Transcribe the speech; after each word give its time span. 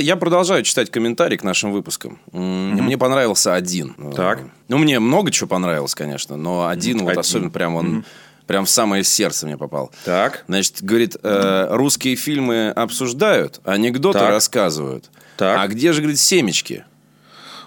Я 0.00 0.16
продолжаю 0.16 0.64
читать 0.64 0.90
комментарии 0.90 1.36
к 1.36 1.44
нашим 1.44 1.70
выпускам. 1.70 2.18
М, 2.32 2.72
Мне 2.84 2.98
понравился 2.98 3.54
один. 3.54 3.94
Так. 4.16 4.40
Ну, 4.66 4.78
мне 4.78 4.98
много 4.98 5.30
чего 5.30 5.46
понравилось, 5.48 5.94
конечно, 5.94 6.36
но 6.36 6.66
один 6.66 6.98
вот 7.02 7.10
Один. 7.10 7.20
особенно 7.20 7.50
прям 7.50 7.76
он 7.76 8.04
прям 8.48 8.64
в 8.64 8.70
самое 8.70 9.04
сердце 9.04 9.46
мне 9.46 9.56
попал. 9.56 9.92
Так. 10.04 10.44
Значит, 10.48 10.82
говорит, 10.82 11.16
э, 11.22 11.66
русские 11.70 12.16
фильмы 12.16 12.70
обсуждают, 12.70 13.60
анекдоты 13.64 14.18
Так. 14.18 14.30
рассказывают. 14.30 15.10
Так. 15.36 15.60
А 15.60 15.66
где 15.68 15.92
же, 15.92 16.00
говорит, 16.02 16.18
семечки? 16.18 16.84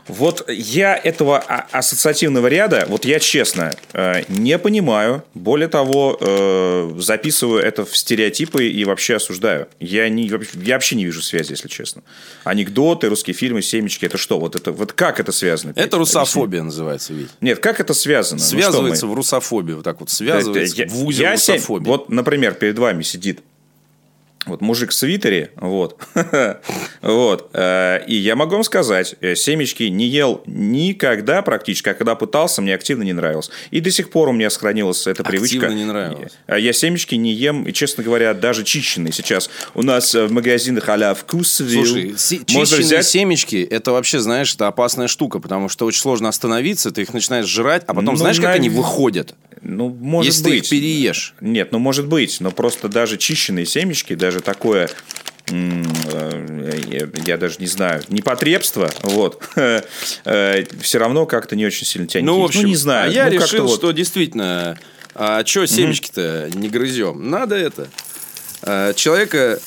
Вот 0.07 0.49
я 0.49 0.95
этого 0.95 1.43
а- 1.47 1.67
ассоциативного 1.71 2.47
ряда, 2.47 2.85
вот 2.87 3.05
я 3.05 3.19
честно 3.19 3.75
э, 3.93 4.23
не 4.29 4.57
понимаю. 4.57 5.23
Более 5.33 5.67
того, 5.67 6.17
э, 6.19 6.93
записываю 6.97 7.61
это 7.61 7.85
в 7.85 7.95
стереотипы 7.95 8.67
и 8.67 8.85
вообще 8.85 9.15
осуждаю. 9.15 9.67
Я, 9.79 10.07
не, 10.09 10.27
я 10.27 10.73
вообще 10.75 10.95
не 10.95 11.05
вижу 11.05 11.21
связи, 11.21 11.51
если 11.51 11.67
честно. 11.67 12.03
Анекдоты, 12.43 13.09
русские 13.09 13.33
фильмы, 13.35 13.61
семечки, 13.61 14.05
это 14.05 14.17
что? 14.17 14.39
Вот, 14.39 14.55
это, 14.55 14.71
вот 14.71 14.93
как 14.93 15.19
это 15.19 15.31
связано? 15.31 15.73
Это 15.75 15.97
русофобия 15.97 16.63
называется, 16.63 17.13
Вить. 17.13 17.29
Нет, 17.41 17.59
как 17.59 17.79
это 17.79 17.93
связано? 17.93 18.39
Ну, 18.39 18.47
Связывается 18.47 19.05
мы- 19.05 19.13
в 19.13 19.15
русофобию, 19.15 19.77
вот 19.77 19.85
так 19.85 19.99
вот 19.99 20.09
Да, 20.09 20.15
связывается 20.15 20.83
это 20.83 20.93
в 20.93 21.05
узел 21.05 21.23
я 21.23 21.31
русофобии. 21.33 21.85
Вот, 21.85 22.09
например, 22.09 22.53
перед 22.53 22.77
вами 22.79 23.03
сидит 23.03 23.41
вот 24.47 24.61
мужик 24.61 24.91
в 24.91 24.93
свитере, 24.93 25.51
вот, 25.55 25.99
вот, 27.01 27.49
э, 27.53 28.05
и 28.07 28.15
я 28.15 28.35
могу 28.35 28.53
вам 28.53 28.63
сказать, 28.63 29.15
э, 29.21 29.35
семечки 29.35 29.83
не 29.83 30.07
ел 30.07 30.41
никогда 30.45 31.41
практически, 31.41 31.89
а 31.89 31.93
когда 31.93 32.15
пытался, 32.15 32.61
мне 32.61 32.73
активно 32.73 33.03
не 33.03 33.13
нравилось. 33.13 33.49
И 33.71 33.79
до 33.79 33.91
сих 33.91 34.09
пор 34.09 34.29
у 34.29 34.31
меня 34.31 34.49
сохранилась 34.49 35.05
эта 35.07 35.23
Активно 35.23 35.47
привычка. 35.47 35.67
не 35.73 35.85
нравилось. 35.85 36.33
А 36.47 36.57
Я 36.57 36.73
семечки 36.73 37.15
не 37.15 37.33
ем, 37.33 37.63
и, 37.63 37.73
честно 37.73 38.03
говоря, 38.03 38.33
даже 38.33 38.63
чищенные 38.63 39.11
сейчас. 39.13 39.49
У 39.73 39.83
нас 39.83 40.13
э, 40.15 40.25
в 40.25 40.31
магазинах 40.31 40.87
а-ля 40.89 41.13
вкусвилл. 41.13 41.85
Слушай, 41.85 42.15
можно 42.53 42.65
чищенные 42.65 42.85
взять... 42.85 43.05
семечки, 43.07 43.67
это 43.69 43.91
вообще, 43.91 44.19
знаешь, 44.19 44.53
это 44.53 44.67
опасная 44.67 45.07
штука, 45.07 45.39
потому 45.39 45.69
что 45.69 45.85
очень 45.85 46.01
сложно 46.01 46.29
остановиться, 46.29 46.91
ты 46.91 47.01
их 47.01 47.13
начинаешь 47.13 47.45
жрать, 47.47 47.83
а 47.87 47.93
потом 47.93 48.13
Ну, 48.13 48.15
знаешь, 48.15 48.39
как 48.39 48.55
они 48.55 48.69
выходят? 48.69 49.35
Ну, 49.61 49.89
может 49.89 50.31
если 50.31 50.43
ты 50.43 50.49
быть. 50.51 50.63
их 50.63 50.69
переешь. 50.69 51.33
Нет, 51.41 51.71
ну 51.71 51.79
может 51.79 52.07
быть, 52.07 52.39
но 52.39 52.51
просто 52.51 52.87
даже 52.87 53.17
чищенные 53.17 53.65
семечки, 53.65 54.13
даже 54.13 54.36
такое, 54.41 54.89
м, 55.49 55.85
э, 56.11 57.07
я, 57.25 57.37
даже 57.37 57.57
не 57.59 57.67
знаю, 57.67 58.03
непотребство, 58.09 58.89
вот, 59.03 59.43
все 60.23 60.97
равно 60.97 61.25
как-то 61.25 61.55
не 61.55 61.65
очень 61.65 61.85
сильно 61.85 62.07
тянет. 62.07 62.25
Ну, 62.25 62.41
в 62.41 62.45
общем, 62.45 62.65
не 62.65 62.75
знаю. 62.75 63.09
а 63.09 63.13
я 63.13 63.25
ну, 63.25 63.31
решил, 63.31 63.67
вот. 63.67 63.77
что 63.77 63.91
действительно, 63.91 64.77
а 65.15 65.43
что 65.45 65.65
семечки-то 65.65 66.49
не 66.53 66.69
грызем? 66.69 67.29
Надо 67.29 67.55
это, 67.55 67.87
а, 68.61 68.93
человека 68.93 69.59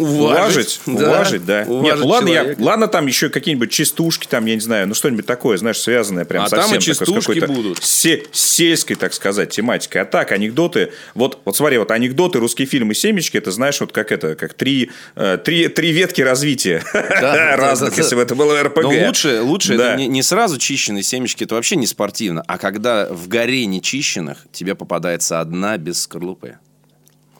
уважить. 0.00 0.80
Уважить, 0.86 1.04
уважить, 1.04 1.44
да. 1.44 1.58
Нет, 1.64 1.68
уважить 1.68 1.98
ну 2.00 2.06
ладно, 2.08 2.28
я, 2.28 2.54
ладно, 2.58 2.88
там 2.88 3.06
еще 3.06 3.28
какие-нибудь 3.28 3.70
частушки, 3.70 4.26
там, 4.26 4.46
я 4.46 4.54
не 4.54 4.60
знаю, 4.60 4.88
ну 4.88 4.94
что-нибудь 4.94 5.26
такое, 5.26 5.56
знаешь, 5.56 5.78
связанное 5.78 6.24
прям 6.24 6.44
А 6.44 6.48
там 6.48 6.60
совсем 6.62 6.78
и 6.78 6.80
такое, 6.80 6.94
с 6.94 6.98
частушки 6.98 7.40
какой-то 7.40 7.52
будут. 7.52 7.84
се- 7.84 8.24
сельской, 8.32 8.96
так 8.96 9.12
сказать, 9.14 9.50
тематикой. 9.50 10.02
А 10.02 10.04
так, 10.04 10.32
анекдоты, 10.32 10.92
вот, 11.14 11.40
вот 11.44 11.56
смотри, 11.56 11.78
вот 11.78 11.90
анекдоты, 11.90 12.38
русские 12.38 12.66
фильмы 12.66 12.94
«Семечки», 12.94 13.36
это, 13.36 13.50
знаешь, 13.50 13.80
вот 13.80 13.92
как 13.92 14.12
это, 14.12 14.34
как 14.34 14.54
три, 14.54 14.90
э, 15.16 15.38
три, 15.44 15.68
три 15.68 15.92
ветки 15.92 16.22
развития 16.22 16.82
да, 16.92 17.56
разных, 17.56 17.90
да, 17.90 17.96
если 17.96 18.10
да. 18.10 18.16
бы 18.16 18.22
это 18.22 18.34
было 18.34 18.62
РПГ. 18.62 18.82
Но 18.82 19.06
лучше, 19.06 19.40
лучше 19.42 19.76
Да. 19.76 19.88
это 19.92 19.96
не, 19.98 20.08
не 20.08 20.22
сразу 20.22 20.58
чищенные 20.58 21.02
семечки, 21.02 21.44
это 21.44 21.54
вообще 21.54 21.76
не 21.76 21.86
спортивно, 21.86 22.42
а 22.46 22.58
когда 22.58 23.06
в 23.10 23.28
горе 23.28 23.66
нечищенных 23.66 24.38
тебе 24.52 24.74
попадается 24.74 25.40
одна 25.40 25.76
без 25.78 26.00
скорлупы. 26.02 26.56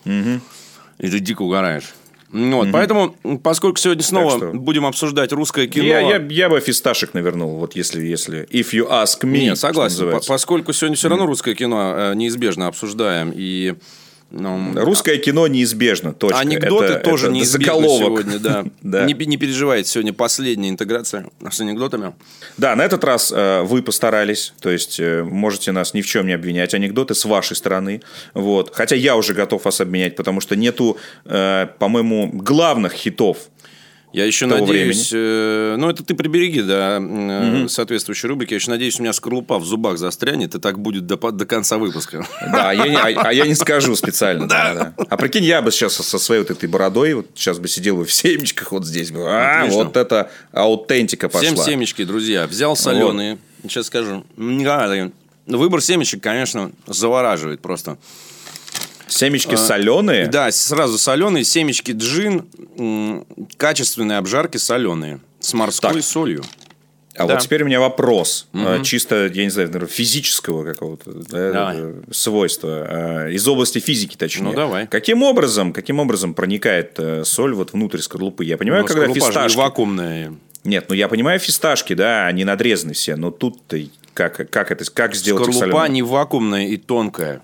И 0.04 1.08
ты 1.08 1.18
дико 1.18 1.42
угораешь. 1.42 1.94
Ну 2.32 2.58
Вот, 2.58 2.68
Поэтому, 2.72 3.16
поскольку 3.42 3.78
сегодня 3.78 4.02
снова 4.02 4.36
что- 4.36 4.52
будем 4.52 4.86
обсуждать 4.86 5.32
русское 5.32 5.66
кино... 5.66 5.84
Я, 5.84 6.00
я, 6.00 6.26
я 6.30 6.48
бы 6.48 6.60
фисташек 6.60 7.14
навернул, 7.14 7.56
вот 7.58 7.74
если, 7.76 8.04
если 8.04 8.46
if 8.50 8.72
you 8.72 8.88
ask 8.88 9.22
me. 9.24 9.38
Нет, 9.40 9.58
согласен. 9.58 10.10
По- 10.10 10.20
поскольку 10.26 10.72
сегодня 10.72 10.96
все 10.96 11.08
равно 11.08 11.26
русское 11.26 11.54
кино 11.54 11.94
э, 11.96 12.14
неизбежно 12.14 12.68
обсуждаем, 12.68 13.32
и 13.34 13.74
ну, 14.30 14.72
Русское 14.74 15.18
кино 15.18 15.46
неизбежно, 15.46 16.12
точка. 16.12 16.38
анекдоты 16.38 16.84
Это- 16.94 17.04
тоже 17.10 17.26
это 17.26 17.34
неизбежны 17.34 17.64
заголовок. 17.64 18.20
сегодня, 18.20 18.38
да. 18.38 18.64
Да. 18.82 19.04
Не, 19.04 19.14
не 19.26 19.36
переживайте, 19.36 19.88
сегодня 19.90 20.12
последняя 20.12 20.68
интеграция 20.70 21.26
с 21.50 21.60
анекдотами. 21.60 22.12
Да, 22.56 22.74
на 22.76 22.82
этот 22.84 23.04
раз 23.04 23.32
э, 23.34 23.62
вы 23.62 23.82
постарались, 23.82 24.52
то 24.60 24.70
есть 24.70 24.98
э, 25.00 25.22
можете 25.22 25.72
нас 25.72 25.94
ни 25.94 26.02
в 26.02 26.06
чем 26.06 26.26
не 26.26 26.32
обвинять. 26.32 26.74
Анекдоты 26.74 27.14
с 27.14 27.24
вашей 27.24 27.56
стороны. 27.56 28.02
Вот. 28.34 28.74
Хотя 28.74 28.96
я 28.96 29.16
уже 29.16 29.34
готов 29.34 29.64
вас 29.64 29.80
обменять, 29.80 30.16
потому 30.16 30.40
что 30.40 30.56
нету, 30.56 30.96
э, 31.24 31.66
по-моему, 31.78 32.30
главных 32.32 32.92
хитов. 32.92 33.38
Я 34.12 34.24
еще 34.24 34.48
Того 34.48 34.66
надеюсь, 34.66 35.10
э, 35.12 35.76
ну 35.78 35.88
это 35.88 36.02
ты 36.02 36.14
прибереги, 36.14 36.62
да, 36.62 36.98
э, 37.00 37.68
соответствующей 37.68 38.26
рубрики. 38.26 38.52
Я 38.52 38.56
еще 38.56 38.70
надеюсь, 38.70 38.98
у 38.98 39.02
меня 39.02 39.12
скорлупа 39.12 39.58
в 39.58 39.64
зубах 39.64 39.98
застрянет, 39.98 40.54
и 40.56 40.58
так 40.58 40.80
будет 40.80 41.06
до, 41.06 41.16
до 41.16 41.46
конца 41.46 41.78
выпуска. 41.78 42.26
Да, 42.40 42.70
а 42.70 42.74
я 42.74 42.88
не, 42.88 42.96
а- 42.96 43.22
а 43.28 43.32
я 43.32 43.46
не 43.46 43.54
скажу 43.54 43.94
специально. 43.94 44.48
Да. 44.48 44.74
да. 44.74 45.04
А 45.08 45.16
прикинь, 45.16 45.44
я 45.44 45.62
бы 45.62 45.70
сейчас 45.70 45.94
со 45.94 46.18
своей 46.18 46.42
вот 46.42 46.50
этой 46.50 46.68
бородой, 46.68 47.14
вот 47.14 47.26
сейчас 47.34 47.60
бы 47.60 47.68
сидел 47.68 47.98
бы 47.98 48.04
в 48.04 48.12
семечках 48.12 48.72
вот 48.72 48.84
здесь. 48.84 49.12
бы. 49.12 49.22
А, 49.28 49.60
Отлично. 49.60 49.84
вот 49.84 49.96
это 49.96 50.30
аутентика 50.52 51.28
пошла. 51.28 51.48
Всем 51.48 51.56
семечки, 51.56 52.02
друзья. 52.02 52.48
Взял 52.48 52.74
соленые. 52.74 53.38
Сейчас 53.62 53.86
скажу. 53.86 54.24
надо. 54.36 55.12
Выбор 55.46 55.80
семечек, 55.80 56.22
конечно, 56.22 56.72
завораживает 56.86 57.60
просто. 57.60 57.98
Семечки 59.10 59.54
соленые? 59.56 60.24
А, 60.24 60.28
Да, 60.28 60.50
сразу 60.52 60.96
соленые, 60.98 61.44
семечки 61.44 61.92
джин, 61.92 62.46
м, 62.78 63.26
качественные 63.56 64.18
обжарки 64.18 64.56
соленые. 64.56 65.20
С 65.40 65.52
морской 65.54 65.94
Так. 65.94 66.02
солью. 66.04 66.42
А 67.16 67.26
Да. 67.26 67.34
вот 67.34 67.42
теперь 67.42 67.62
у 67.64 67.66
меня 67.66 67.80
вопрос. 67.80 68.46
э, 68.54 68.82
Чисто, 68.84 69.26
я 69.34 69.44
не 69.44 69.50
знаю, 69.50 69.68
наверное, 69.68 69.88
физического 69.92 70.64
какого-то 70.64 71.10
да, 71.28 71.76
свойства. 72.12 73.26
э, 73.28 73.32
Из 73.32 73.46
области 73.48 73.78
физики, 73.80 74.16
точнее. 74.16 74.44
Ну, 74.50 74.54
давай. 74.54 74.86
Каким 74.86 75.22
образом, 75.22 75.72
каким 75.72 75.98
образом 75.98 76.34
проникает 76.34 76.94
э, 76.98 77.24
соль 77.24 77.54
вот 77.54 77.72
внутрь 77.72 77.98
скорлупы? 77.98 78.44
Я 78.44 78.56
понимаю, 78.56 78.82
Ну, 78.82 78.88
когда 78.88 79.12
фисташки... 79.12 79.56
вакуумная. 79.58 80.34
Нет, 80.62 80.86
ну 80.88 80.94
я 80.94 81.08
понимаю 81.08 81.40
фисташки, 81.40 81.94
да, 81.94 82.26
они 82.26 82.44
надрезаны 82.44 82.92
все, 82.92 83.16
но 83.16 83.30
тут-то 83.30 83.78
как, 84.14 84.48
как 84.50 84.70
это, 84.70 84.84
как 84.92 85.14
сделать 85.14 85.42
их 85.48 85.54
Скорлупа 85.54 85.78
солеными? 85.78 85.94
не 85.94 86.02
вакуумная 86.02 86.66
и 86.68 86.76
тонкая. 86.76 87.40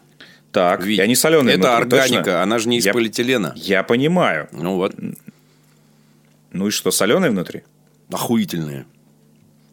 Так, 0.56 0.82
Вить, 0.82 0.98
и 1.00 1.02
они 1.02 1.14
соленые 1.14 1.58
Это 1.58 1.76
внутри, 1.76 1.98
органика, 1.98 2.24
точно? 2.24 2.42
она 2.42 2.58
же 2.58 2.68
не 2.70 2.78
из 2.78 2.86
Я- 2.86 2.94
полиэтилена. 2.94 3.52
Я 3.56 3.82
понимаю. 3.82 4.48
Ну 4.52 4.76
вот, 4.76 4.94
Ну 6.50 6.68
и 6.68 6.70
что, 6.70 6.90
соленые 6.90 7.30
внутри? 7.30 7.62
охуительные. 8.10 8.86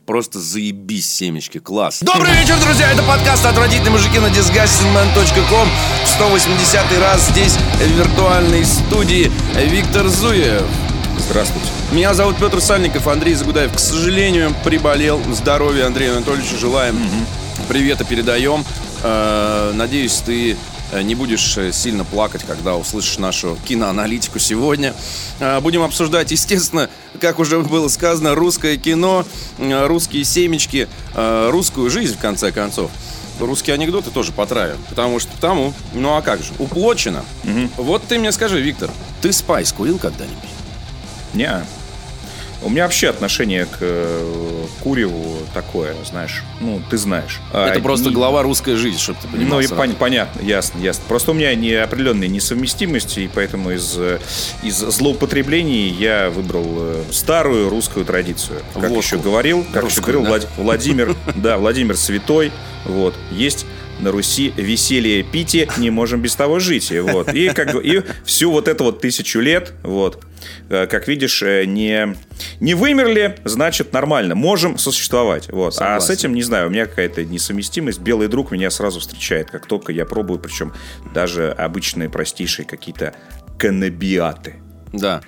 Просто 0.06 0.40
заебись 0.40 1.10
семечки, 1.10 1.60
класс. 1.60 2.00
Добрый 2.02 2.34
вечер, 2.34 2.60
друзья! 2.60 2.92
Это 2.92 3.02
подкаст 3.04 3.46
«Отвратительные 3.46 3.92
мужики» 3.92 4.20
на 4.20 4.26
disgustingman.com 4.26 5.70
В 6.04 6.08
180 6.10 7.00
раз 7.00 7.30
здесь 7.30 7.54
в 7.56 7.98
виртуальной 7.98 8.66
студии 8.66 9.32
Виктор 9.56 10.10
Зуев. 10.10 10.64
Здравствуйте. 11.18 11.70
Меня 11.94 12.14
зовут 12.14 12.36
Петр 12.40 12.60
Сальников, 12.60 13.08
Андрей 13.08 13.36
Загудаев, 13.36 13.74
к 13.74 13.80
сожалению, 13.80 14.54
приболел. 14.66 15.22
Здоровья 15.34 15.86
Андрею 15.86 16.18
Анатольевичу 16.18 16.58
желаем. 16.58 17.00
Привета 17.70 18.04
передаем. 18.04 18.66
Э, 19.04 19.72
Надеюсь, 19.74 20.16
ты 20.26 20.58
не 21.02 21.16
будешь 21.16 21.58
э, 21.58 21.72
сильно 21.72 22.04
плакать, 22.06 22.44
когда 22.46 22.76
услышишь 22.76 23.18
нашу 23.18 23.58
киноаналитику 23.66 24.40
сегодня. 24.40 24.94
Э, 25.40 25.60
Будем 25.62 25.82
обсуждать, 25.82 26.32
естественно, 26.32 26.90
как 27.20 27.40
уже 27.40 27.60
было 27.60 27.88
сказано, 27.88 28.36
русское 28.36 28.78
кино, 28.78 29.26
э, 29.58 29.88
русские 29.88 30.24
семечки, 30.24 30.88
э, 31.16 31.50
русскую 31.52 31.90
жизнь, 31.90 32.16
в 32.16 32.20
конце 32.20 32.52
концов. 32.52 32.92
Русские 33.40 33.74
анекдоты 33.74 34.12
тоже 34.12 34.32
потравим, 34.32 34.78
потому 34.90 35.20
что 35.20 35.32
тому, 35.42 35.74
ну 35.94 36.16
а 36.16 36.22
как 36.22 36.44
же, 36.44 36.54
уплочено. 36.60 37.26
Вот 37.78 38.04
ты 38.08 38.20
мне 38.20 38.32
скажи, 38.32 38.62
Виктор, 38.62 38.92
ты 39.22 39.34
спайс 39.34 39.72
курил 39.74 39.98
когда-нибудь? 39.98 40.38
Не. 41.34 41.66
У 42.64 42.70
меня 42.70 42.84
вообще 42.84 43.10
отношение 43.10 43.66
к 43.66 43.78
э, 43.82 44.66
куреву 44.82 45.38
такое, 45.54 45.94
знаешь, 46.10 46.44
ну, 46.62 46.82
ты 46.90 46.98
знаешь. 46.98 47.40
Это 47.52 47.74
А, 47.74 47.80
просто 47.82 48.10
не- 48.10 48.16
глава 48.16 48.42
русской 48.44 48.76
жизни, 48.76 48.98
чтобы 48.98 49.20
ты 49.22 49.28
понимал. 49.28 49.60
Ну 49.60 49.60
и 49.60 49.66
пон- 49.68 49.96
понятно, 49.96 50.42
ясно, 50.42 50.80
ясно. 50.80 51.04
Просто 51.08 51.32
у 51.32 51.34
меня 51.34 51.54
не 51.56 51.74
определенные 51.74 52.30
несовместимости, 52.30 53.22
и 53.22 53.28
поэтому 53.34 53.72
из, 53.72 53.98
из 54.64 54.78
злоупотреблений 54.78 55.90
я 55.90 56.30
выбрал 56.30 56.66
э, 56.78 57.04
старую 57.12 57.70
русскую 57.70 58.06
традицию. 58.06 58.60
Как 58.74 58.84
Водку. 58.84 58.98
еще 59.00 59.18
говорил, 59.18 59.64
как 59.74 59.84
еще 59.86 59.96
Русскую, 59.98 60.22
говорил 60.22 60.24
да? 60.24 60.30
Влад- 60.48 60.50
Владимир, 60.58 61.16
да, 61.36 61.58
Владимир 61.58 61.98
Святой, 61.98 62.52
вот, 62.86 63.14
есть 63.32 63.66
на 64.00 64.12
Руси 64.12 64.54
веселие 64.56 65.24
пити, 65.24 65.70
не 65.78 65.90
можем 65.90 66.22
без 66.22 66.36
того 66.36 66.60
жить. 66.60 66.92
Вот. 66.92 67.34
и, 67.34 67.50
как, 67.50 67.76
и 67.76 68.04
всю 68.26 68.52
вот 68.52 68.68
эту 68.68 68.86
вот 68.86 69.02
тысячу 69.02 69.40
лет, 69.40 69.74
вот, 69.84 70.24
э, 70.70 70.88
как 70.88 71.08
видишь, 71.08 71.42
э, 71.42 71.66
не, 71.66 72.16
не 72.60 72.74
вымерли, 72.74 73.38
значит 73.44 73.94
нормально, 73.94 74.36
можем 74.36 74.78
существовать. 74.78 75.50
Вот. 75.52 75.76
А 75.80 76.00
с 76.00 76.10
этим, 76.10 76.34
не 76.34 76.44
знаю, 76.44 76.68
у 76.68 76.70
меня 76.70 76.86
какая-то 76.86 77.24
несовместимость. 77.24 78.00
Белый 78.00 78.28
друг 78.28 78.52
меня 78.52 78.70
сразу 78.70 79.00
встречает, 79.00 79.50
как 79.50 79.66
только 79.66 79.92
я 79.92 80.06
пробую, 80.06 80.40
причем 80.40 80.74
даже 81.14 81.52
обычные 81.52 82.10
простейшие 82.10 82.66
какие-то 82.66 83.16
каннабиаты. 83.58 84.56
Да. 84.92 85.22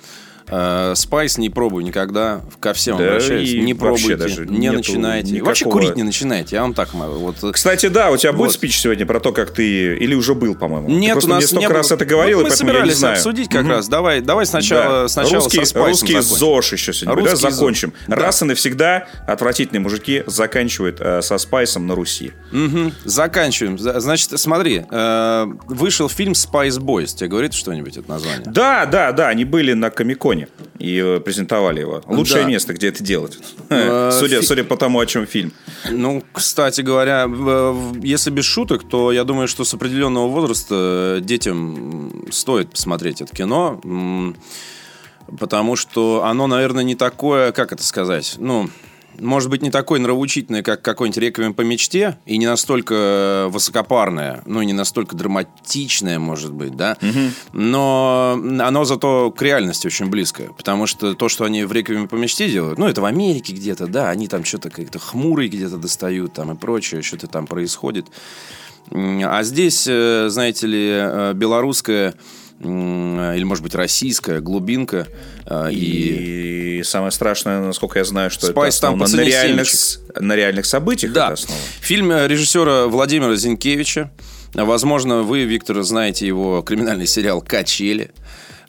Э, 0.48 0.92
Спайс 0.94 1.38
не 1.38 1.50
пробуй 1.50 1.82
никогда, 1.84 2.42
ко 2.60 2.72
всем 2.72 2.96
Да 2.98 3.04
обращаюсь. 3.04 3.52
Не 3.54 3.74
пробуйте, 3.74 4.16
даже 4.16 4.46
не 4.46 4.70
начинайте. 4.70 5.30
никакого- 5.32 5.48
Вообще 5.48 5.64
курить 5.64 5.96
не 5.96 6.02
начинайте, 6.04 6.56
я 6.56 6.62
вам 6.62 6.72
так 6.74 6.94
могу. 6.94 7.14
Вот, 7.18 7.42
э, 7.42 7.52
Кстати, 7.52 7.86
да, 7.88 8.10
у 8.10 8.16
тебя 8.16 8.32
будет 8.32 8.48
Вот. 8.48 8.52
спич 8.54 8.78
сегодня 8.80 9.06
про 9.06 9.18
то, 9.20 9.32
как 9.32 9.50
ты... 9.52 9.96
Или 9.96 10.14
уже 10.14 10.34
был, 10.34 10.54
по-моему? 10.54 10.88
Нет, 10.88 11.16
у 11.24 11.26
нас 11.28 11.38
мне 11.38 11.46
столько 11.46 11.60
не 11.62 11.66
было. 11.68 11.76
раз 11.78 11.90
это 11.90 12.04
говорил, 12.04 12.38
Вот 12.38 12.42
и 12.42 12.44
мы 12.44 12.50
поэтому 12.50 12.68
я 12.70 12.72
не 12.74 12.78
собирались 12.80 12.98
знаю. 12.98 13.14
обсудить 13.16 13.48
как 13.48 13.62
Мгм. 13.62 13.70
раз. 13.72 13.88
Давай, 13.88 14.20
давай 14.20 14.46
сначала, 14.46 15.02
Да. 15.02 15.08
сначала 15.08 15.34
русский, 15.42 15.58
со 15.60 15.66
Спайсом 15.66 15.90
русский 15.90 16.12
закончим. 16.20 16.36
ЗОЖ 16.38 16.72
еще 16.72 16.92
сегодня, 16.92 17.24
да, 17.24 17.30
Русский 17.30 17.50
закончим. 17.50 17.92
ЗОЖ. 18.06 18.18
Раз 18.18 18.42
и 18.42 18.44
навсегда 18.44 19.06
отвратительные 19.26 19.80
мужики 19.80 20.22
заканчивают 20.26 20.98
э, 21.00 21.22
со 21.22 21.38
Спайсом 21.38 21.86
на 21.86 21.94
Руси. 21.94 22.32
Мгм. 22.52 22.92
Заканчиваем. 23.04 23.78
За- 23.78 23.98
Значит, 24.00 24.38
смотри, 24.38 24.84
э, 24.90 25.46
вышел 25.66 26.08
фильм 26.08 26.32
Spice 26.32 26.78
Boys. 26.78 27.16
Тебе 27.16 27.28
говорит 27.28 27.54
что-нибудь 27.54 27.96
это 27.96 28.08
название? 28.08 28.42
Да, 28.46 28.86
да, 28.86 29.10
да, 29.12 29.28
они 29.28 29.44
были 29.44 29.72
на 29.72 29.90
Комиконе 29.90 30.35
и 30.78 30.98
э, 30.98 31.20
презентовали 31.20 31.80
его. 31.80 32.02
Лучшее 32.06 32.42
Да. 32.42 32.48
место, 32.48 32.72
где 32.74 32.88
это 32.88 33.02
делать. 33.02 33.38
Э, 33.68 34.10
Судя, 34.18 34.42
судя 34.42 34.64
по 34.64 34.76
тому, 34.76 35.00
о 35.00 35.06
чем 35.06 35.26
фильм. 35.26 35.52
Ну, 35.90 36.22
кстати 36.32 36.80
говоря, 36.82 37.26
в- 37.26 37.98
если 38.02 38.30
без 38.30 38.44
шуток, 38.44 38.88
то 38.88 39.10
я 39.12 39.24
думаю, 39.24 39.48
что 39.48 39.64
с 39.64 39.74
определенного 39.74 40.28
возраста 40.28 41.18
детям 41.22 42.26
стоит 42.30 42.70
посмотреть 42.70 43.20
это 43.20 43.34
кино, 43.34 43.80
потому 45.38 45.76
что 45.76 46.24
оно, 46.24 46.46
наверное, 46.46 46.84
не 46.84 46.94
такое, 46.94 47.52
как 47.52 47.72
это 47.72 47.82
сказать, 47.84 48.36
ну, 48.38 48.68
может 49.20 49.50
быть, 49.50 49.62
не 49.62 49.70
такое 49.70 50.00
нравоучительное, 50.00 50.62
как 50.62 50.82
какой-нибудь 50.82 51.18
«Реквием 51.18 51.54
по 51.54 51.62
мечте», 51.62 52.18
и 52.26 52.38
не 52.38 52.46
настолько 52.46 53.46
высокопарное, 53.48 54.42
ну, 54.46 54.62
и 54.62 54.66
не 54.66 54.72
настолько 54.72 55.16
драматичное, 55.16 56.18
может 56.18 56.52
быть, 56.52 56.76
да, 56.76 56.96
но 57.52 58.38
оно 58.60 58.84
зато 58.84 59.30
к 59.30 59.42
реальности 59.42 59.86
очень 59.86 60.06
близко, 60.06 60.52
потому 60.56 60.86
что 60.86 61.14
то, 61.14 61.28
что 61.28 61.44
они 61.44 61.64
в 61.64 61.72
«Реквиеме 61.72 62.08
по 62.08 62.16
мечте» 62.16 62.50
делают, 62.50 62.78
ну, 62.78 62.86
это 62.86 63.00
в 63.00 63.04
Америке 63.04 63.52
где-то, 63.52 63.86
да, 63.86 64.10
они 64.10 64.28
там 64.28 64.44
что-то 64.44 64.70
как-то 64.70 64.98
хмурые 64.98 65.48
где-то 65.48 65.76
достают 65.76 66.32
там 66.32 66.52
и 66.52 66.56
прочее, 66.56 67.02
что-то 67.02 67.26
там 67.26 67.46
происходит. 67.46 68.06
А 68.90 69.42
здесь, 69.42 69.86
э, 69.88 70.28
знаете 70.28 70.66
ли, 70.66 70.88
э, 70.88 71.32
белорусская 71.34 72.14
или, 72.60 73.44
может 73.44 73.62
быть, 73.62 73.74
российская 73.74 74.40
глубинка 74.40 75.06
э, 75.44 75.70
и... 75.72 76.78
И 76.78 76.82
самое 76.82 77.10
страшное, 77.10 77.60
насколько 77.60 77.98
я 77.98 78.04
знаю, 78.04 78.30
что 78.30 78.46
это 78.46 78.52
Спайс 78.52 78.78
там 78.78 79.02
основано 79.02 79.10
по 79.10 79.16
на 79.16 79.28
реальных, 79.28 79.68
семечек. 79.68 80.20
на 80.20 80.36
реальных 80.36 80.66
событиях. 80.66 81.12
Да, 81.12 81.32
это 81.32 81.42
фильм 81.80 82.10
э, 82.10 82.28
режиссера 82.28 82.86
Владимира 82.86 83.34
Зинкевича. 83.34 84.10
Возможно, 84.54 85.22
вы, 85.22 85.44
Виктор, 85.44 85.82
знаете 85.82 86.26
его 86.26 86.62
криминальный 86.62 87.06
сериал 87.06 87.42
«Качели». 87.42 88.10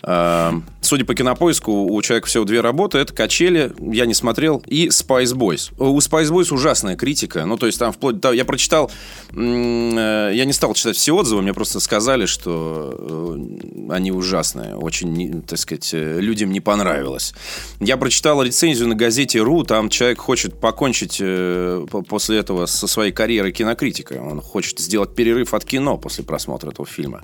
Э, 0.07 0.51
Судя 0.80 1.04
по 1.04 1.13
кинопоиску, 1.13 1.83
у 1.94 2.01
человека 2.01 2.27
всего 2.30 2.45
две 2.45 2.62
работы. 2.62 2.98
Это 2.98 3.13
«Качели», 3.13 3.74
я 3.92 4.06
не 4.06 4.13
смотрел, 4.13 4.63
и 4.65 4.88
«Spice 4.88 5.36
Boys». 5.36 5.74
У 5.77 5.98
«Spice 5.98 6.31
Boys» 6.31 6.54
ужасная 6.54 6.95
критика. 6.95 7.44
Ну, 7.45 7.57
то 7.57 7.65
есть 7.65 7.77
там 7.77 7.92
вплоть 7.92 8.21
до. 8.21 8.31
Я 8.31 8.45
прочитал... 8.45 8.89
э, 9.36 10.31
Я 10.33 10.45
не 10.45 10.54
стал 10.54 10.74
читать 10.75 10.95
все 10.95 11.13
отзывы, 11.13 11.42
мне 11.42 11.54
просто 11.54 11.81
сказали, 11.81 12.25
что 12.25 12.95
э, 12.98 13.92
они 13.92 14.13
ужасные. 14.13 14.77
Очень, 14.77 15.42
так 15.42 15.59
сказать, 15.59 15.89
э, 15.94 16.21
людям 16.21 16.51
не 16.51 16.62
понравилось. 16.62 17.33
Я 17.81 17.98
прочитал 17.98 18.42
рецензию 18.42 18.88
на 18.88 18.95
газете 18.95 19.42
«Ру», 19.42 19.65
там 19.65 19.89
человек 19.89 20.19
хочет 20.19 20.57
покончить 20.57 21.18
по- 21.18 22.01
после 22.01 22.38
этого 22.38 22.65
со 22.65 22.88
своей 22.88 23.12
карьерой 23.12 23.51
кинокритика. 23.51 24.13
Он 24.13 24.39
хочет 24.39 24.80
сделать 24.80 25.15
перерыв 25.15 25.54
от 25.54 25.65
кино 25.65 25.98
после 25.98 26.24
просмотра 26.24 26.71
этого 26.71 26.88
фильма. 26.88 27.24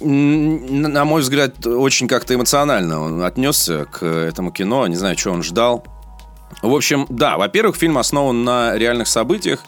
На 0.00 1.04
мой 1.04 1.22
взгляд, 1.22 1.66
очень 1.66 2.08
как-то 2.08 2.34
эмоционально 2.34 3.00
он 3.00 3.22
отнесся 3.22 3.86
к 3.86 4.04
этому 4.04 4.52
кино. 4.52 4.86
Не 4.86 4.96
знаю, 4.96 5.18
что 5.18 5.30
он 5.30 5.42
ждал. 5.42 5.84
В 6.62 6.74
общем, 6.74 7.06
да, 7.08 7.38
во-первых, 7.38 7.76
фильм 7.76 7.98
основан 7.98 8.44
на 8.44 8.76
реальных 8.76 9.08
событиях. 9.08 9.64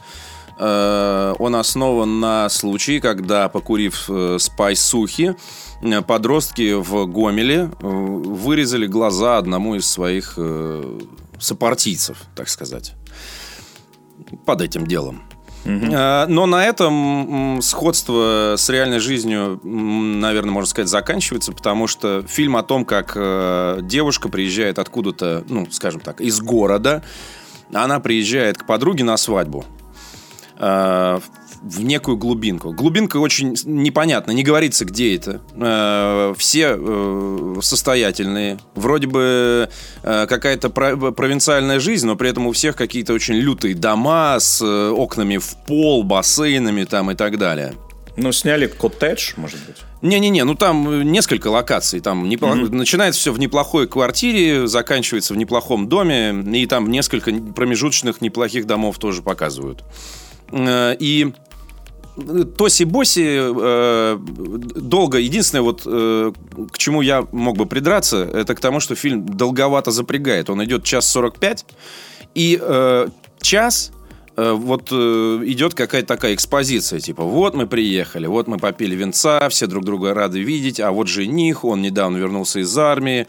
Э, 0.58 1.34
Он 1.38 1.56
основан 1.56 2.20
на 2.20 2.48
случае, 2.48 3.00
когда, 3.00 3.48
покурив 3.48 4.08
э, 4.08 4.36
спайсухи, 4.38 5.34
э, 5.82 6.02
подростки 6.02 6.74
в 6.74 7.06
Гомеле 7.06 7.70
вырезали 7.80 8.86
глаза 8.86 9.38
одному 9.38 9.74
из 9.74 9.90
своих 9.90 10.38
сопартийцев, 11.40 12.18
так 12.36 12.48
сказать, 12.48 12.94
под 14.46 14.60
этим 14.60 14.86
делом. 14.86 15.22
Э, 15.64 16.26
Но 16.28 16.46
на 16.46 16.64
этом 16.66 17.60
сходство 17.62 18.54
с 18.56 18.68
реальной 18.68 18.98
жизнью, 18.98 19.60
наверное, 19.62 20.52
можно 20.52 20.68
сказать, 20.68 20.88
заканчивается, 20.88 21.52
потому 21.52 21.86
что 21.86 22.22
фильм 22.26 22.56
о 22.56 22.62
том, 22.62 22.84
как 22.84 23.12
э, 23.14 23.80
девушка 23.82 24.28
приезжает 24.28 24.78
откуда-то, 24.78 25.44
ну, 25.48 25.66
скажем 25.70 26.00
так, 26.00 26.20
из 26.20 26.40
города, 26.40 27.02
она 27.72 28.00
приезжает 28.00 28.58
к 28.58 28.66
подруге 28.66 29.04
на 29.04 29.16
свадьбу. 29.16 29.64
Э, 30.58 31.20
в 31.62 31.82
некую 31.82 32.16
глубинку. 32.16 32.72
Глубинка 32.72 33.18
очень 33.18 33.54
непонятна, 33.64 34.32
не 34.32 34.42
говорится, 34.42 34.84
где 34.84 35.14
это. 35.14 35.40
Э, 35.54 36.34
Все 36.36 36.74
э, 36.76 37.54
состоятельные. 37.62 38.58
Вроде 38.74 39.06
бы 39.06 39.68
э, 40.02 40.26
какая-то 40.26 40.70
про- 40.70 40.96
провинциальная 41.12 41.78
жизнь, 41.80 42.06
но 42.06 42.16
при 42.16 42.30
этом 42.30 42.46
у 42.46 42.52
всех 42.52 42.76
какие-то 42.76 43.12
очень 43.12 43.34
лютые 43.34 43.74
дома 43.74 44.38
с 44.40 44.60
окнами 44.62 45.36
в 45.38 45.54
пол, 45.66 46.02
бассейнами 46.02 46.84
там 46.84 47.10
и 47.10 47.14
так 47.14 47.38
далее. 47.38 47.74
Ну, 48.16 48.30
сняли 48.32 48.66
коттедж, 48.66 49.32
может 49.36 49.58
быть. 49.66 49.76
Не-не-не, 50.02 50.44
ну 50.44 50.54
там 50.54 51.02
несколько 51.12 51.46
локаций. 51.48 52.00
Там 52.00 52.24
непло- 52.28 52.54
начинается 52.54 53.20
все 53.20 53.32
в 53.32 53.38
неплохой 53.38 53.86
квартире, 53.88 54.66
заканчивается 54.66 55.32
в 55.32 55.36
неплохом 55.36 55.88
доме, 55.88 56.30
и 56.60 56.66
там 56.66 56.90
несколько 56.90 57.32
промежуточных 57.32 58.20
неплохих 58.20 58.66
домов 58.66 58.98
тоже 58.98 59.22
показывают. 59.22 59.82
И 60.52 61.32
Тоси-боси 62.16 63.40
э, 63.40 64.18
долго. 64.18 65.18
Единственное, 65.18 65.62
вот 65.62 65.82
э, 65.86 66.32
к 66.70 66.78
чему 66.78 67.00
я 67.00 67.26
мог 67.32 67.56
бы 67.56 67.66
придраться, 67.66 68.18
это 68.18 68.54
к 68.54 68.60
тому, 68.60 68.80
что 68.80 68.94
фильм 68.94 69.24
долговато 69.24 69.90
запрягает. 69.90 70.50
Он 70.50 70.62
идет 70.62 70.84
час 70.84 71.10
45, 71.10 71.64
и 72.34 72.58
э, 72.60 73.08
час 73.40 73.92
э, 74.36 74.52
вот 74.52 74.88
э, 74.92 74.94
идет 75.46 75.72
какая-то 75.72 76.08
такая 76.08 76.34
экспозиция, 76.34 77.00
типа, 77.00 77.24
вот 77.24 77.54
мы 77.54 77.66
приехали, 77.66 78.26
вот 78.26 78.46
мы 78.46 78.58
попили 78.58 78.94
венца, 78.94 79.48
все 79.48 79.66
друг 79.66 79.84
друга 79.84 80.12
рады 80.12 80.40
видеть, 80.40 80.80
а 80.80 80.92
вот 80.92 81.08
жених, 81.08 81.64
он 81.64 81.80
недавно 81.80 82.18
вернулся 82.18 82.60
из 82.60 82.76
армии, 82.76 83.26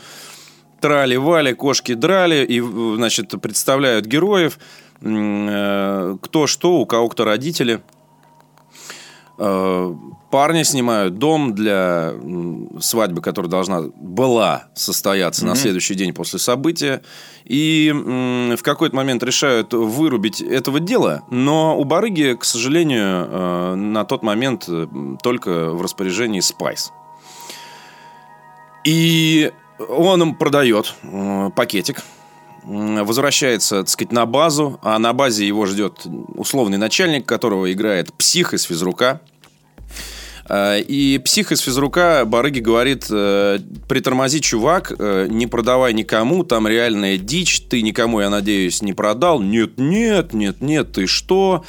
трали-вали, 0.81 1.53
кошки 1.53 1.93
драли, 1.93 2.45
и, 2.45 2.59
значит, 2.97 3.33
представляют 3.41 4.05
героев, 4.05 4.59
э, 4.99 6.17
кто 6.21 6.47
что, 6.47 6.79
у 6.79 6.85
кого 6.85 7.07
кто 7.07 7.23
родители. 7.23 7.81
Э, 9.43 9.93
Парни 10.31 10.63
снимают 10.63 11.19
дом 11.19 11.53
для 11.53 12.13
свадьбы, 12.79 13.21
которая 13.21 13.51
должна 13.51 13.81
была 13.81 14.63
состояться 14.73 15.45
на 15.45 15.53
следующий 15.53 15.93
день 15.93 16.11
после 16.11 16.39
события. 16.39 17.03
И 17.45 17.93
в 17.93 18.63
какой-то 18.63 18.95
момент 18.95 19.21
решают 19.21 19.73
вырубить 19.73 20.41
этого 20.41 20.79
дела, 20.79 21.21
но 21.29 21.77
у 21.77 21.83
барыги, 21.83 22.35
к 22.39 22.45
сожалению, 22.45 23.27
э, 23.29 23.75
на 23.75 24.05
тот 24.05 24.23
момент 24.23 24.65
э, 24.67 24.87
только 25.21 25.69
в 25.69 25.83
распоряжении 25.83 26.39
Спайс. 26.39 26.91
И 28.83 29.51
он 29.87 30.23
им 30.23 30.33
продает 30.33 30.95
пакетик, 31.55 32.01
возвращается, 32.63 33.81
так 33.81 33.89
сказать, 33.89 34.11
на 34.11 34.25
базу, 34.25 34.79
а 34.81 34.97
на 34.97 35.13
базе 35.13 35.47
его 35.47 35.67
ждет 35.67 36.07
условный 36.35 36.77
начальник, 36.77 37.27
которого 37.27 37.71
играет 37.71 38.11
псих 38.13 38.55
из 38.55 38.63
физрука. 38.63 39.21
Э, 40.49 40.79
И 40.79 41.19
псих 41.23 41.51
из 41.51 41.59
физрука 41.59 42.23
Барыги 42.25 42.59
говорит, 42.59 43.07
э, 43.09 43.59
притормози, 43.87 44.41
чувак, 44.41 44.93
э, 44.97 45.27
не 45.29 45.47
продавай 45.47 45.93
никому, 45.93 46.43
там 46.43 46.67
реальная 46.67 47.17
дичь, 47.17 47.61
ты 47.61 47.81
никому, 47.81 48.21
я 48.21 48.29
надеюсь, 48.29 48.81
не 48.81 48.93
продал. 48.93 49.41
Нет, 49.41 49.77
нет, 49.77 50.33
нет, 50.33 50.61
нет, 50.61 50.91
ты 50.91 51.07
что? 51.07 51.63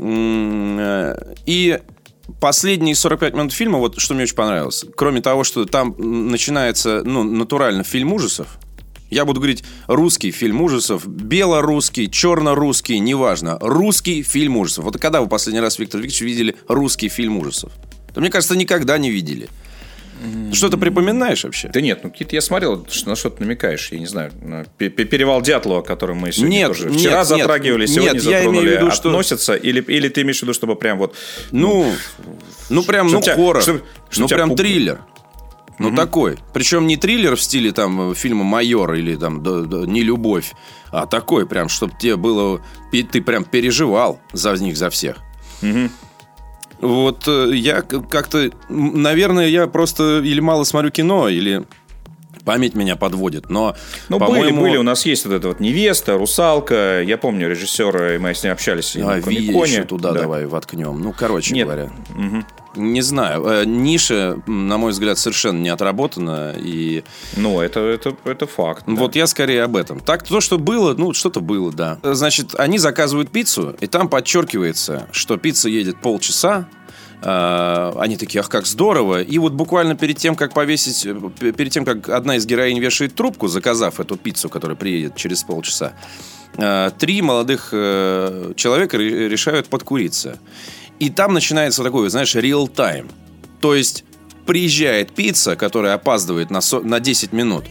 И 0.00 1.78
последние 2.40 2.94
45 2.94 3.34
минут 3.34 3.52
фильма, 3.52 3.78
вот 3.78 3.98
что 3.98 4.14
мне 4.14 4.24
очень 4.24 4.36
понравилось, 4.36 4.84
кроме 4.96 5.20
того, 5.20 5.42
что 5.42 5.64
там 5.64 5.96
начинается, 5.98 7.02
ну, 7.04 7.24
натурально 7.24 7.82
фильм 7.82 8.12
ужасов, 8.12 8.58
я 9.10 9.24
буду 9.24 9.40
говорить 9.40 9.64
русский 9.86 10.30
фильм 10.30 10.60
ужасов, 10.60 11.06
белорусский, 11.06 12.10
черно-русский, 12.10 12.98
неважно. 12.98 13.58
Русский 13.60 14.22
фильм 14.22 14.56
ужасов. 14.56 14.84
Вот 14.84 14.98
когда 14.98 15.20
вы 15.20 15.28
последний 15.28 15.60
раз, 15.60 15.78
Виктор 15.78 16.00
Викторович, 16.00 16.20
видели 16.22 16.56
русский 16.68 17.08
фильм 17.08 17.38
ужасов? 17.38 17.72
Да 18.14 18.20
мне 18.20 18.30
кажется, 18.30 18.56
никогда 18.56 18.98
не 18.98 19.10
видели. 19.10 19.48
Что-то 20.52 20.78
припоминаешь 20.78 21.44
вообще? 21.44 21.68
Да 21.72 21.80
нет, 21.80 22.00
ну 22.02 22.10
какие-то 22.10 22.34
я 22.34 22.40
смотрел, 22.40 22.84
на 23.06 23.14
что 23.14 23.30
ты 23.30 23.44
намекаешь, 23.44 23.92
я 23.92 24.00
не 24.00 24.06
знаю. 24.06 24.32
на 24.42 24.64
пе- 24.64 24.88
пе- 24.90 25.04
Перевал 25.04 25.42
Дятлова, 25.42 25.80
который 25.82 26.16
мы 26.16 26.32
сегодня 26.32 26.56
Нет, 26.56 26.68
тоже 26.68 26.90
нет, 26.90 26.98
вчера 26.98 27.18
нет, 27.18 27.26
затрагивали, 27.28 27.86
сегодня 27.86 28.14
нет, 28.14 28.22
я 28.24 28.38
затронули, 28.38 28.64
имею 28.64 28.78
в 28.78 28.82
виду, 28.82 28.90
что- 28.90 29.08
относятся, 29.10 29.54
или, 29.54 29.80
или 29.80 30.08
ты 30.08 30.22
имеешь 30.22 30.40
в 30.40 30.42
виду, 30.42 30.54
чтобы 30.54 30.74
прям 30.74 30.98
вот... 30.98 31.14
Ну, 31.52 31.92
ну 32.68 32.82
прям, 32.82 33.06
ну, 33.06 33.12
чтоб 33.12 33.22
тебя- 33.22 33.36
хоррор. 33.36 33.62
ну, 34.16 34.26
прям 34.28 34.50
пуг- 34.50 34.56
триллер. 34.56 34.98
Ну, 35.78 35.94
такой. 35.94 36.38
Причем 36.52 36.86
не 36.86 36.96
триллер 36.96 37.36
в 37.36 37.42
стиле 37.42 37.72
там 37.72 38.14
фильма 38.14 38.44
«Майор» 38.44 38.94
или 38.94 39.16
там 39.16 39.42
«Не 39.42 40.02
любовь», 40.02 40.54
а 40.90 41.06
такой 41.06 41.46
прям, 41.46 41.68
чтобы 41.68 41.94
тебе 41.98 42.16
было... 42.16 42.60
Ты 42.90 43.22
прям 43.22 43.44
переживал 43.44 44.20
за 44.32 44.52
них, 44.54 44.76
за 44.76 44.90
всех. 44.90 45.18
Вот 46.80 47.26
э, 47.26 47.50
я 47.54 47.82
как-то... 47.82 48.50
Наверное, 48.68 49.48
я 49.48 49.66
просто 49.66 50.20
или 50.22 50.40
мало 50.40 50.64
смотрю 50.64 50.90
кино, 50.90 51.28
или 51.28 51.64
память 52.44 52.74
меня 52.74 52.96
подводит, 52.96 53.50
но, 53.50 53.74
Ну, 54.08 54.18
были, 54.18 54.52
были, 54.52 54.76
у 54.76 54.82
нас 54.82 55.04
есть 55.06 55.24
вот 55.26 55.34
эта 55.34 55.48
вот 55.48 55.60
невеста, 55.60 56.16
русалка, 56.18 57.02
я 57.02 57.18
помню 57.18 57.48
режиссера, 57.48 58.14
и 58.14 58.18
мы 58.18 58.34
с 58.34 58.42
ним 58.42 58.52
общались 58.52 58.96
А, 58.96 59.00
на 59.00 59.16
еще 59.16 59.84
туда 59.84 60.12
Да. 60.12 60.20
давай 60.20 60.46
воткнем. 60.46 61.00
Ну, 61.00 61.12
короче 61.12 61.54
Нет. 61.54 61.66
говоря. 61.66 61.90
Не 62.76 63.00
знаю. 63.00 63.44
Э, 63.44 63.64
Ниша, 63.64 64.40
на 64.46 64.78
мой 64.78 64.92
взгляд, 64.92 65.18
совершенно 65.18 65.58
не 65.60 65.68
отработана. 65.70 66.54
И 66.56 67.02
Ну, 67.36 67.60
это, 67.60 67.80
это, 67.80 68.14
это 68.24 68.46
факт. 68.46 68.84
да. 68.86 68.92
вот 68.94 69.16
я 69.16 69.26
скорее 69.26 69.64
об 69.64 69.74
этом. 69.76 69.98
Так, 70.00 70.22
то, 70.22 70.40
что 70.40 70.58
было, 70.58 70.94
ну, 70.94 71.12
что-то 71.12 71.40
было, 71.40 71.72
да. 71.72 71.98
Значит, 72.04 72.54
они 72.56 72.78
заказывают 72.78 73.30
пиццу, 73.30 73.74
и 73.80 73.86
там 73.88 74.08
подчеркивается, 74.08 75.08
что 75.12 75.36
пицца 75.38 75.68
едет 75.68 76.00
полчаса. 76.00 76.68
Э, 77.22 77.92
Они 77.98 78.16
такие, 78.16 78.40
ах, 78.40 78.48
как 78.48 78.66
здорово. 78.66 79.22
И 79.22 79.38
вот 79.38 79.52
буквально 79.52 79.94
перед 79.96 80.18
тем, 80.18 80.36
как 80.36 80.52
повесить, 80.54 81.04
э, 81.06 81.52
перед 81.52 81.72
тем, 81.72 81.84
как 81.84 82.08
одна 82.08 82.36
из 82.36 82.46
героинь 82.46 82.78
вешает 82.80 83.14
трубку, 83.14 83.48
заказав 83.48 83.98
эту 84.00 84.16
пиццу, 84.16 84.48
которая 84.48 84.76
приедет 84.76 85.16
через 85.16 85.42
полчаса, 85.42 85.92
э, 86.56 86.90
три 86.98 87.22
молодых 87.22 87.68
человека 87.70 88.98
ре- 88.98 89.28
решают 89.28 89.68
подкуриться. 89.68 90.38
И 91.00 91.10
там 91.10 91.32
начинается 91.34 91.82
такой, 91.82 92.08
знаешь, 92.10 92.34
real 92.36 92.68
time. 92.72 93.10
То 93.60 93.74
есть 93.74 94.04
приезжает 94.46 95.12
пицца, 95.12 95.56
которая 95.56 95.94
опаздывает 95.94 96.50
на, 96.50 96.60
со- 96.60 96.80
на 96.80 97.00
10 97.00 97.32
минут. 97.32 97.64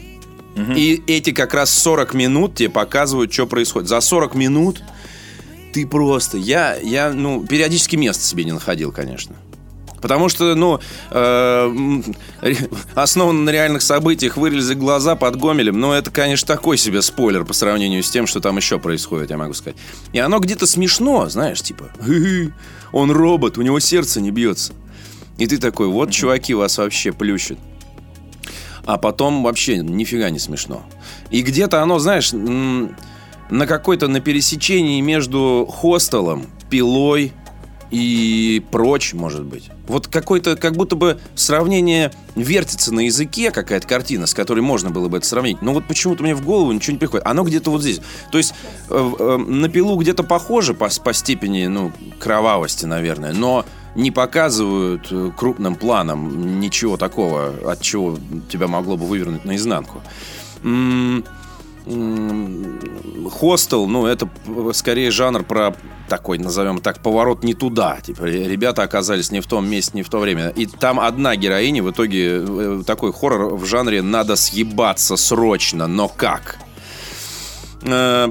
И 0.76 1.02
эти 1.06 1.30
как 1.32 1.54
раз 1.54 1.70
40 1.70 2.14
минут 2.14 2.56
тебе 2.56 2.68
показывают, 2.68 3.32
что 3.32 3.46
происходит. 3.46 3.88
За 3.88 4.00
40 4.00 4.34
минут 4.34 4.82
ты 5.72 5.86
просто... 5.86 6.38
Я, 6.38 6.76
я 6.76 7.12
ну, 7.12 7.46
периодически 7.46 7.96
места 7.96 8.24
себе 8.24 8.44
не 8.44 8.52
находил, 8.52 8.92
конечно. 8.92 9.36
Потому 10.00 10.28
что, 10.28 10.54
ну, 10.54 10.80
э, 11.10 12.02
основано 12.94 13.40
на 13.40 13.50
реальных 13.50 13.82
событиях, 13.82 14.36
вырезали 14.36 14.76
глаза 14.76 15.16
под 15.16 15.36
Гомелем, 15.36 15.78
но 15.78 15.94
это, 15.94 16.10
конечно, 16.10 16.46
такой 16.46 16.76
себе 16.76 17.02
спойлер 17.02 17.44
по 17.44 17.52
сравнению 17.52 18.02
с 18.02 18.10
тем, 18.10 18.26
что 18.26 18.40
там 18.40 18.56
еще 18.56 18.78
происходит, 18.78 19.30
я 19.30 19.36
могу 19.36 19.54
сказать. 19.54 19.76
И 20.12 20.18
оно 20.18 20.38
где-то 20.38 20.66
смешно, 20.66 21.28
знаешь, 21.28 21.62
типа, 21.62 21.90
«Хы-хы, 22.00 22.54
он 22.92 23.10
робот, 23.10 23.58
у 23.58 23.62
него 23.62 23.80
сердце 23.80 24.20
не 24.20 24.30
бьется. 24.30 24.72
И 25.36 25.46
ты 25.46 25.58
такой, 25.58 25.88
вот, 25.88 26.10
чуваки, 26.10 26.54
вас 26.54 26.78
вообще 26.78 27.12
плющат. 27.12 27.58
А 28.84 28.96
потом 28.96 29.42
вообще 29.42 29.78
нифига 29.78 30.30
не 30.30 30.38
смешно. 30.38 30.82
И 31.30 31.42
где-то 31.42 31.82
оно, 31.82 31.98
знаешь, 31.98 32.32
на 33.50 33.66
какой-то 33.66 34.08
на 34.08 34.20
пересечении 34.20 35.00
между 35.00 35.66
хостелом, 35.70 36.46
пилой 36.70 37.32
и 37.90 38.62
прочь, 38.70 39.14
может 39.14 39.44
быть. 39.44 39.70
Вот 39.86 40.06
какой-то, 40.08 40.56
как 40.56 40.74
будто 40.76 40.94
бы 40.96 41.18
сравнение 41.34 42.12
вертится 42.34 42.92
на 42.92 43.00
языке, 43.00 43.50
какая-то 43.50 43.86
картина, 43.86 44.26
с 44.26 44.34
которой 44.34 44.60
можно 44.60 44.90
было 44.90 45.08
бы 45.08 45.16
это 45.16 45.26
сравнить. 45.26 45.62
Но 45.62 45.72
вот 45.72 45.86
почему-то 45.86 46.22
мне 46.22 46.34
в 46.34 46.44
голову 46.44 46.70
ничего 46.72 46.92
не 46.92 46.98
приходит. 46.98 47.26
Оно 47.26 47.44
где-то 47.44 47.70
вот 47.70 47.80
здесь. 47.80 48.00
То 48.30 48.38
есть 48.38 48.54
э, 48.90 49.12
э, 49.18 49.36
на 49.38 49.68
пилу 49.68 49.96
где-то 49.96 50.22
похоже 50.22 50.74
по, 50.74 50.88
по 51.02 51.12
степени, 51.14 51.66
ну, 51.66 51.92
кровавости, 52.18 52.84
наверное, 52.84 53.32
но 53.32 53.64
не 53.94 54.10
показывают 54.10 55.08
э, 55.10 55.30
крупным 55.36 55.74
планом 55.74 56.60
ничего 56.60 56.98
такого, 56.98 57.54
от 57.72 57.80
чего 57.80 58.18
тебя 58.50 58.68
могло 58.68 58.96
бы 58.96 59.06
вывернуть 59.06 59.44
наизнанку. 59.46 60.02
М, 60.62 61.18
м, 61.18 61.24
Хостел, 63.30 63.86
ну, 63.86 64.06
это 64.06 64.28
скорее 64.72 65.10
жанр 65.10 65.42
про 65.44 65.74
такой, 66.08 66.38
назовем 66.38 66.80
так, 66.80 67.02
поворот 67.02 67.44
не 67.44 67.54
туда. 67.54 67.98
Типа, 68.02 68.22
ре- 68.22 68.48
ребята 68.48 68.82
оказались 68.82 69.30
не 69.30 69.40
в 69.40 69.46
том 69.46 69.68
месте, 69.68 69.92
не 69.94 70.02
в 70.02 70.08
то 70.08 70.18
время. 70.18 70.48
И 70.50 70.66
там 70.66 70.98
одна 71.00 71.36
героиня, 71.36 71.82
в 71.82 71.90
итоге 71.90 72.42
э, 72.46 72.82
такой 72.86 73.12
хоррор 73.12 73.54
в 73.56 73.64
жанре 73.66 74.02
«надо 74.02 74.36
съебаться 74.36 75.16
срочно, 75.16 75.86
но 75.86 76.08
как?» 76.08 76.58
Э, 77.82 78.28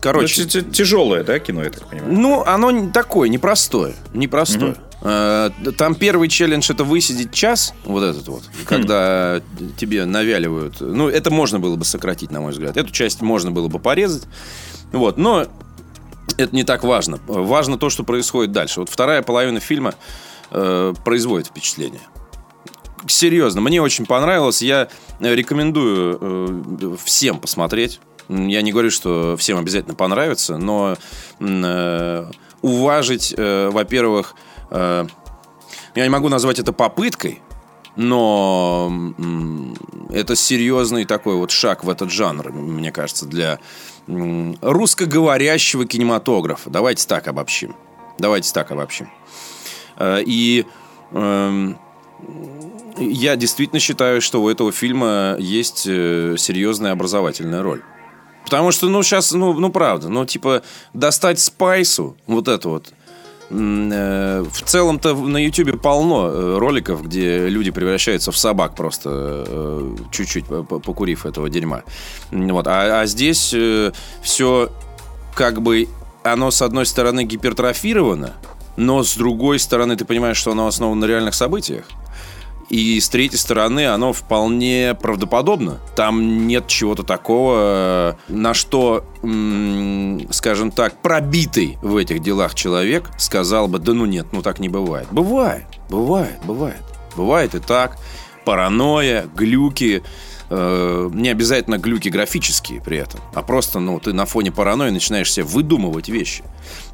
Короче, 0.00 0.42
Ну, 0.54 0.60
тяжелое, 0.72 1.22
да, 1.22 1.38
кино, 1.38 1.62
я 1.62 1.70
так 1.70 1.88
понимаю? 1.88 2.12
ну, 2.12 2.42
оно 2.44 2.90
такое, 2.90 3.28
непростое. 3.28 3.94
Непростое. 4.12 4.72
Э, 4.72 4.91
Там 5.02 5.96
первый 5.96 6.28
челлендж 6.28 6.70
это 6.70 6.84
высидеть 6.84 7.32
час, 7.32 7.74
вот 7.84 8.04
этот 8.04 8.28
вот, 8.28 8.44
когда 8.66 9.42
тебе 9.76 10.04
навяливают. 10.04 10.80
Ну, 10.80 11.08
это 11.08 11.30
можно 11.32 11.58
было 11.58 11.74
бы 11.74 11.84
сократить, 11.84 12.30
на 12.30 12.40
мой 12.40 12.52
взгляд. 12.52 12.76
Эту 12.76 12.92
часть 12.92 13.20
можно 13.20 13.50
было 13.50 13.66
бы 13.66 13.80
порезать. 13.80 14.28
Вот, 14.92 15.18
но 15.18 15.48
это 16.36 16.54
не 16.54 16.62
так 16.62 16.84
важно. 16.84 17.18
Важно 17.26 17.78
то, 17.78 17.90
что 17.90 18.04
происходит 18.04 18.52
дальше. 18.52 18.80
Вот 18.80 18.90
вторая 18.90 19.22
половина 19.22 19.58
фильма 19.58 19.94
э, 20.52 20.94
производит 21.04 21.48
впечатление. 21.48 22.00
Серьезно, 23.08 23.60
мне 23.60 23.82
очень 23.82 24.06
понравилось. 24.06 24.62
Я 24.62 24.88
э, 25.18 25.34
рекомендую 25.34 26.18
э, 26.20 26.96
всем 27.04 27.40
посмотреть. 27.40 27.98
Я 28.28 28.62
не 28.62 28.70
говорю, 28.70 28.92
что 28.92 29.36
всем 29.36 29.58
обязательно 29.58 29.94
понравится, 29.96 30.58
но 30.58 30.96
э, 31.40 32.30
уважить, 32.62 33.34
э, 33.36 33.70
во-первых, 33.72 34.34
э, 34.36 34.51
я 34.72 35.06
не 36.04 36.08
могу 36.08 36.28
назвать 36.28 36.58
это 36.58 36.72
попыткой, 36.72 37.40
но 37.96 38.90
это 40.10 40.34
серьезный 40.34 41.04
такой 41.04 41.36
вот 41.36 41.50
шаг 41.50 41.84
в 41.84 41.90
этот 41.90 42.10
жанр, 42.10 42.50
мне 42.50 42.90
кажется, 42.90 43.26
для 43.26 43.58
русскоговорящего 44.06 45.86
кинематографа. 45.86 46.70
Давайте 46.70 47.06
так 47.06 47.28
обобщим. 47.28 47.76
Давайте 48.18 48.52
так 48.52 48.70
обобщим. 48.70 49.08
Э, 49.96 50.22
И 50.24 50.66
эм, 51.12 51.78
я 52.98 53.36
действительно 53.36 53.80
считаю, 53.80 54.20
что 54.20 54.42
у 54.42 54.48
этого 54.48 54.72
фильма 54.72 55.36
есть 55.38 55.86
э, 55.86 56.34
серьезная 56.38 56.92
образовательная 56.92 57.62
роль. 57.62 57.82
Потому 58.44 58.72
что, 58.72 58.88
ну, 58.88 59.02
сейчас, 59.02 59.32
ну, 59.32 59.52
ну, 59.52 59.70
правда, 59.70 60.08
ну, 60.08 60.26
типа, 60.26 60.62
достать 60.92 61.38
спайсу, 61.38 62.16
вот 62.26 62.48
это 62.48 62.68
вот, 62.68 62.88
э, 62.88 62.92
в 63.52 64.62
целом-то 64.64 65.14
на 65.14 65.36
Ютубе 65.36 65.74
полно 65.74 66.28
э, 66.28 66.58
роликов, 66.58 67.04
где 67.04 67.48
люди 67.48 67.70
превращаются 67.70 68.32
в 68.32 68.38
собак 68.38 68.74
просто 68.74 69.44
э, 69.46 69.96
чуть-чуть 70.10 70.46
по- 70.46 70.62
по- 70.62 70.78
покурив 70.78 71.26
этого 71.26 71.50
дерьма. 71.50 71.82
Вот. 72.30 72.66
А, 72.66 73.00
а 73.00 73.06
здесь 73.06 73.54
все 74.22 74.72
как 75.34 75.62
бы 75.62 75.88
оно 76.22 76.50
с 76.50 76.62
одной 76.62 76.86
стороны 76.86 77.24
гипертрофировано, 77.24 78.34
но 78.76 79.02
с 79.02 79.16
другой 79.16 79.58
стороны 79.58 79.96
ты 79.96 80.04
понимаешь, 80.04 80.36
что 80.36 80.52
оно 80.52 80.66
основано 80.66 81.02
на 81.02 81.04
реальных 81.06 81.34
событиях. 81.34 81.84
И 82.68 82.98
с 83.00 83.08
третьей 83.08 83.38
стороны, 83.38 83.86
оно 83.86 84.12
вполне 84.12 84.96
правдоподобно. 85.00 85.80
Там 85.94 86.46
нет 86.46 86.66
чего-то 86.66 87.02
такого, 87.02 88.16
э, 88.28 88.32
на 88.32 88.54
что, 88.54 89.04
скажем 90.30 90.70
так, 90.70 91.00
пробитый 91.02 91.78
в 91.82 91.96
этих 91.96 92.20
делах 92.20 92.54
человек 92.54 93.10
сказал 93.18 93.68
бы, 93.68 93.78
да 93.78 93.92
ну 93.92 94.06
нет, 94.06 94.26
ну 94.32 94.42
так 94.42 94.58
не 94.58 94.68
бывает. 94.68 95.08
Бывает, 95.10 95.66
бывает, 95.88 96.38
бывает. 96.44 96.82
Бывает 97.16 97.54
и 97.54 97.58
так. 97.58 97.98
Паранойя, 98.44 99.26
глюки, 99.36 100.02
э, 100.50 101.10
не 101.12 101.28
обязательно 101.28 101.78
глюки 101.78 102.08
графические 102.08 102.80
при 102.80 102.98
этом, 102.98 103.20
а 103.34 103.42
просто, 103.42 103.78
ну, 103.78 104.00
ты 104.00 104.12
на 104.12 104.26
фоне 104.26 104.50
паранойи 104.50 104.90
начинаешь 104.90 105.32
себе 105.32 105.44
выдумывать 105.44 106.08
вещи. 106.08 106.42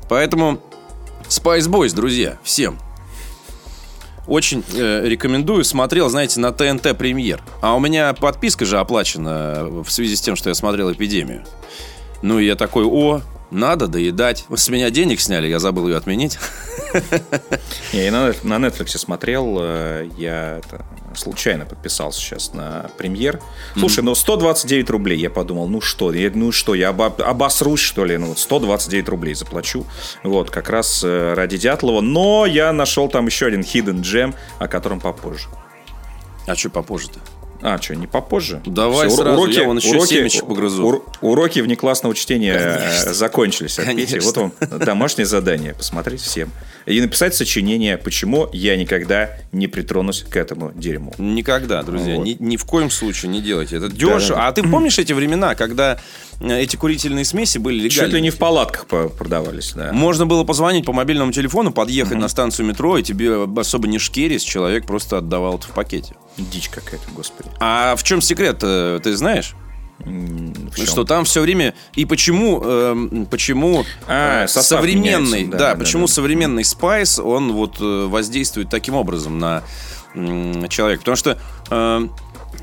Поэтому 0.08 0.60
Spice 1.28 1.68
Boys, 1.68 1.94
друзья, 1.94 2.38
всем 2.42 2.78
очень 4.28 4.62
э, 4.74 5.08
рекомендую. 5.08 5.64
Смотрел, 5.64 6.08
знаете, 6.08 6.40
на 6.40 6.52
ТНТ 6.52 6.96
премьер. 6.96 7.42
А 7.60 7.74
у 7.74 7.80
меня 7.80 8.12
подписка 8.12 8.64
же 8.64 8.78
оплачена 8.78 9.64
в 9.64 9.88
связи 9.90 10.16
с 10.16 10.20
тем, 10.20 10.36
что 10.36 10.50
я 10.50 10.54
смотрел 10.54 10.92
эпидемию. 10.92 11.44
Ну, 12.22 12.38
и 12.38 12.46
я 12.46 12.54
такой, 12.54 12.84
о, 12.84 13.22
надо 13.50 13.88
доедать. 13.88 14.46
С 14.54 14.68
меня 14.68 14.90
денег 14.90 15.20
сняли, 15.20 15.48
я 15.48 15.58
забыл 15.58 15.88
ее 15.88 15.96
отменить. 15.96 16.38
Я 17.92 18.06
и 18.06 18.10
на, 18.10 18.28
на 18.44 18.66
Netflix 18.66 18.96
смотрел, 18.96 19.58
э, 19.60 20.08
я 20.16 20.58
это, 20.58 20.86
случайно 21.14 21.66
подписался 21.66 22.18
сейчас 22.18 22.54
на 22.54 22.90
премьер. 22.96 23.40
Слушай, 23.76 24.02
ну 24.02 24.14
129 24.14 24.88
рублей, 24.88 25.18
я 25.18 25.28
подумал, 25.28 25.68
ну 25.68 25.82
что, 25.82 26.12
я, 26.12 26.30
ну 26.34 26.50
что, 26.50 26.74
я 26.74 26.88
обосрусь, 26.88 27.80
что 27.80 28.06
ли, 28.06 28.16
ну 28.16 28.28
вот 28.28 28.38
129 28.38 29.08
рублей 29.08 29.34
заплачу, 29.34 29.84
вот, 30.22 30.50
как 30.50 30.70
раз 30.70 31.02
э, 31.04 31.34
ради 31.34 31.58
Дятлова, 31.58 32.00
но 32.00 32.46
я 32.46 32.72
нашел 32.72 33.08
там 33.08 33.26
еще 33.26 33.46
один 33.46 33.60
hidden 33.60 34.00
gem, 34.00 34.34
о 34.58 34.68
котором 34.68 35.00
попозже. 35.00 35.48
А 36.46 36.54
что 36.54 36.70
попозже-то? 36.70 37.20
А, 37.60 37.80
что, 37.80 37.96
не 37.96 38.06
попозже? 38.06 38.62
Давай 38.66 39.08
уро- 39.08 39.16
сразу, 39.16 39.46
я 39.48 39.64
вон 39.64 39.78
еще 39.78 40.00
семечек 40.06 40.46
погрызу. 40.46 40.84
ур- 40.86 41.02
уроки 41.20 41.58
внеклассного 41.60 42.14
чтения 42.14 42.54
э, 42.54 42.78
Конечно. 42.78 43.14
закончились 43.14 43.78
от 43.78 43.86
Пети. 43.86 44.06
Конечно. 44.20 44.42
Вот 44.42 44.52
вам 44.70 44.78
домашнее 44.80 45.26
задание. 45.26 45.74
Посмотреть 45.74 46.20
всем. 46.20 46.50
И 46.86 47.00
написать 47.00 47.34
сочинение, 47.34 47.98
почему 47.98 48.48
я 48.52 48.76
никогда 48.76 49.30
не 49.52 49.66
притронусь 49.66 50.22
к 50.22 50.36
этому 50.36 50.72
дерьму. 50.74 51.12
Никогда, 51.18 51.82
друзья, 51.82 52.14
Вот. 52.16 52.24
ни, 52.24 52.36
ни 52.38 52.56
в 52.56 52.64
коем 52.64 52.90
случае 52.90 53.30
не 53.30 53.42
делайте. 53.42 53.76
Это 53.76 53.88
дешево. 53.88 54.18
Да-да. 54.36 54.46
А 54.48 54.52
ты 54.52 54.62
помнишь 54.62 54.98
эти 54.98 55.12
времена, 55.12 55.54
когда 55.54 56.00
э, 56.40 56.60
эти 56.60 56.76
курительные 56.76 57.24
смеси 57.24 57.58
были 57.58 57.74
легальны? 57.76 57.90
Чуть 58.06 58.12
ли 58.14 58.20
не 58.22 58.30
в 58.30 58.38
палатках 58.38 58.86
продавались, 58.86 59.72
да. 59.74 59.92
Можно 59.92 60.26
было 60.26 60.44
позвонить 60.44 60.86
по 60.86 60.92
мобильному 60.92 61.32
телефону, 61.32 61.72
подъехать 61.72 62.16
на 62.18 62.28
станцию 62.28 62.66
метро, 62.66 62.96
и 62.96 63.02
тебе 63.02 63.44
особо 63.56 63.88
не 63.88 63.98
шкерис, 63.98 64.42
человек 64.42 64.86
просто 64.86 65.18
отдавал 65.18 65.56
это 65.58 65.66
в 65.66 65.70
пакете. 65.72 66.14
Дичь 66.38 66.68
какая-то, 66.68 67.10
господи. 67.10 67.50
А 67.60 67.96
в 67.96 68.02
чем 68.02 68.20
секрет, 68.20 68.58
э, 68.62 69.00
ты 69.02 69.16
знаешь? 69.16 69.54
Что 70.76 71.02
там 71.02 71.24
все 71.24 71.40
время 71.40 71.74
и 71.96 72.04
почему 72.04 72.62
эм, 72.62 73.26
почему 73.26 73.84
А, 74.06 74.44
э, 74.44 74.48
современный 74.48 75.44
да, 75.46 75.58
да, 75.58 75.72
да, 75.72 75.78
почему 75.78 76.06
да. 76.06 76.12
современный 76.12 76.64
спайс 76.64 77.18
он 77.18 77.52
вот 77.52 77.80
э, 77.80 78.06
воздействует 78.06 78.70
таким 78.70 78.94
образом 78.94 79.40
на 79.40 79.64
человека, 80.14 81.00
потому 81.00 81.16
что 81.16 81.38
э, 81.70 82.08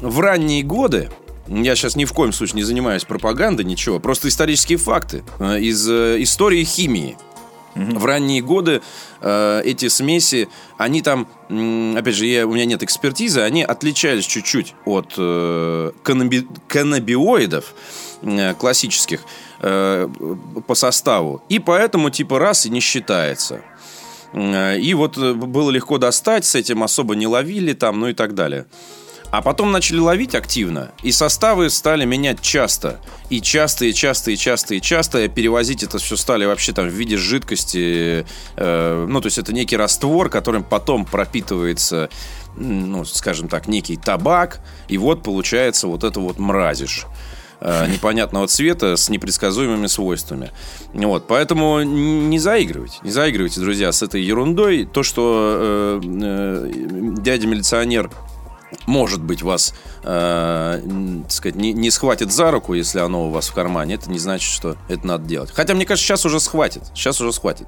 в 0.01 0.19
ранние 0.19 0.63
годы 0.63 1.09
я 1.47 1.75
сейчас 1.75 1.95
ни 1.95 2.05
в 2.05 2.13
коем 2.13 2.33
случае 2.33 2.57
не 2.57 2.63
занимаюсь 2.63 3.03
пропагандой, 3.03 3.65
ничего. 3.65 3.99
Просто 3.99 4.27
исторические 4.27 4.77
факты 4.77 5.23
э, 5.39 5.59
из 5.59 5.87
э, 5.87 6.17
истории 6.19 6.63
химии. 6.63 7.17
В 7.75 8.05
ранние 8.05 8.41
годы 8.41 8.81
э, 9.21 9.61
эти 9.65 9.89
смеси, 9.89 10.47
они 10.77 11.01
там, 11.01 11.27
опять 11.97 12.15
же, 12.15 12.25
я, 12.25 12.47
у 12.47 12.53
меня 12.53 12.65
нет 12.65 12.83
экспертизы, 12.83 13.41
они 13.41 13.63
отличались 13.63 14.25
чуть-чуть 14.25 14.73
от 14.85 15.13
э, 15.17 15.91
каннаби- 16.03 16.47
каннабиоидов 16.69 17.73
э, 18.21 18.53
классических 18.53 19.25
э, 19.59 20.07
по 20.67 20.73
составу. 20.75 21.43
И 21.49 21.59
поэтому 21.59 22.09
типа 22.09 22.39
раз 22.39 22.65
и 22.65 22.69
не 22.69 22.79
считается. 22.79 23.61
Э, 24.31 24.79
И 24.79 24.93
вот 24.93 25.17
э, 25.17 25.33
было 25.33 25.69
легко 25.69 25.97
достать, 25.97 26.45
с 26.45 26.55
этим 26.55 26.81
особо 26.81 27.15
не 27.15 27.27
ловили 27.27 27.73
там, 27.73 27.99
ну 27.99 28.07
и 28.07 28.13
так 28.13 28.35
далее. 28.35 28.67
А 29.35 29.41
потом 29.41 29.73
начали 29.73 29.99
ловить 29.99 30.33
активно, 30.33 30.91
и 31.03 31.11
составы 31.11 31.69
стали 31.69 32.05
менять 32.05 32.39
часто. 32.39 33.01
И 33.29 33.41
часто, 33.41 33.83
и 33.83 33.93
часто, 33.93 34.31
и 34.31 34.37
часто, 34.37 34.75
и 34.75 34.79
часто. 34.79 35.27
Перевозить 35.27 35.83
это 35.83 35.97
все 35.97 36.15
стали 36.15 36.45
вообще 36.45 36.71
там 36.71 36.87
в 36.87 36.93
виде 36.93 37.17
жидкости. 37.17 38.25
э, 38.55 39.05
ну, 39.09 39.19
то 39.19 39.25
есть 39.25 39.37
это 39.37 39.51
некий 39.51 39.75
раствор, 39.75 40.29
которым 40.29 40.63
потом 40.63 41.03
пропитывается, 41.03 42.09
ну, 42.55 43.03
скажем 43.03 43.49
так, 43.49 43.67
некий 43.67 43.97
табак. 43.97 44.61
И 44.87 44.97
вот 44.97 45.21
получается 45.21 45.87
вот 45.87 46.05
это 46.05 46.21
вот 46.21 46.39
мразишь 46.39 47.05
э, 47.59 47.87
непонятного 47.91 48.47
цвета 48.47 48.95
с 48.95 49.09
непредсказуемыми 49.09 49.87
свойствами. 49.87 50.51
Вот, 50.93 51.27
поэтому 51.27 51.81
не 51.81 52.39
заигрывайте, 52.39 52.99
не 53.03 53.11
заигрывайте, 53.11 53.59
друзья, 53.59 53.91
с 53.91 54.01
этой 54.01 54.21
ерундой. 54.23 54.85
То, 54.85 55.03
что 55.03 55.99
э, 56.01 56.01
э, 56.05 56.71
дядя-милиционер 57.19 58.09
может 58.85 59.21
быть, 59.21 59.41
вас, 59.41 59.73
э, 60.03 60.81
так 61.23 61.31
сказать, 61.31 61.55
не, 61.55 61.73
не 61.73 61.91
схватит 61.91 62.31
за 62.31 62.51
руку, 62.51 62.73
если 62.73 62.99
оно 62.99 63.27
у 63.27 63.29
вас 63.29 63.49
в 63.49 63.53
кармане, 63.53 63.95
это 63.95 64.09
не 64.09 64.19
значит, 64.19 64.51
что 64.51 64.75
это 64.89 65.05
надо 65.05 65.25
делать. 65.25 65.51
Хотя, 65.53 65.73
мне 65.73 65.85
кажется, 65.85 66.05
сейчас 66.05 66.25
уже 66.25 66.39
схватит. 66.39 66.83
Сейчас 66.93 67.21
уже 67.21 67.31
схватит. 67.33 67.67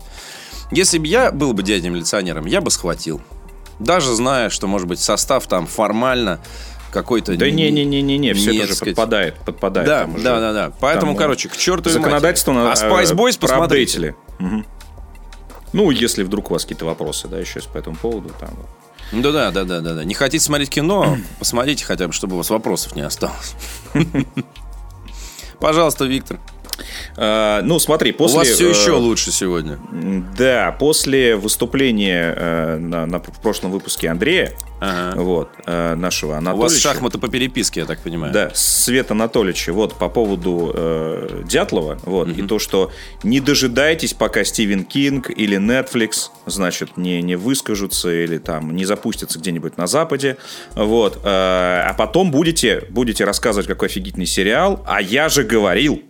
Если 0.72 0.98
бы 0.98 1.08
я 1.08 1.32
был 1.32 1.54
бы 1.54 1.64
дядей-милиционером, 1.64 2.46
я 2.46 2.62
бы 2.62 2.72
схватил. 2.72 3.22
Даже 3.80 4.14
зная, 4.14 4.50
что, 4.50 4.68
может 4.68 4.88
быть, 4.88 5.00
состав 5.00 5.48
там 5.48 5.68
формально 5.68 6.40
какой-то... 6.92 7.36
Да 7.38 7.50
не-не-не-не, 7.50 8.34
все 8.34 8.52
нет, 8.52 8.64
это 8.64 8.68
же 8.70 8.76
сказать. 8.76 8.96
подпадает, 8.96 9.36
подпадает. 9.46 9.88
Да, 9.88 10.06
уже. 10.06 10.24
да, 10.24 10.40
да, 10.40 10.54
да. 10.54 10.72
Поэтому, 10.80 11.14
Там, 11.14 11.20
короче, 11.20 11.50
к 11.50 11.58
черту 11.58 11.90
Законодательство 11.90 12.54
на 12.54 12.72
А 12.72 12.74
Spice 12.74 13.14
Boys 13.14 13.40
посмотрите. 13.40 14.16
Мгм. 14.40 14.66
Ну, 15.74 15.92
если 15.92 16.24
вдруг 16.24 16.50
у 16.50 16.54
вас 16.54 16.64
какие-то 16.64 16.86
вопросы, 16.86 17.28
да, 17.28 17.38
еще 17.38 17.60
есть 17.60 17.68
по 17.68 17.78
этому 17.78 17.96
поводу, 17.96 18.32
там. 18.40 18.50
Да, 19.12 19.32
да, 19.32 19.52
да, 19.52 19.64
да, 19.64 19.82
да, 19.82 19.94
да. 19.96 20.04
Не 20.04 20.14
хотите 20.14 20.44
смотреть 20.44 20.70
кино? 20.70 21.18
Посмотрите 21.40 21.86
хотя 21.86 22.08
бы, 22.08 22.14
чтобы 22.14 22.36
у 22.36 22.38
вас 22.38 22.50
вопросов 22.50 22.96
не 22.96 23.02
осталось. 23.02 23.56
Пожалуйста, 25.60 26.06
Виктор. 26.06 26.40
А, 27.16 27.62
ну, 27.64 27.80
смотри, 27.80 28.12
после... 28.12 28.36
у 28.36 28.40
вас 28.40 28.48
все 28.48 28.68
э, 28.68 28.70
еще 28.70 28.92
лучше 28.92 29.32
сегодня. 29.32 29.80
Да, 30.38 30.76
после 30.80 31.36
выступления 31.36 32.34
э, 32.36 32.78
на, 32.78 33.06
на- 33.06 33.20
прошлом 33.20 33.72
выпуске 33.72 34.10
Андрея, 34.10 34.54
Ага. 34.80 35.20
вот, 35.20 35.50
э, 35.66 35.96
нашего 35.96 36.38
У 36.38 36.58
вас 36.58 36.78
шахматы 36.78 37.18
по 37.18 37.28
переписке, 37.28 37.82
я 37.82 37.86
так 37.86 38.00
понимаю. 38.02 38.32
Да, 38.34 38.52
Свет 38.54 39.10
Анатольевича, 39.12 39.74
вот, 39.74 39.96
по 39.96 40.10
поводу 40.10 40.72
э, 40.74 41.44
Дятлова, 41.46 41.98
вот, 42.04 42.30
и 42.30 42.42
то, 42.44 42.60
что 42.60 42.92
не 43.24 43.40
дожидайтесь, 43.40 44.14
пока 44.14 44.44
Стивен 44.44 44.84
Кинг 44.84 45.30
или 45.30 45.58
Netflix, 45.58 46.30
значит, 46.46 46.98
не, 46.98 47.22
не 47.22 47.36
выскажутся 47.36 48.12
или 48.12 48.38
там 48.38 48.76
не 48.76 48.86
запустятся 48.86 49.40
где-нибудь 49.40 49.78
на 49.78 49.88
Западе, 49.88 50.38
вот, 50.76 51.18
э, 51.18 51.20
а 51.24 51.94
потом 51.98 52.32
будете, 52.32 52.84
будете 52.90 53.26
рассказывать, 53.26 53.68
какой 53.68 53.88
офигительный 53.88 54.28
сериал, 54.28 54.84
а 54.86 55.02
я 55.02 55.30
же 55.30 55.44
говорил. 55.44 56.04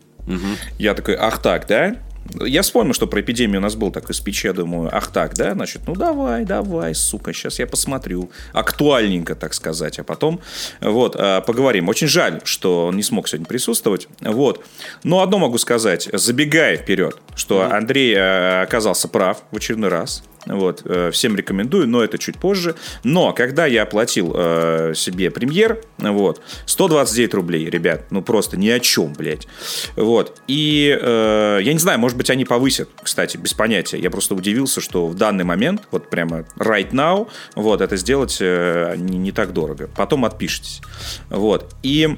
Я 0.78 0.94
такой, 0.94 1.16
ах 1.16 1.42
так, 1.42 1.68
да? 1.68 1.98
Я 2.46 2.62
вспомнил, 2.62 2.94
что 2.94 3.08
про 3.08 3.22
эпидемию 3.22 3.60
у 3.60 3.62
нас 3.62 3.76
был 3.76 3.92
такой 3.92 4.14
спич, 4.14 4.44
я 4.46 4.54
думаю, 4.54 4.90
ах 4.92 5.08
так, 5.12 5.34
да? 5.36 5.54
Значит, 5.54 5.84
ну 5.88 5.96
давай, 5.96 6.46
давай, 6.46 6.94
сука, 6.94 7.34
сейчас 7.34 7.60
я 7.60 7.68
посмотрю. 7.68 8.30
Актуальненько, 8.54 9.36
так 9.36 9.54
сказать. 9.54 10.00
А 10.00 10.04
потом, 10.04 10.42
вот, 10.82 11.16
э, 11.16 11.42
поговорим. 11.46 11.88
Очень 11.88 12.08
жаль, 12.08 12.42
что 12.44 12.88
он 12.88 12.98
не 12.98 13.04
смог 13.04 13.28
сегодня 13.28 13.46
присутствовать. 13.46 14.08
Вот. 14.22 14.66
Но 15.04 15.22
одно 15.22 15.38
могу 15.40 15.58
сказать, 15.58 16.10
забегая 16.12 16.78
вперед, 16.78 17.18
что 17.36 17.72
Андрей 17.72 18.14
э, 18.14 18.62
оказался 18.64 19.08
прав 19.08 19.44
в 19.52 19.56
очередной 19.56 19.90
раз. 19.90 20.24
Вот, 20.48 20.82
э, 20.86 21.12
всем 21.12 21.36
рекомендую, 21.36 21.88
но 21.88 22.04
это 22.04 22.18
чуть 22.18 22.38
позже. 22.38 22.76
Но 23.04 23.34
когда 23.34 23.66
я 23.66 23.84
оплатил 23.84 24.34
э, 24.36 24.94
себе 24.96 25.30
премьер, 25.32 25.82
вот, 25.98 26.42
129 26.66 27.34
рублей, 27.34 27.70
ребят, 27.70 28.06
ну 28.12 28.22
просто 28.22 28.58
ни 28.58 28.70
о 28.70 28.80
чем, 28.80 29.14
блядь. 29.14 29.48
Вот, 29.96 30.42
и 30.48 30.98
э, 31.00 31.60
я 31.62 31.74
не 31.74 31.80
знаю, 31.80 32.00
может 32.00 32.18
быть, 32.18 32.30
они 32.30 32.46
повысят, 32.46 32.90
кстати, 33.02 33.38
без 33.38 33.54
понятия. 33.54 33.98
Я 33.98 34.10
просто 34.10 34.36
удивился, 34.36 34.82
что 34.82 35.08
в 35.08 35.16
данный 35.16 35.44
момент, 35.44 35.84
вот 35.92 36.10
прямо 36.10 36.46
right 36.58 36.92
now, 36.92 37.28
вот, 37.56 37.82
это 37.82 37.98
сделать 37.98 38.38
э, 38.40 38.96
не, 38.98 39.18
не 39.18 39.32
так 39.32 39.54
дорого. 39.54 39.90
Потом 39.96 40.26
отпишитесь. 40.26 40.82
Вот, 41.30 41.76
и... 41.84 42.18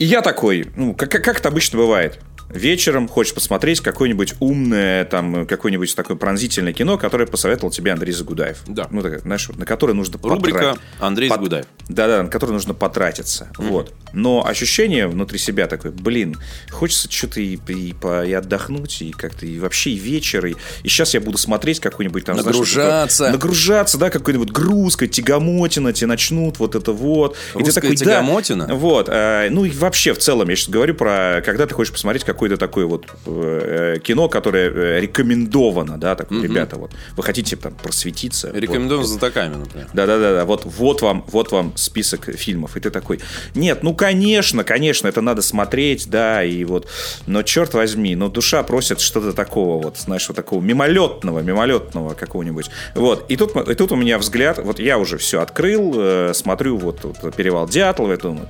И 0.00 0.06
я 0.06 0.22
такой, 0.22 0.72
ну, 0.76 0.92
как, 0.92 1.10
как 1.10 1.38
это 1.38 1.48
обычно 1.48 1.78
бывает. 1.78 2.18
Вечером 2.54 3.08
хочешь 3.08 3.34
посмотреть 3.34 3.80
какое-нибудь 3.80 4.34
умное, 4.40 5.04
там, 5.04 5.46
какое-нибудь 5.46 5.94
такое 5.96 6.16
пронзительное 6.16 6.72
кино, 6.72 6.96
которое 6.98 7.26
посоветовал 7.26 7.70
тебе 7.70 7.92
Андрей 7.92 8.12
Загудаев. 8.12 8.58
Да. 8.66 8.86
Ну, 8.90 9.02
так, 9.02 9.20
знаешь, 9.22 9.48
на 9.48 9.66
которое 9.66 9.92
нужно 9.92 10.18
Рубрика 10.22 10.58
потратить. 10.58 10.80
Андрей 11.00 11.28
Пот- 11.28 11.38
Загудаев. 11.38 11.66
Да-да, 11.88 12.22
на 12.22 12.28
которое 12.28 12.52
нужно 12.52 12.74
потратиться. 12.74 13.48
Вот. 13.58 13.92
Но 14.12 14.46
ощущение 14.46 15.08
внутри 15.08 15.38
себя 15.38 15.66
такое, 15.66 15.90
блин, 15.92 16.36
хочется 16.70 17.10
что-то 17.10 17.40
и, 17.40 17.58
и, 17.68 17.92
по- 17.92 18.24
и 18.24 18.32
отдохнуть, 18.32 19.02
и 19.02 19.10
как-то 19.10 19.44
и 19.46 19.58
вообще 19.58 19.90
и 19.90 19.96
вечер, 19.96 20.46
и, 20.46 20.54
и 20.84 20.88
сейчас 20.88 21.14
я 21.14 21.20
буду 21.20 21.36
смотреть 21.38 21.80
какой-нибудь 21.80 22.24
там... 22.24 22.36
знаешь, 22.38 22.54
Нагружаться. 22.56 23.24
такое- 23.24 23.32
нагружаться, 23.32 23.98
да, 23.98 24.10
какой-нибудь 24.10 24.50
грузкой, 24.52 25.08
тягомотина, 25.08 25.92
тебе 25.92 26.06
начнут, 26.06 26.58
вот 26.60 26.74
это 26.76 26.92
вот. 26.92 27.36
И 27.54 27.58
ты 27.58 27.64
Русская 27.64 27.80
такой, 27.80 27.96
да, 27.96 28.04
тягомотина? 28.04 28.68
вот. 28.74 29.08
э, 29.10 29.48
ну 29.50 29.64
и 29.64 29.70
вообще 29.70 30.14
в 30.14 30.18
целом, 30.18 30.48
я 30.48 30.56
сейчас 30.56 30.68
говорю 30.68 30.94
про, 30.94 31.42
когда 31.44 31.66
ты 31.66 31.74
хочешь 31.74 31.92
посмотреть 31.92 32.24
какое-то 32.44 32.56
такое 32.58 32.86
вот 32.86 33.06
э, 33.26 33.98
кино, 34.02 34.28
которое 34.28 34.70
э, 34.70 35.00
рекомендовано, 35.00 35.98
да, 35.98 36.14
так, 36.14 36.30
ребята, 36.30 36.76
вот. 36.76 36.90
Вы 37.16 37.22
хотите 37.22 37.56
там 37.56 37.74
просветиться. 37.74 38.48
вот. 38.48 38.56
Рекомендуем 38.56 39.04
знатоками, 39.04 39.56
например. 39.56 39.88
Да-да-да, 39.94 40.44
вот, 40.44 40.64
вот, 40.64 41.02
вам, 41.02 41.24
вот 41.28 41.52
вам 41.52 41.72
список 41.76 42.36
фильмов. 42.36 42.76
И 42.76 42.80
ты 42.80 42.90
такой, 42.90 43.20
нет, 43.54 43.82
ну, 43.82 43.94
конечно, 43.94 44.62
конечно, 44.64 45.08
это 45.08 45.22
надо 45.22 45.40
смотреть, 45.42 46.10
да, 46.10 46.44
и 46.44 46.64
вот, 46.64 46.86
но 47.26 47.42
черт 47.42 47.72
возьми, 47.74 48.14
но 48.14 48.28
душа 48.28 48.62
просит 48.62 49.00
что-то 49.00 49.32
такого 49.32 49.82
вот, 49.82 49.96
знаешь, 49.96 50.28
вот 50.28 50.36
такого 50.36 50.60
мимолетного, 50.60 51.40
мимолетного 51.40 52.14
какого-нибудь. 52.14 52.70
Вот, 52.94 53.24
и 53.30 53.36
тут, 53.36 53.56
и 53.56 53.74
тут 53.74 53.92
у 53.92 53.96
меня 53.96 54.18
взгляд, 54.18 54.58
вот 54.58 54.78
я 54.78 54.98
уже 54.98 55.16
все 55.16 55.40
открыл, 55.40 55.92
э, 55.96 56.32
смотрю 56.34 56.76
вот, 56.76 57.00
вот 57.04 57.34
перевал 57.34 57.68
Дятлова, 57.68 58.16
думаю, 58.18 58.48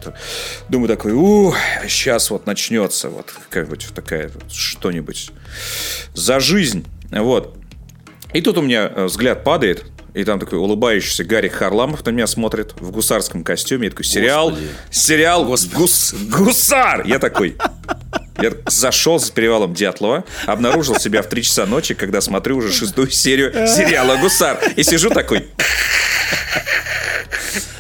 думаю 0.69 0.89
такой, 0.89 1.13
у, 1.13 1.55
сейчас 1.87 2.31
вот 2.31 2.47
начнется 2.47 3.09
вот 3.09 3.33
как-нибудь 3.75 3.95
такая 3.95 4.31
что-нибудь 4.53 5.31
за 6.15 6.41
жизнь, 6.41 6.87
вот. 7.11 7.57
И 8.33 8.41
тут 8.41 8.59
у 8.59 8.63
меня 8.63 8.91
э, 8.95 9.05
взгляд 9.05 9.45
падает, 9.45 9.85
и 10.13 10.25
там 10.25 10.41
такой 10.41 10.59
улыбающийся 10.59 11.25
Гарри 11.25 11.49
Харламов 11.49 12.05
на 12.05 12.11
меня 12.11 12.27
смотрит 12.27 12.75
в 12.81 12.91
гусарском 12.91 13.45
костюме. 13.45 13.85
Я 13.87 13.91
такой, 13.91 14.05
сериал, 14.05 14.51
Господи. 14.51 14.69
сериал 14.91 15.45
гус, 15.45 16.15
гусар! 16.31 17.07
Я 17.07 17.19
такой, 17.19 17.57
я 18.41 18.53
зашел 18.67 19.21
с 19.21 19.31
перевалом 19.31 19.75
Дятлова, 19.75 20.25
обнаружил 20.47 20.97
себя 20.97 21.23
в 21.23 21.29
3 21.29 21.43
часа 21.43 21.67
ночи, 21.67 21.95
когда 21.95 22.21
смотрю 22.21 22.57
уже 22.57 22.73
шестую 22.73 23.11
серию 23.11 23.53
сериала 23.69 24.17
«Гусар». 24.17 24.61
И 24.77 24.83
сижу 24.83 25.11
такой, 25.11 25.49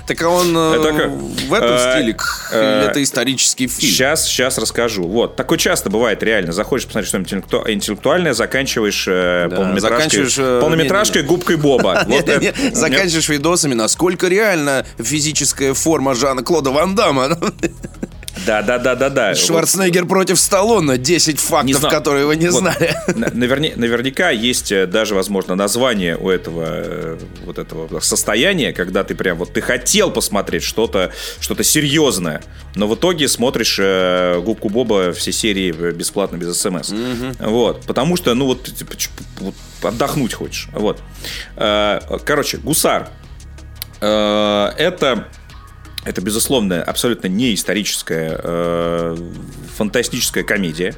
Так 0.06 0.20
а 0.22 0.28
он 0.28 0.56
э, 0.56 1.08
в 1.08 1.54
этом 1.54 1.78
стиле? 1.78 2.16
Или 2.52 2.90
это 2.90 3.02
исторический 3.02 3.68
фильм? 3.68 3.92
Сейчас, 3.92 4.26
сейчас 4.26 4.58
расскажу. 4.58 5.04
Вот, 5.04 5.36
такое 5.36 5.58
часто 5.58 5.90
бывает 5.90 6.22
реально. 6.22 6.52
Заходишь 6.52 6.86
посмотреть 6.86 7.08
что-нибудь 7.08 7.70
интеллектуальное, 7.70 8.34
заканчиваешь 8.34 9.04
полнометражкой, 9.04 10.60
полнометражкой 10.60 11.22
губкой 11.22 11.56
Боба. 11.56 12.06
Заканчиваешь 12.72 13.28
видосами, 13.28 13.74
насколько 13.74 14.28
реально 14.28 14.86
физическая 14.98 15.74
форма 15.74 16.14
Жана 16.14 16.42
Клода 16.42 16.70
Ван 16.70 16.94
Дамма. 16.94 17.38
Да, 18.46 18.62
да, 18.62 18.78
да, 18.78 18.94
да, 18.94 19.10
да. 19.10 19.34
Шварценеггер 19.34 20.02
вот. 20.02 20.08
против 20.08 20.38
Сталлоне. 20.38 20.98
10 20.98 21.40
фактов, 21.40 21.82
не 21.82 21.90
которые 21.90 22.26
вы 22.26 22.36
не 22.36 22.48
вот. 22.48 22.58
знали. 22.58 22.94
Наверня, 23.34 23.72
наверняка 23.76 24.30
есть 24.30 24.72
э, 24.72 24.86
даже, 24.86 25.14
возможно, 25.14 25.54
название 25.54 26.16
у 26.16 26.28
этого 26.28 26.64
э, 26.66 27.18
вот 27.44 27.58
этого 27.58 28.00
состояния, 28.00 28.72
когда 28.72 29.04
ты 29.04 29.14
прям 29.14 29.38
вот 29.38 29.52
ты 29.52 29.60
хотел 29.60 30.10
посмотреть 30.10 30.62
что-то 30.62 31.12
что 31.40 31.54
серьезное, 31.62 32.42
но 32.74 32.88
в 32.88 32.94
итоге 32.94 33.28
смотришь 33.28 33.78
э, 33.80 34.40
губку 34.40 34.68
Боба 34.68 35.12
все 35.12 35.32
серии 35.32 35.72
бесплатно 35.92 36.36
без 36.36 36.58
смс. 36.60 36.90
Угу. 36.90 37.50
Вот, 37.50 37.86
потому 37.86 38.16
что 38.16 38.34
ну 38.34 38.46
вот, 38.46 38.64
типа, 38.64 38.94
вот 39.38 39.54
отдохнуть 39.82 40.34
хочешь. 40.34 40.68
Вот, 40.72 41.00
э, 41.56 42.00
короче, 42.24 42.58
гусар. 42.58 43.08
Э, 44.00 44.70
это 44.76 45.28
это, 46.04 46.20
безусловно, 46.20 46.82
абсолютно 46.82 47.28
не 47.28 47.54
историческая, 47.54 48.40
э, 48.42 49.16
фантастическая 49.76 50.44
комедия. 50.44 50.94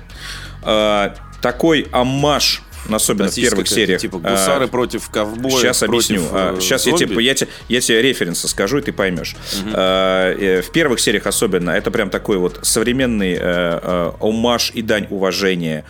Э, 0.65 1.15
такой 1.41 1.87
амаш 1.93 2.63
особенно 2.95 3.29
в 3.29 3.35
первых 3.35 3.69
сериях. 3.69 4.01
Типа 4.01 4.19
гусары 4.19 4.67
а, 4.67 4.69
против 4.69 5.09
ковбоев. 5.11 5.61
Сейчас 5.61 5.83
объясню. 5.83 6.25
Против, 6.27 6.63
сейчас 6.63 6.87
я 6.87 6.97
тебе, 6.97 7.23
я, 7.25 7.35
тебе, 7.35 7.51
я 7.69 7.81
тебе 7.81 8.03
референсы 8.03 8.49
скажу, 8.49 8.79
и 8.79 8.83
ты 8.83 8.93
поймешь. 8.93 9.35
Угу. 9.35 9.71
А, 9.75 10.63
в 10.63 10.71
первых 10.71 11.01
сериях 11.01 11.27
особенно 11.27 11.71
это 11.71 11.91
прям 11.91 12.11
такой 12.11 12.39
вот 12.39 12.61
современный 12.63 13.37
а, 13.37 14.17
а, 14.21 14.27
омаж 14.27 14.71
и 14.75 14.83
дань 14.83 15.07
уважения 15.11 15.85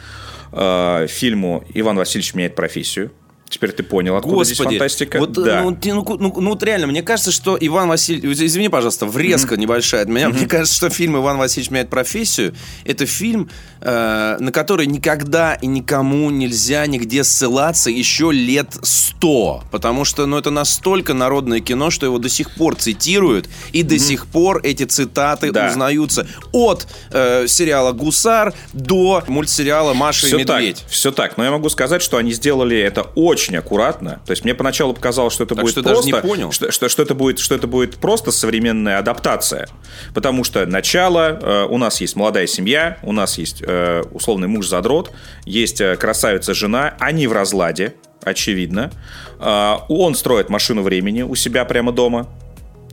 а, 0.52 1.06
фильму 1.06 1.64
Иван 1.74 1.96
Васильевич 1.96 2.34
меняет 2.34 2.54
профессию. 2.54 3.10
Теперь 3.48 3.70
ты 3.70 3.84
понял, 3.84 4.16
откуда 4.16 4.38
Господи, 4.38 4.54
здесь 4.54 4.66
фантастика? 4.66 5.18
Вот, 5.18 5.32
да. 5.32 5.62
ну, 5.62 5.70
ну, 5.70 6.16
ну, 6.18 6.40
ну, 6.40 6.50
вот 6.50 6.62
реально, 6.64 6.88
мне 6.88 7.02
кажется, 7.02 7.30
что 7.30 7.56
Иван 7.60 7.88
Васильевич... 7.88 8.40
Извини, 8.40 8.68
пожалуйста, 8.68 9.06
врезка 9.06 9.54
mm-hmm. 9.54 9.58
небольшая 9.58 10.02
от 10.02 10.08
меня. 10.08 10.26
Mm-hmm. 10.26 10.36
Мне 10.36 10.46
кажется, 10.46 10.74
что 10.74 10.90
фильм 10.90 11.16
«Иван 11.16 11.38
Васильевич 11.38 11.70
меняет 11.70 11.88
профессию»— 11.88 12.54
это 12.84 13.06
фильм, 13.06 13.48
э, 13.80 14.36
на 14.40 14.50
который 14.50 14.86
никогда 14.86 15.54
и 15.54 15.68
никому 15.68 16.30
нельзя 16.30 16.86
нигде 16.86 17.22
ссылаться 17.22 17.88
еще 17.88 18.32
лет 18.32 18.76
сто. 18.82 19.62
Потому 19.70 20.04
что, 20.04 20.26
ну, 20.26 20.38
это 20.38 20.50
настолько 20.50 21.14
народное 21.14 21.60
кино, 21.60 21.90
что 21.90 22.04
его 22.04 22.18
до 22.18 22.28
сих 22.28 22.50
пор 22.50 22.74
цитируют, 22.74 23.48
и 23.70 23.82
mm-hmm. 23.82 23.84
до 23.84 23.98
сих 24.00 24.26
пор 24.26 24.60
эти 24.64 24.82
цитаты 24.82 25.52
да. 25.52 25.68
узнаются 25.68 26.26
от 26.50 26.88
э, 27.12 27.46
сериала 27.46 27.92
«Гусар» 27.92 28.54
до 28.72 29.22
мультсериала 29.28 29.94
«Маша 29.94 30.26
все 30.26 30.36
и 30.36 30.40
Медведь». 30.40 30.78
Так, 30.78 30.90
все 30.90 31.12
так. 31.12 31.36
Но 31.36 31.44
я 31.44 31.52
могу 31.52 31.68
сказать, 31.68 32.02
что 32.02 32.16
они 32.16 32.32
сделали 32.32 32.76
это 32.76 33.02
очень 33.14 33.35
очень 33.36 33.56
аккуратно. 33.56 34.20
То 34.24 34.30
есть 34.30 34.44
мне 34.44 34.54
поначалу 34.54 34.94
показалось, 34.94 35.34
что 35.34 35.44
это 35.44 35.54
так 35.54 35.62
будет 35.62 35.72
что 35.72 35.82
просто, 35.82 36.10
даже 36.10 36.16
не 36.16 36.22
понял. 36.22 36.52
Что, 36.52 36.72
что, 36.72 36.88
что 36.88 37.02
это 37.02 37.14
будет, 37.14 37.38
что 37.38 37.54
это 37.54 37.66
будет 37.66 37.96
просто 37.96 38.32
современная 38.32 38.98
адаптация, 38.98 39.68
потому 40.14 40.42
что 40.42 40.64
начало 40.64 41.38
э, 41.40 41.66
у 41.68 41.76
нас 41.76 42.00
есть 42.00 42.16
молодая 42.16 42.46
семья, 42.46 42.98
у 43.02 43.12
нас 43.12 43.36
есть 43.36 43.62
э, 43.66 44.02
условный 44.12 44.48
муж 44.48 44.66
задрот, 44.66 45.12
есть 45.44 45.80
э, 45.82 45.96
красавица 45.96 46.54
жена, 46.54 46.94
они 46.98 47.26
в 47.26 47.32
разладе, 47.32 47.94
очевидно. 48.22 48.90
Э, 49.38 49.76
он 49.88 50.14
строит 50.14 50.48
машину 50.48 50.82
времени 50.82 51.22
у 51.22 51.34
себя 51.34 51.64
прямо 51.64 51.92
дома. 51.92 52.26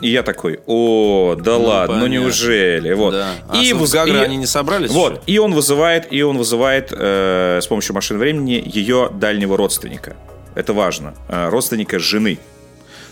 И 0.02 0.10
я 0.10 0.22
такой, 0.22 0.60
о, 0.66 1.36
да 1.40 1.58
ну, 1.58 1.66
ладно, 1.66 1.96
ну 1.96 2.02
понятно. 2.02 2.18
ну 2.20 2.24
неужели? 2.26 2.94
Вот. 2.94 3.14
Да. 3.14 3.36
А 3.48 3.58
и 3.58 3.72
в 3.72 3.90
Гагры 3.90 4.20
они 4.20 4.36
не 4.36 4.46
собрались? 4.46 4.92
Вот. 4.92 5.14
Еще? 5.14 5.22
И 5.28 5.38
он 5.38 5.54
вызывает, 5.54 6.12
и 6.12 6.22
он 6.24 6.38
вызывает 6.38 6.90
э, 6.92 7.60
с 7.62 7.68
помощью 7.68 7.96
машины 7.96 8.20
времени 8.20 8.62
ее 8.66 9.10
дальнего 9.14 9.56
родственника 9.56 10.18
это 10.56 10.74
важно, 10.74 11.14
э, 11.28 11.50
родственника 11.50 12.00
жены. 12.00 12.40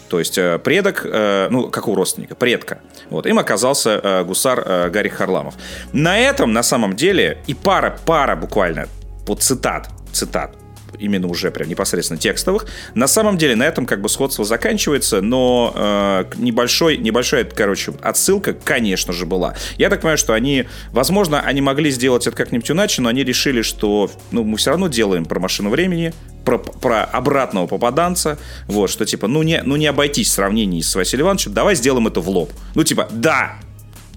То 0.09 0.19
есть 0.19 0.37
э, 0.37 0.59
предок, 0.59 1.05
э, 1.05 1.47
ну, 1.49 1.69
как 1.69 1.87
у 1.87 1.95
родственника, 1.95 2.35
предка. 2.35 2.79
Вот, 3.09 3.25
им 3.25 3.39
оказался 3.39 4.23
гусар 4.25 4.89
Гарри 4.89 5.09
Харламов. 5.09 5.55
На 5.93 6.19
этом, 6.19 6.53
на 6.53 6.63
самом 6.63 6.95
деле, 6.95 7.37
и 7.47 7.53
пара, 7.53 7.97
пара 8.05 8.35
буквально, 8.35 8.87
вот 9.25 9.41
цитат, 9.41 9.89
цитат, 10.11 10.55
именно 10.99 11.27
уже 11.27 11.51
прям 11.51 11.69
непосредственно 11.69 12.19
текстовых. 12.19 12.65
На 12.95 13.07
самом 13.07 13.37
деле 13.37 13.55
на 13.55 13.63
этом 13.63 13.85
как 13.85 14.01
бы 14.01 14.09
сходство 14.09 14.45
заканчивается, 14.45 15.21
но 15.21 15.73
э, 15.75 16.25
небольшой, 16.37 16.97
небольшая, 16.97 17.43
короче, 17.45 17.93
отсылка, 18.01 18.53
конечно 18.53 19.13
же, 19.13 19.25
была. 19.25 19.55
Я 19.77 19.89
так 19.89 20.01
понимаю, 20.01 20.17
что 20.17 20.33
они, 20.33 20.65
возможно, 20.91 21.41
они 21.41 21.61
могли 21.61 21.91
сделать 21.91 22.27
это 22.27 22.35
как-нибудь 22.35 22.69
иначе, 22.69 23.01
но 23.01 23.09
они 23.09 23.23
решили, 23.23 23.61
что 23.61 24.09
ну, 24.31 24.43
мы 24.43 24.57
все 24.57 24.71
равно 24.71 24.87
делаем 24.87 25.25
про 25.25 25.39
машину 25.39 25.69
времени, 25.69 26.13
про, 26.45 26.57
про 26.57 27.03
обратного 27.03 27.67
попаданца, 27.67 28.37
вот, 28.67 28.89
что 28.89 29.05
типа, 29.05 29.27
ну 29.27 29.43
не, 29.43 29.61
ну 29.63 29.75
не 29.75 29.87
обойтись 29.87 30.29
в 30.29 30.33
сравнении 30.33 30.81
с 30.81 30.95
Василием 30.95 31.27
Ивановичем, 31.27 31.53
давай 31.53 31.75
сделаем 31.75 32.07
это 32.07 32.19
в 32.19 32.29
лоб. 32.29 32.51
Ну 32.75 32.83
типа, 32.83 33.07
да, 33.11 33.59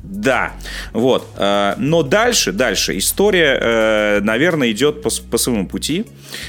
да, 0.05 0.53
вот. 0.93 1.27
Э, 1.39 1.75
но 1.79 2.03
дальше, 2.03 2.53
дальше 2.53 2.99
история, 2.99 3.59
э, 3.59 4.21
наверное, 4.21 4.71
идет 4.71 5.01
по, 5.01 5.09
по 5.31 5.39
своему 5.39 5.67
пути. 5.67 6.05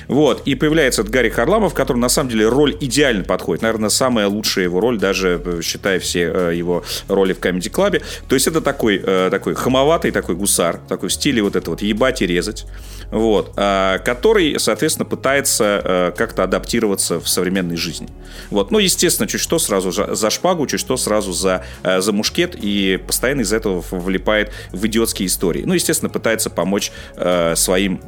Вот. 0.10 0.42
И 0.46 0.56
появляется 0.56 1.04
этот 1.04 1.14
Гарри 1.14 1.30
Харламов, 1.30 1.74
который 1.74 1.98
на 2.00 2.10
самом 2.10 2.32
деле 2.32 2.50
роль 2.50 2.76
идеально 2.82 3.24
подходит. 3.24 3.62
Наверное, 3.62 3.90
самая 3.90 4.28
лучшая 4.28 4.66
его 4.66 4.82
роль, 4.82 5.00
даже 5.00 5.42
э, 5.44 5.62
считая 5.64 6.00
все 6.00 6.24
его 6.52 6.84
роли 7.08 7.32
в 7.32 7.40
Comedy 7.40 7.72
Club. 7.72 8.04
То 8.28 8.36
есть 8.36 8.48
это 8.48 8.60
такой, 8.60 9.00
такой 9.00 9.56
хамоватый 9.56 10.12
такой 10.12 10.36
гусар, 10.36 10.82
такой 10.90 11.08
в 11.08 11.14
стиле 11.14 11.42
вот 11.42 11.56
это 11.56 11.70
вот 11.70 11.82
ебать 11.82 12.22
и 12.22 12.28
резать. 12.28 12.66
Вот. 13.10 13.56
Который, 13.56 14.60
соответственно, 14.60 15.06
пытается 15.06 16.14
как-то 16.18 16.44
адаптироваться 16.44 17.20
в 17.20 17.30
современной 17.30 17.78
жизни. 17.78 18.10
Вот. 18.50 18.72
Ну, 18.72 18.80
естественно, 18.80 19.28
чуть 19.28 19.42
что 19.42 19.60
сразу 19.60 19.92
за 19.92 20.30
шпагу, 20.30 20.68
чуть 20.68 20.80
что 20.80 20.98
сразу 20.98 21.32
за, 21.32 21.64
за 21.84 22.12
мушкет 22.12 22.56
и 22.60 23.00
постоянно 23.06 23.45
из 23.46 23.54
этого 23.54 23.84
влипает 23.92 24.52
в 24.72 24.86
идиотские 24.86 25.28
истории. 25.28 25.64
Ну, 25.66 25.74
естественно, 25.74 26.10
пытается 26.10 26.50
помочь 26.50 26.92
э, 27.16 27.56
своим, 27.56 28.02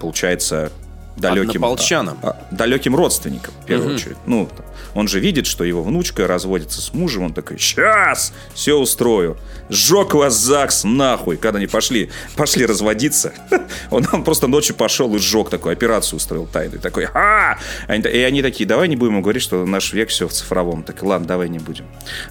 получается, 0.00 0.72
далеким, 1.20 1.64
а, 1.64 1.76
а, 2.22 2.36
далеким 2.50 2.96
родственникам, 2.96 3.54
в 3.62 3.66
первую 3.66 3.90
угу. 3.90 3.96
очередь. 3.96 4.16
Ну, 4.26 4.48
он 4.94 5.08
же 5.08 5.20
видит, 5.20 5.46
что 5.46 5.64
его 5.64 5.82
внучка 5.82 6.26
разводится 6.26 6.80
с 6.80 6.92
мужем, 6.92 7.24
он 7.24 7.32
такой, 7.32 7.58
сейчас, 7.58 8.32
все 8.54 8.74
устрою. 8.74 9.36
Сжег 9.68 10.14
вас 10.14 10.34
ЗАГС 10.34 10.84
нахуй, 10.84 11.36
когда 11.36 11.58
они 11.58 11.66
пошли, 11.66 12.10
пошли 12.36 12.66
разводиться. 12.66 13.32
Он, 13.90 14.06
он 14.12 14.24
просто 14.24 14.46
ночью 14.46 14.74
пошел 14.74 15.14
и 15.14 15.18
сжег 15.18 15.48
такую 15.48 15.72
операцию 15.72 16.16
устроил 16.16 16.46
тайную. 16.46 16.80
Такой, 16.80 17.06
а! 17.14 17.58
И 17.88 18.18
они 18.18 18.42
такие, 18.42 18.66
давай 18.66 18.88
не 18.88 18.96
будем 18.96 19.20
говорить, 19.22 19.42
что 19.42 19.64
наш 19.64 19.92
век 19.92 20.08
все 20.08 20.28
в 20.28 20.32
цифровом. 20.32 20.82
Так, 20.82 21.02
ладно, 21.02 21.26
давай 21.26 21.48
не 21.48 21.58
будем. 21.58 21.86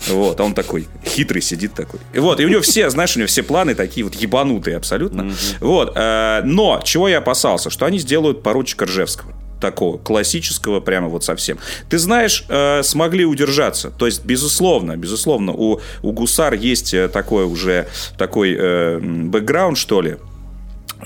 Вот, 0.08 0.39
а 0.39 0.43
он 0.43 0.54
такой, 0.54 0.88
хитрый 1.06 1.41
сидит 1.41 1.73
такой. 1.73 1.99
И 2.13 2.19
вот, 2.19 2.39
и 2.39 2.45
у 2.45 2.49
него 2.49 2.62
все, 2.62 2.89
знаешь, 2.89 3.15
у 3.15 3.19
него 3.19 3.28
все 3.28 3.43
планы 3.43 3.75
такие 3.75 4.04
вот 4.04 4.15
ебанутые 4.15 4.78
абсолютно. 4.78 5.32
Вот, 5.60 5.93
э, 5.95 6.41
но 6.43 6.82
чего 6.84 7.08
я 7.08 7.19
опасался, 7.19 7.69
что 7.69 7.86
они 7.86 7.99
сделают 7.99 8.43
поручика 8.79 8.85
Ржевского 8.85 9.33
такого 9.59 9.97
классического 9.97 10.79
прямо 10.79 11.09
вот 11.09 11.25
совсем. 11.25 11.57
Ты 11.89 11.97
знаешь, 11.97 12.45
э, 12.47 12.81
смогли 12.81 13.25
удержаться. 13.25 13.91
То 13.91 14.05
есть, 14.05 14.23
безусловно, 14.23 14.95
безусловно, 14.95 15.51
у, 15.51 15.81
у 16.01 16.11
Гусар 16.13 16.53
есть 16.53 16.93
э, 16.93 17.09
такой 17.09 17.43
уже 17.43 17.87
такой 18.17 18.55
э, 18.57 18.99
бэкграунд, 18.99 19.77
что 19.77 20.01
ли, 20.01 20.15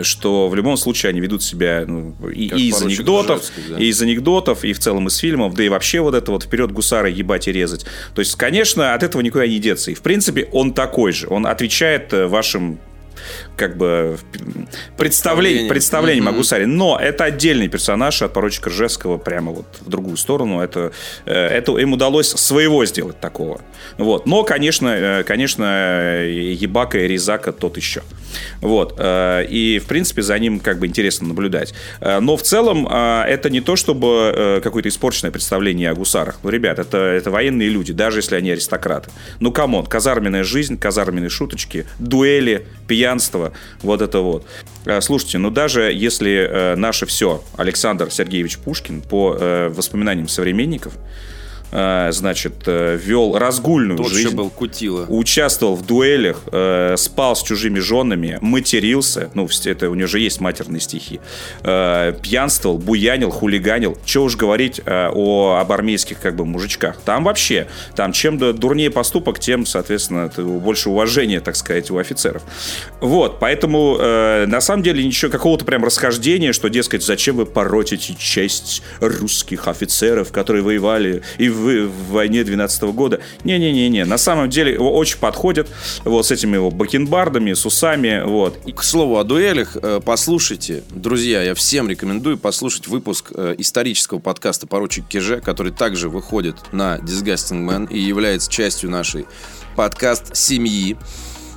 что 0.02 0.50
в 0.50 0.56
любом 0.56 0.78
случае 0.78 1.10
они 1.10 1.20
ведут 1.20 1.42
себя 1.42 1.84
ну, 1.88 2.16
и, 2.30 2.46
и 2.46 2.70
из 2.70 2.80
анекдотов, 2.84 3.42
да. 3.70 3.80
и 3.80 3.86
из 3.86 4.00
анекдотов, 4.04 4.64
и 4.64 4.74
в 4.74 4.78
целом 4.78 5.08
из 5.08 5.18
фильмов, 5.18 5.56
да 5.56 5.64
и 5.64 5.70
вообще 5.70 6.02
вот 6.02 6.14
это 6.14 6.32
вот 6.32 6.44
вперед 6.44 6.72
гусара 6.72 7.10
ебать 7.10 7.48
и 7.48 7.52
резать. 7.52 7.88
То 8.14 8.20
есть, 8.20 8.36
конечно, 8.36 8.94
от 8.94 9.02
этого 9.02 9.24
никуда 9.24 9.48
не 9.48 9.58
деться. 9.58 9.90
И 9.90 9.96
в 9.96 10.02
принципе 10.02 10.48
он 10.52 10.76
такой 10.76 11.12
же. 11.12 11.26
Он 11.28 11.48
отвечает 11.48 12.14
э, 12.14 12.28
вашим 12.28 12.78
как 13.56 13.78
бы 13.78 14.18
представление, 14.98 15.70
представление 15.70 16.24
mm-hmm. 16.24 16.32
Магусари. 16.32 16.66
Но 16.66 16.98
это 17.00 17.26
отдельный 17.26 17.68
персонаж 17.68 18.22
от 18.22 18.34
поручика 18.34 18.70
Ржевского 18.70 19.18
прямо 19.18 19.52
вот 19.52 19.66
в 19.82 19.90
другую 19.90 20.18
сторону. 20.18 20.62
Это, 20.62 20.92
э, 21.26 21.34
это 21.34 21.78
им 21.78 21.94
удалось 21.94 22.30
своего 22.30 22.86
сделать 22.86 23.20
такого. 23.20 23.62
Вот. 23.98 24.26
Но, 24.26 24.44
конечно, 24.44 24.88
э, 24.88 25.24
конечно, 25.24 26.24
ебака 26.24 27.00
и 27.00 27.08
резака 27.08 27.52
тот 27.52 27.78
еще. 27.78 28.02
Вот. 28.62 28.96
Э, 28.98 29.46
и, 29.46 29.80
в 29.80 29.86
принципе, 29.86 30.22
за 30.22 30.38
ним 30.40 30.60
как 30.60 30.80
бы 30.80 30.88
интересно 30.88 31.28
наблюдать. 31.28 31.74
Но 32.02 32.38
в 32.38 32.42
целом 32.42 32.88
это 32.88 33.50
не 33.50 33.62
то, 33.62 33.76
чтобы 33.76 34.62
какое-то 34.64 34.90
испорченное 34.90 35.32
представление 35.32 35.92
о 35.92 35.96
гусарах. 35.96 36.40
Ну, 36.44 36.50
ребят, 36.50 36.80
это, 36.80 36.98
это 36.98 37.32
военные 37.32 37.70
люди, 37.70 37.94
даже 37.94 38.20
если 38.20 38.36
они 38.36 38.52
аристократы. 38.52 39.10
Ну, 39.40 39.52
come 39.52 39.71
on, 39.71 39.86
казарменная 39.86 40.44
жизнь, 40.44 40.78
казарменные 40.78 41.30
шуточки, 41.30 41.86
дуэли, 42.00 42.66
пьянство, 42.88 43.43
этого, 43.44 43.58
вот 43.82 44.02
это 44.02 44.20
вот. 44.20 44.46
Э, 44.86 45.02
слушайте, 45.02 45.38
ну 45.38 45.50
даже 45.50 45.92
если 45.92 46.48
э, 46.50 46.76
наше 46.76 47.06
все 47.06 47.44
Александр 47.58 48.12
Сергеевич 48.12 48.58
Пушкин 48.58 49.02
по 49.02 49.36
э, 49.40 49.70
воспоминаниям 49.70 50.28
современников, 50.28 50.94
значит, 52.12 52.54
э, 52.68 53.00
вел 53.02 53.36
разгульную 53.36 53.98
Тот 53.98 54.12
жизнь. 54.12 54.36
был 54.36 54.52
кутила. 54.52 55.06
Участвовал 55.10 55.76
в 55.76 55.86
дуэлях, 55.86 56.44
э, 56.52 56.94
спал 56.98 57.36
с 57.36 57.42
чужими 57.42 57.80
женами, 57.80 58.38
матерился, 58.42 59.32
ну, 59.34 59.50
это 59.66 59.90
у 59.90 59.96
него 59.96 60.08
же 60.08 60.20
есть 60.20 60.40
матерные 60.40 60.80
стихи, 60.80 61.20
э, 61.64 62.14
пьянствовал, 62.22 62.78
буянил, 62.78 63.32
хулиганил. 63.32 63.98
Че 64.06 64.22
уж 64.22 64.36
говорить 64.36 64.82
э, 64.86 65.10
о, 65.12 65.58
об 65.60 65.72
армейских 65.72 66.20
как 66.20 66.36
бы 66.36 66.46
мужичках. 66.46 66.98
Там 67.04 67.24
вообще, 67.24 67.68
там 67.96 68.12
чем 68.12 68.38
дурнее 68.38 68.92
поступок, 68.92 69.40
тем, 69.40 69.66
соответственно, 69.66 70.32
больше 70.38 70.90
уважения, 70.90 71.40
так 71.40 71.56
сказать, 71.56 71.90
у 71.90 71.98
офицеров. 71.98 72.44
Вот, 73.02 73.40
поэтому 73.40 73.98
э, 74.00 74.46
на 74.46 74.62
самом 74.62 74.84
деле 74.84 75.04
ничего, 75.04 75.32
какого-то 75.32 75.66
прям 75.66 75.84
расхождения, 75.84 76.54
что, 76.54 76.70
дескать, 76.70 77.04
зачем 77.04 77.38
вы 77.38 77.48
поротите 77.48 78.16
честь 78.16 78.84
русских 79.00 79.68
офицеров, 79.68 80.32
которые 80.32 80.62
воевали 80.62 81.24
и 81.38 81.50
в, 81.50 81.63
в 81.64 82.12
войне 82.12 82.44
12 82.44 82.84
года. 82.84 83.20
Не-не-не-не, 83.44 84.06
на 84.06 84.18
самом 84.18 84.50
деле 84.50 84.74
его 84.74 84.96
очень 84.96 85.18
подходит 85.18 85.70
вот 86.04 86.26
с 86.26 86.32
этими 86.32 86.56
его 86.56 86.72
бакенбардами, 86.72 87.54
с 87.54 87.66
усами, 87.66 88.24
вот. 88.26 88.60
К 88.76 88.84
слову 88.84 89.18
о 89.18 89.24
дуэлях, 89.24 89.78
э, 89.82 90.00
послушайте, 90.04 90.84
друзья, 90.90 91.42
я 91.44 91.56
всем 91.56 91.90
рекомендую 91.90 92.38
послушать 92.38 92.88
выпуск 92.88 93.32
э, 93.34 93.56
исторического 93.58 94.20
подкаста 94.20 94.68
«Поручик 94.68 95.08
Киже», 95.08 95.42
который 95.42 95.72
также 95.72 96.10
выходит 96.10 96.56
на 96.72 96.98
Disgusting 96.98 97.66
Man 97.68 97.90
и 97.90 98.00
является 98.00 98.52
частью 98.52 98.90
нашей 98.90 99.26
подкаст 99.76 100.36
«Семьи». 100.36 100.98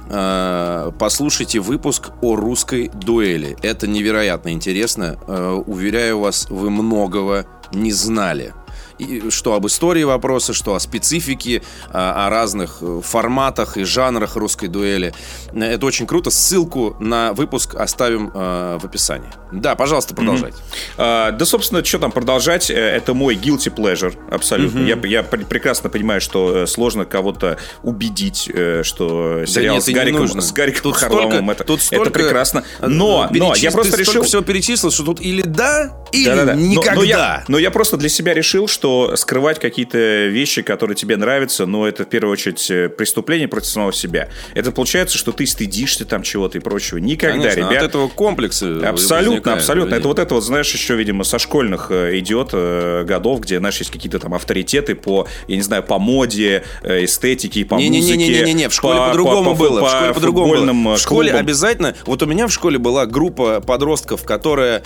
Э, 0.09 0.93
Послушайте 0.99 1.61
выпуск 1.61 2.11
о 2.23 2.37
русской 2.37 2.91
дуэли. 2.95 3.57
Это 3.63 3.87
невероятно 3.87 4.51
интересно. 4.51 5.19
Уверяю 5.67 6.21
вас, 6.21 6.47
вы 6.49 6.71
многого 6.71 7.47
не 7.73 7.93
знали. 7.93 8.55
И 8.99 9.31
что 9.31 9.55
об 9.55 9.67
истории 9.67 10.05
вопроса, 10.05 10.53
что 10.55 10.75
о 10.75 10.81
специфике, 10.81 11.63
а, 11.93 12.27
о 12.27 12.31
разных 12.31 12.79
э, 12.81 13.01
форматах 13.05 13.77
и 13.77 13.85
жанрах 13.85 14.37
русской 14.37 14.69
дуэли. 14.69 15.13
Это 15.55 15.85
очень 15.85 16.07
круто. 16.07 16.31
Ссылку 16.31 16.97
на 16.99 17.33
выпуск 17.35 17.75
оставим 17.75 18.31
э, 18.35 18.79
в 18.81 18.85
описании. 18.85 19.29
Да, 19.53 19.75
пожалуйста, 19.75 20.15
продолжайте. 20.15 20.57
А, 20.97 21.31
да, 21.33 21.45
собственно, 21.45 21.85
что 21.85 21.99
там 21.99 22.11
продолжать? 22.13 22.71
Э, 22.71 22.75
Это 22.75 23.13
мой 23.15 23.35
guilty 23.37 23.75
pleasure, 23.75 24.15
абсолютно. 24.31 24.81
Я, 24.81 24.97
я 25.05 25.23
пр- 25.23 25.45
прекрасно 25.45 25.91
понимаю, 25.91 26.21
что 26.21 26.63
э, 26.63 26.67
сложно 26.67 27.05
кого-то 27.05 27.59
убедить, 27.83 28.51
что 28.83 29.45
сериал 29.47 29.75
нет, 29.77 29.85
с 29.85 29.89
не 29.89 29.95
Гариком, 29.95 30.21
нужно. 30.23 30.41
с 30.41 30.53
Гариком 30.53 30.83
Тут 30.83 30.97
Харламовым 30.97 31.33
столько- 31.45 31.53
это, 31.53 31.65
тут 31.65 31.77
это 31.81 31.87
столько, 31.87 32.11
прекрасно. 32.11 32.65
э, 32.81 32.87
Но, 32.87 33.29
но 33.31 33.55
я 33.57 33.71
просто 33.71 33.97
решил... 33.97 34.23
всего 34.23 34.43
перечислил, 34.43 34.91
что 34.91 35.05
тут 35.05 35.21
или 35.21 35.43
да, 35.43 35.93
или 36.17 36.25
Да-да-да. 36.25 36.55
Но- 36.55 36.61
никогда. 36.61 36.95
Но, 36.95 37.03
я, 37.03 37.45
но 37.49 37.59
я 37.59 37.71
просто 37.71 37.97
для 37.97 38.09
себя 38.09 38.35
решил, 38.35 38.69
что 38.69 39.17
скрывать 39.17 39.59
какие-то 39.59 40.27
вещи, 40.27 40.63
которые 40.63 40.97
тебе 40.97 41.17
нравятся, 41.17 41.67
ну, 41.67 41.85
это 41.85 42.05
в 42.05 42.09
первую 42.09 42.33
очередь 42.33 42.71
э, 42.71 42.89
преступление 42.89 43.49
против 43.49 43.69
самого 43.69 43.93
себя. 43.93 44.29
Это 44.55 44.73
получается, 44.73 45.19
что 45.19 45.33
ты 45.33 45.47
стыдишься 45.47 46.05
там 46.05 46.23
чего-то 46.23 46.59
и 46.59 46.61
прочего. 46.61 46.99
Никогда, 46.99 47.51
Конечно, 47.51 47.59
ребят. 47.71 47.83
от 47.83 47.89
этого 47.91 48.09
комплексы 48.09 48.81
Абсолютно, 48.83 49.55
абсолютно. 49.55 49.95
Это 49.95 50.09
вот 50.09 50.19
это 50.19 50.35
вот, 50.35 50.45
знаешь, 50.45 50.73
еще, 50.73 50.95
видимо, 50.97 51.25
со 51.25 51.39
школьных 51.39 51.89
э, 51.91 52.19
идет 52.19 52.51
э, 52.53 53.05
годов, 53.05 53.41
где, 53.41 53.59
знаешь, 53.59 53.79
есть 53.79 53.91
какие-то 53.91 54.19
там 54.19 54.35
авторитеты 54.35 54.95
по, 54.95 55.27
я 55.49 55.57
не 55.57 55.63
знаю, 55.63 55.83
по 55.83 55.99
моде, 55.99 56.65
эстетике, 56.83 57.65
по 57.65 57.77
музыке. 57.77 57.91
Не-не-не-не-не, 57.91 58.69
в 58.69 58.73
школе 58.75 58.99
по- 58.99 59.07
по-другому 59.09 59.53
по- 59.55 59.61
было. 59.61 59.81
по 59.81 59.87
в 59.87 59.91
школе 59.91 60.15
по-другому 60.15 60.55
было. 60.55 60.97
В 60.97 60.99
школе 61.01 61.31
клубам. 61.31 61.45
обязательно. 61.47 61.95
Вот 62.07 62.23
у 62.23 62.27
меня 62.27 62.47
в 62.47 62.53
школе 62.53 62.79
была 62.79 63.07
группа 63.07 63.61
подростков, 63.61 64.25
которая 64.25 64.83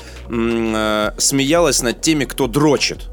смеялась 1.20 1.82
над 1.82 2.00
теми, 2.00 2.24
кто 2.24 2.46
дрочит. 2.46 3.08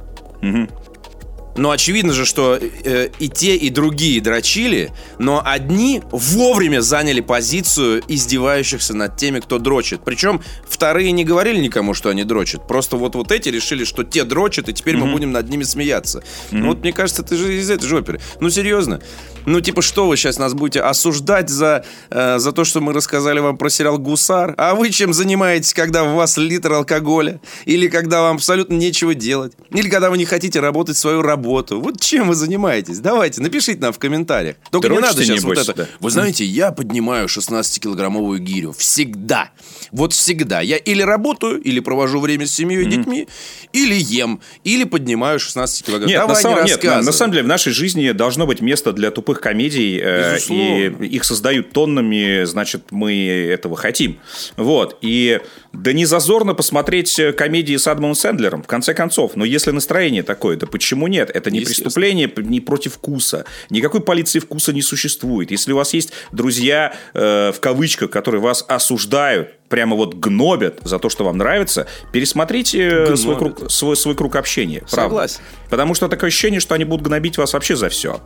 Но 1.58 1.72
очевидно 1.72 2.13
же, 2.13 2.26
что 2.26 2.56
э, 2.56 3.10
и 3.17 3.30
те, 3.30 3.56
и 3.56 3.70
другие 3.70 4.22
дрочили, 4.22 4.91
но 5.17 5.41
одни 5.43 6.04
вовремя 6.12 6.82
заняли 6.82 7.20
позицию 7.20 8.04
издевающихся 8.08 8.93
над 8.93 9.17
теми, 9.17 9.39
кто 9.39 9.58
дрочит. 9.58 10.02
Причем 10.06 10.41
вторые 10.67 11.12
не 11.12 11.26
говорили 11.26 11.60
никому, 11.60 11.96
что 11.96 12.10
они 12.10 12.24
дрочат. 12.24 12.67
Просто 12.67 12.96
вот, 12.96 13.15
вот 13.15 13.32
эти 13.32 13.50
решили, 13.50 13.86
что 13.86 14.04
те 14.04 14.24
дрочат, 14.24 14.70
и 14.70 14.74
теперь 14.74 14.98
мы 14.98 15.12
будем 15.12 15.32
над 15.32 15.50
ними 15.50 15.63
смеяться. 15.63 16.24
Ну 16.52 16.67
Вот 16.67 16.82
мне 16.82 16.93
кажется, 16.93 17.24
ты 17.24 17.36
же 17.36 17.58
из 17.58 17.70
этой 17.72 17.88
же 17.88 17.98
оперы. 17.98 18.22
Ну 18.39 18.50
серьезно. 18.52 19.02
Ну 19.47 19.62
типа 19.62 19.81
что 19.81 20.10
вы 20.10 20.17
сейчас 20.17 20.38
нас 20.39 20.53
будете 20.53 20.81
осуждать 20.81 21.49
за, 21.49 21.86
э, 22.10 22.38
за 22.38 22.51
то, 22.51 22.65
что 22.65 22.81
мы 22.81 22.91
рассказали 22.91 23.39
вам 23.39 23.57
про 23.57 23.69
сериал 23.69 23.97
«Гусар»? 23.97 24.53
А 24.57 24.75
вы 24.75 24.89
чем 24.89 25.13
занимаетесь, 25.13 25.73
когда 25.73 26.03
в 26.03 26.15
вас 26.15 26.36
литр 26.36 26.73
алкоголя? 26.73 27.39
Или 27.63 27.88
когда 27.88 28.23
вам 28.23 28.36
абсолютно 28.36 28.73
нечего 28.73 29.15
делать? 29.15 29.53
Или 29.71 29.88
когда 29.88 30.10
вы 30.10 30.17
не 30.17 30.25
хотите 30.25 30.60
работать 30.60 30.97
свою 30.97 31.21
работу? 31.21 31.79
Вот 31.79 32.01
чем 32.01 32.27
вы 32.27 32.36
занимаетесь? 32.36 32.99
Давайте, 32.99 33.41
напишите 33.41 33.79
нам 33.79 33.93
в 33.93 33.99
комментариях. 33.99 34.57
Только 34.69 34.89
не 34.89 34.97
Дрочите, 34.97 35.13
надо 35.13 35.23
сейчас 35.23 35.43
вот 35.45 35.51
небось, 35.51 35.69
это. 35.69 35.77
да. 35.77 35.88
Вы 36.01 36.10
знаете, 36.10 36.43
я 36.43 36.73
поднимаю 36.73 37.27
16-килограммовую 37.27 38.39
гирю. 38.39 38.73
Всегда. 38.77 39.51
Вот 39.93 40.12
всегда. 40.12 40.60
Я 40.60 40.75
или 40.75 41.01
работаю, 41.01 41.62
или 41.62 41.79
провожу 41.79 42.19
время 42.19 42.47
с 42.47 42.51
семьей 42.51 42.83
и 42.83 42.89
детьми, 42.89 43.29
или 43.71 43.95
ем, 43.95 44.41
или 44.65 44.83
поднимаю 44.83 45.39
16 45.39 45.86
килограмм. 45.86 46.10
Нет, 46.10 46.19
Давай 46.19 46.36
на, 46.36 46.41
самом, 46.41 46.65
не 46.65 46.71
нет 46.71 46.83
на, 46.83 47.01
на 47.01 47.12
самом 47.13 47.31
деле 47.31 47.43
в 47.45 47.47
нашей 47.47 47.71
жизни 47.71 48.12
должно 48.12 48.45
быть 48.45 48.60
место 48.60 48.91
для 48.91 49.10
тупых 49.10 49.37
комедий, 49.41 50.00
э, 50.02 50.36
Безусловно. 50.36 51.04
и 51.04 51.08
их 51.08 51.23
создают 51.23 51.71
тоннами, 51.71 52.43
значит, 52.45 52.91
мы 52.91 53.28
этого 53.28 53.76
хотим. 53.76 54.19
Вот, 54.56 54.97
и 55.02 55.39
да 55.73 55.93
не 55.93 56.06
зазорно 56.06 56.54
посмотреть 56.54 57.17
э, 57.19 57.34
комедии 57.34 57.76
с 57.76 57.88
Адамом 57.88 58.15
Сэндлером, 58.15 58.63
в 58.63 58.67
конце 58.67 58.93
концов, 58.93 59.36
но 59.36 59.45
если 59.45 59.71
настроение 59.71 60.23
такое, 60.23 60.58
да 60.58 60.67
почему 60.67 61.08
нет? 61.08 61.30
Это 61.34 61.52
не 61.52 61.62
преступление 61.62 62.32
не 62.38 62.60
против 62.62 62.95
вкуса, 62.95 63.45
никакой 63.69 64.02
полиции 64.02 64.39
вкуса 64.39 64.73
не 64.73 64.82
существует. 64.82 65.52
Если 65.52 65.71
у 65.71 65.76
вас 65.76 65.93
есть 65.93 66.13
друзья, 66.32 66.95
э, 67.13 67.52
в 67.54 67.60
кавычках, 67.60 68.10
которые 68.10 68.41
вас 68.41 68.65
осуждают, 68.67 69.50
прямо 69.69 69.95
вот 69.95 70.15
гнобят 70.15 70.80
за 70.84 71.00
то, 71.00 71.10
что 71.10 71.26
вам 71.26 71.38
нравится, 71.38 71.88
пересмотрите 72.12 72.88
э, 72.88 73.15
свой 73.15 73.38
круг, 73.38 73.71
свой, 73.71 73.95
свой 73.95 74.15
круг 74.15 74.36
общения. 74.36 74.80
правда. 74.80 75.10
Согласен. 75.10 75.41
Потому 75.69 75.93
что 75.93 76.08
такое 76.08 76.30
ощущение, 76.30 76.60
что 76.60 76.76
они 76.76 76.86
будут 76.86 77.06
гнобить 77.06 77.38
вас 77.38 77.54
вообще 77.54 77.76
за 77.76 77.89
все. 77.89 78.21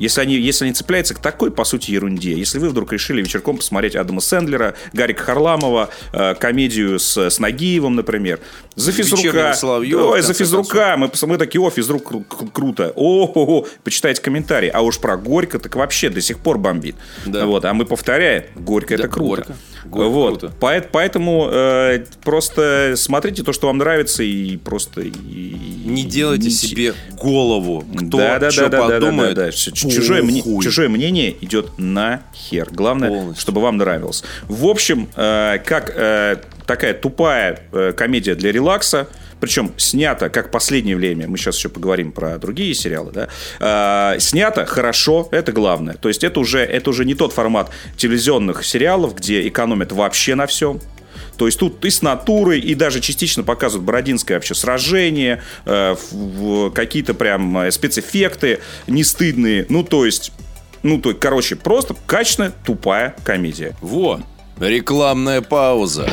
Если 0.00 0.20
они, 0.20 0.34
если 0.36 0.64
они 0.64 0.74
цепляются 0.74 1.14
к 1.14 1.20
такой, 1.20 1.50
по 1.52 1.64
сути, 1.64 1.92
ерунде. 1.92 2.32
Если 2.32 2.58
вы 2.58 2.70
вдруг 2.70 2.92
решили 2.92 3.20
вечерком 3.22 3.58
посмотреть 3.58 3.94
Адама 3.94 4.20
Сэндлера, 4.20 4.74
Гарика 4.92 5.22
Харламова, 5.22 5.90
э, 6.12 6.34
комедию 6.34 6.98
с, 6.98 7.16
с 7.16 7.38
Нагиевым, 7.38 7.94
например, 7.94 8.40
за 8.74 8.92
физрука. 8.92 9.52
Соловьева, 9.54 10.12
Ой, 10.12 10.22
в 10.22 10.24
за 10.24 10.34
физрука. 10.34 10.96
Мы, 10.96 11.10
мы 11.22 11.38
такие, 11.38 11.60
о, 11.60 11.70
физрук 11.70 12.10
кру- 12.12 12.26
кру- 12.26 12.50
круто. 12.50 12.92
О, 12.96 13.66
почитайте 13.84 14.22
комментарии. 14.22 14.70
А 14.72 14.80
уж 14.80 14.98
про 14.98 15.16
Горько 15.16 15.58
так 15.58 15.76
вообще 15.76 16.08
до 16.08 16.20
сих 16.20 16.38
пор 16.38 16.58
бомбит. 16.58 16.96
Да. 17.26 17.46
Вот, 17.46 17.64
а 17.64 17.74
мы 17.74 17.84
повторяем, 17.84 18.44
Горько 18.56 18.96
Да, 18.96 19.04
это 19.04 19.12
круто. 19.12 19.42
Горько. 19.42 19.56
Горько 19.84 20.08
вот. 20.10 20.38
круто. 20.40 20.54
Поэт- 20.60 20.88
поэтому 20.92 21.48
э, 21.50 22.04
просто 22.24 22.94
смотрите 22.96 23.42
то, 23.42 23.52
что 23.52 23.66
вам 23.68 23.78
нравится, 23.78 24.22
и 24.22 24.56
просто... 24.56 25.00
и- 25.02 25.10
Не 25.10 26.04
делайте 26.04 26.44
не- 26.46 26.50
себе 26.50 26.94
голову. 27.16 27.84
Кто 27.96 28.18
да, 28.18 28.38
да, 28.38 28.50
что 28.50 28.68
да, 28.68 28.78
да, 28.80 28.86
да, 28.88 28.94
подумает. 29.06 29.34
да, 29.34 29.46
да, 29.46 29.52
Ч- 29.52 29.72
Чужое, 29.72 30.22
мне- 30.22 30.42
чужое 30.62 30.88
мнение 30.88 31.34
идет 31.40 31.78
на 31.78 32.22
хер. 32.34 32.68
Главное, 32.70 33.08
Полностью. 33.08 33.40
чтобы 33.42 33.60
вам 33.60 33.76
нравилось. 33.78 34.22
В 34.48 34.66
общем, 34.66 35.08
э, 35.16 35.58
как 35.64 35.92
э, 35.96 36.36
такая 36.66 36.94
тупая 36.94 37.60
э, 37.72 37.92
комедия 37.96 38.34
для 38.34 38.52
релакса, 38.52 39.08
причем 39.40 39.72
снято, 39.76 40.28
как 40.28 40.50
последнее 40.50 40.96
время, 40.96 41.26
мы 41.28 41.38
сейчас 41.38 41.56
еще 41.56 41.68
поговорим 41.68 42.12
про 42.12 42.38
другие 42.38 42.74
сериалы, 42.74 43.12
да, 43.12 43.28
э, 44.14 44.20
снято 44.20 44.66
хорошо, 44.66 45.28
это 45.32 45.52
главное. 45.52 45.94
То 45.94 46.08
есть 46.08 46.22
это 46.24 46.40
уже, 46.40 46.60
это 46.60 46.90
уже 46.90 47.04
не 47.04 47.14
тот 47.14 47.32
формат 47.32 47.70
телевизионных 47.96 48.64
сериалов, 48.64 49.14
где 49.14 49.46
экономят 49.48 49.92
вообще 49.92 50.34
на 50.34 50.46
всем. 50.46 50.80
То 51.36 51.46
есть 51.46 51.58
тут 51.58 51.82
и 51.86 51.90
с 51.90 52.02
натурой, 52.02 52.60
и 52.60 52.74
даже 52.74 53.00
частично 53.00 53.42
показывают 53.42 53.86
Бородинское 53.86 54.36
вообще 54.36 54.54
сражение, 54.54 55.42
э, 55.64 55.96
какие-то 56.74 57.14
прям 57.14 57.56
э, 57.56 57.70
спецэффекты 57.70 58.60
не 58.86 59.02
стыдные. 59.04 59.64
Ну, 59.70 59.82
то 59.82 60.04
есть, 60.04 60.32
ну, 60.82 61.00
то, 61.00 61.14
короче, 61.14 61.56
просто 61.56 61.96
качественная, 62.06 62.52
тупая 62.66 63.16
комедия. 63.24 63.74
Во, 63.80 64.20
рекламная 64.58 65.40
пауза. 65.40 66.10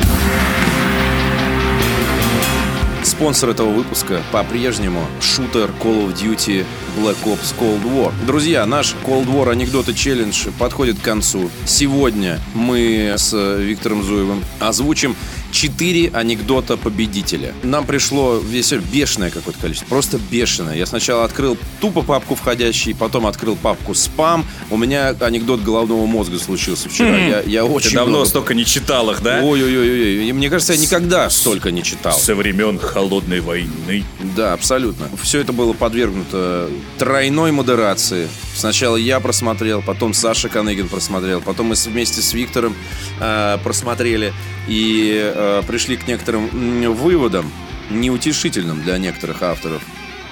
Спонсор 3.18 3.50
этого 3.50 3.70
выпуска 3.70 4.22
по-прежнему 4.30 5.04
шутер 5.20 5.72
Call 5.82 6.06
of 6.06 6.14
Duty 6.14 6.64
Black 6.98 7.16
Ops 7.24 7.54
Cold 7.58 7.82
War. 7.84 8.12
Друзья, 8.26 8.66
наш 8.66 8.94
Cold 9.06 9.26
War 9.26 9.50
анекдоты 9.50 9.94
челлендж 9.94 10.48
подходит 10.58 10.98
к 10.98 11.02
концу. 11.02 11.48
Сегодня 11.64 12.40
мы 12.54 13.14
с 13.16 13.32
Виктором 13.58 14.02
Зуевым 14.02 14.44
озвучим 14.58 15.14
четыре 15.50 16.10
анекдота 16.12 16.76
победителя. 16.76 17.54
Нам 17.62 17.86
пришло 17.86 18.36
весь 18.38 18.72
бешеное 18.72 19.30
какое-то 19.30 19.58
количество, 19.60 19.88
просто 19.88 20.18
бешеное. 20.30 20.74
Я 20.76 20.84
сначала 20.84 21.24
открыл 21.24 21.56
тупо 21.80 22.02
папку 22.02 22.34
входящий, 22.34 22.94
потом 22.94 23.26
открыл 23.26 23.56
папку 23.56 23.94
спам. 23.94 24.44
У 24.70 24.76
меня 24.76 25.14
анекдот 25.20 25.60
головного 25.62 26.04
мозга 26.06 26.38
случился 26.38 26.88
вчера. 26.90 27.16
Я, 27.16 27.40
я 27.40 27.64
очень 27.64 27.90
Ты 27.90 27.94
давно 27.96 28.16
много- 28.18 28.28
столько 28.28 28.52
не 28.54 28.66
читал 28.66 29.10
их, 29.10 29.22
да? 29.22 29.40
Ой-ой-ой, 29.42 30.32
мне 30.32 30.50
кажется, 30.50 30.74
я 30.74 30.78
никогда 30.78 31.30
столько 31.30 31.70
не 31.70 31.82
читал. 31.82 32.12
Со 32.18 32.34
времен 32.34 32.78
холодной 32.78 33.40
войны. 33.40 34.04
Да, 34.36 34.52
абсолютно. 34.52 35.08
Все 35.22 35.40
это 35.40 35.52
было 35.54 35.72
подвергнуто 35.72 36.68
тройной 36.98 37.52
модерации. 37.52 38.28
Сначала 38.54 38.96
я 38.96 39.20
просмотрел, 39.20 39.82
потом 39.82 40.14
Саша 40.14 40.48
Каныгин 40.48 40.88
просмотрел, 40.88 41.40
потом 41.40 41.66
мы 41.66 41.74
вместе 41.74 42.22
с 42.22 42.32
Виктором 42.32 42.74
э, 43.20 43.58
просмотрели 43.62 44.32
и 44.66 45.32
э, 45.34 45.62
пришли 45.66 45.96
к 45.96 46.06
некоторым 46.06 46.48
выводам, 46.94 47.50
неутешительным 47.90 48.82
для 48.82 48.98
некоторых 48.98 49.42
авторов 49.42 49.82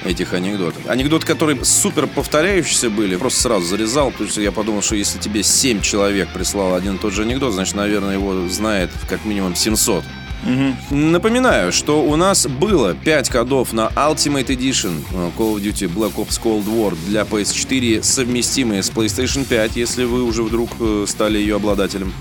этих 0.04 0.32
анекдотов. 0.34 0.86
Анекдоты, 0.86 1.26
которые 1.26 1.64
супер 1.64 2.06
повторяющиеся 2.06 2.90
были, 2.90 3.16
просто 3.16 3.40
сразу 3.40 3.66
зарезал, 3.66 4.10
потому 4.10 4.30
что 4.30 4.40
я 4.40 4.52
подумал, 4.52 4.82
что 4.82 4.94
если 4.94 5.18
тебе 5.18 5.42
7 5.42 5.80
человек 5.80 6.28
прислал 6.32 6.74
один 6.74 6.96
и 6.96 6.98
тот 6.98 7.12
же 7.12 7.22
анекдот, 7.22 7.52
значит, 7.52 7.74
наверное, 7.74 8.14
его 8.14 8.48
знает 8.48 8.90
как 9.08 9.24
минимум 9.24 9.54
700. 9.54 10.04
Угу. 10.44 10.96
Напоминаю, 10.96 11.72
что 11.72 12.02
у 12.04 12.16
нас 12.16 12.46
было 12.46 12.94
5 12.94 13.30
кодов 13.30 13.72
на 13.72 13.88
Ultimate 13.96 14.46
Edition 14.46 15.02
Call 15.36 15.54
of 15.54 15.62
Duty 15.62 15.92
Black 15.92 16.14
Ops 16.14 16.40
Cold 16.42 16.66
War 16.66 16.96
для 17.06 17.22
PS4, 17.22 18.02
совместимые 18.02 18.82
с 18.82 18.90
PlayStation 18.90 19.44
5, 19.44 19.76
если 19.76 20.04
вы 20.04 20.22
уже 20.22 20.42
вдруг 20.42 20.70
э, 20.78 21.04
стали 21.08 21.38
ее 21.38 21.56
обладателем. 21.56 22.12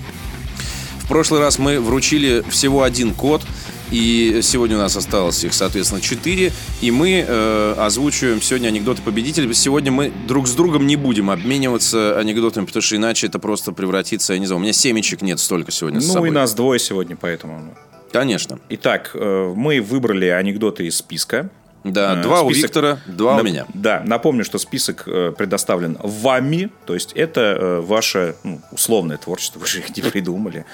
В 0.99 1.07
прошлый 1.07 1.39
раз 1.39 1.59
мы 1.59 1.79
вручили 1.79 2.43
всего 2.49 2.83
один 2.83 3.13
код– 3.13 3.41
и 3.91 4.39
сегодня 4.41 4.77
у 4.77 4.79
нас 4.79 4.95
осталось 4.95 5.43
их, 5.43 5.53
соответственно, 5.53 6.01
4. 6.01 6.51
И 6.81 6.91
мы 6.91 7.23
э, 7.27 7.75
озвучиваем 7.77 8.41
сегодня 8.41 8.69
анекдоты 8.69 9.01
победителей. 9.01 9.53
Сегодня 9.53 9.91
мы 9.91 10.11
друг 10.27 10.47
с 10.47 10.53
другом 10.53 10.87
не 10.87 10.95
будем 10.95 11.29
обмениваться 11.29 12.19
анекдотами, 12.19 12.65
потому 12.65 12.81
что 12.81 12.95
иначе 12.95 13.27
это 13.27 13.39
просто 13.39 13.71
превратится, 13.71 14.33
я 14.33 14.39
не 14.39 14.45
знаю, 14.45 14.59
у 14.59 14.63
меня 14.63 14.73
семечек 14.73 15.21
нет 15.21 15.39
столько 15.39 15.71
сегодня 15.71 16.01
Ну 16.01 16.25
и 16.25 16.29
нас 16.29 16.53
двое 16.53 16.79
сегодня, 16.79 17.15
поэтому... 17.15 17.75
Конечно. 18.15 18.59
Итак, 18.69 19.11
э, 19.13 19.53
мы 19.55 19.81
выбрали 19.81 20.27
анекдоты 20.27 20.87
из 20.87 20.97
списка. 20.97 21.49
Да, 21.83 22.17
э, 22.17 22.23
два 22.23 22.39
список... 22.39 22.45
у 22.45 22.49
Виктора, 22.51 22.99
два 23.05 23.37
у 23.37 23.43
меня. 23.43 23.65
Да, 23.73 24.01
напомню, 24.05 24.45
что 24.45 24.57
список 24.57 25.03
э, 25.05 25.33
предоставлен 25.37 25.97
вами, 26.01 26.71
то 26.85 26.93
есть 26.93 27.11
это 27.13 27.79
ваше 27.81 28.35
ну, 28.43 28.61
условное 28.71 29.17
творчество, 29.17 29.59
вы 29.61 29.67
же 29.67 29.79
их 29.79 29.95
не 29.95 30.01
придумали. 30.01 30.65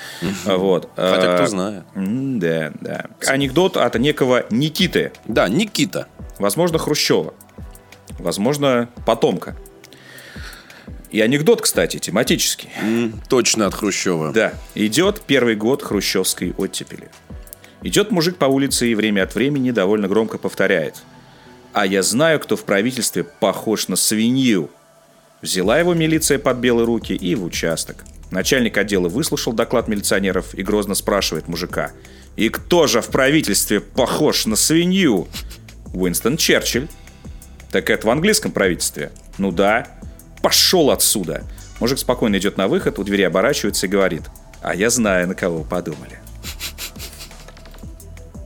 Вот. 0.46 0.90
Хотя 0.96 1.36
кто 1.36 1.48
знает. 1.48 1.84
Да, 1.96 2.72
да. 2.80 3.06
Анекдот 3.28 3.76
от 3.76 3.96
некого 3.96 4.46
Никиты. 4.52 5.12
Да, 5.26 5.50
Никита. 5.50 6.08
Возможно, 6.38 6.78
Хрущева. 6.78 7.34
Возможно, 8.20 8.88
потомка. 9.06 9.56
И 11.12 11.20
анекдот, 11.20 11.62
кстати, 11.62 12.00
тематический. 12.00 12.70
Mm, 12.82 13.16
точно 13.28 13.68
от 13.68 13.74
Хрущева. 13.74 14.32
Да. 14.32 14.54
Идет 14.76 15.22
первый 15.28 15.56
год 15.56 15.84
хрущевской 15.84 16.54
оттепели. 16.58 17.10
Идет 17.84 18.12
мужик 18.12 18.38
по 18.38 18.46
улице 18.46 18.88
и 18.90 18.96
время 18.96 19.24
от 19.24 19.36
времени 19.36 19.72
довольно 19.72 20.08
громко 20.08 20.38
повторяет. 20.38 21.04
«А 21.74 21.86
я 21.86 22.04
знаю, 22.04 22.40
кто 22.40 22.56
в 22.56 22.64
правительстве 22.64 23.24
похож 23.24 23.88
на 23.88 23.96
свинью». 23.96 24.70
Взяла 25.42 25.80
его 25.80 25.94
милиция 25.94 26.38
под 26.38 26.58
белые 26.58 26.86
руки 26.86 27.14
и 27.14 27.34
в 27.36 27.44
участок. 27.44 28.06
Начальник 28.30 28.78
отдела 28.78 29.10
выслушал 29.10 29.54
доклад 29.54 29.88
милиционеров 29.88 30.54
и 30.54 30.64
грозно 30.64 30.96
спрашивает 30.96 31.48
мужика. 31.48 31.92
«И 32.36 32.50
кто 32.50 32.88
же 32.88 33.02
в 33.02 33.08
правительстве 33.08 33.82
похож 33.82 34.46
на 34.46 34.56
свинью?» 34.56 35.28
«Уинстон 35.94 36.38
Черчилль». 36.38 36.88
«Так 37.72 37.90
это 37.90 38.08
в 38.08 38.10
английском 38.10 38.52
правительстве?» 38.52 39.12
«Ну 39.38 39.52
да». 39.52 40.01
«Пошел 40.42 40.92
отсюда!» 40.92 41.44
Мужик 41.80 42.00
спокойно 42.00 42.38
идет 42.38 42.58
на 42.58 42.68
выход, 42.68 43.00
у 43.00 43.04
двери 43.04 43.24
оборачивается 43.24 43.88
и 43.88 43.90
говорит. 43.90 44.24
«А 44.62 44.76
я 44.76 44.90
знаю, 44.90 45.28
на 45.28 45.36
кого 45.36 45.60
вы 45.60 45.64
подумали». 45.66 46.20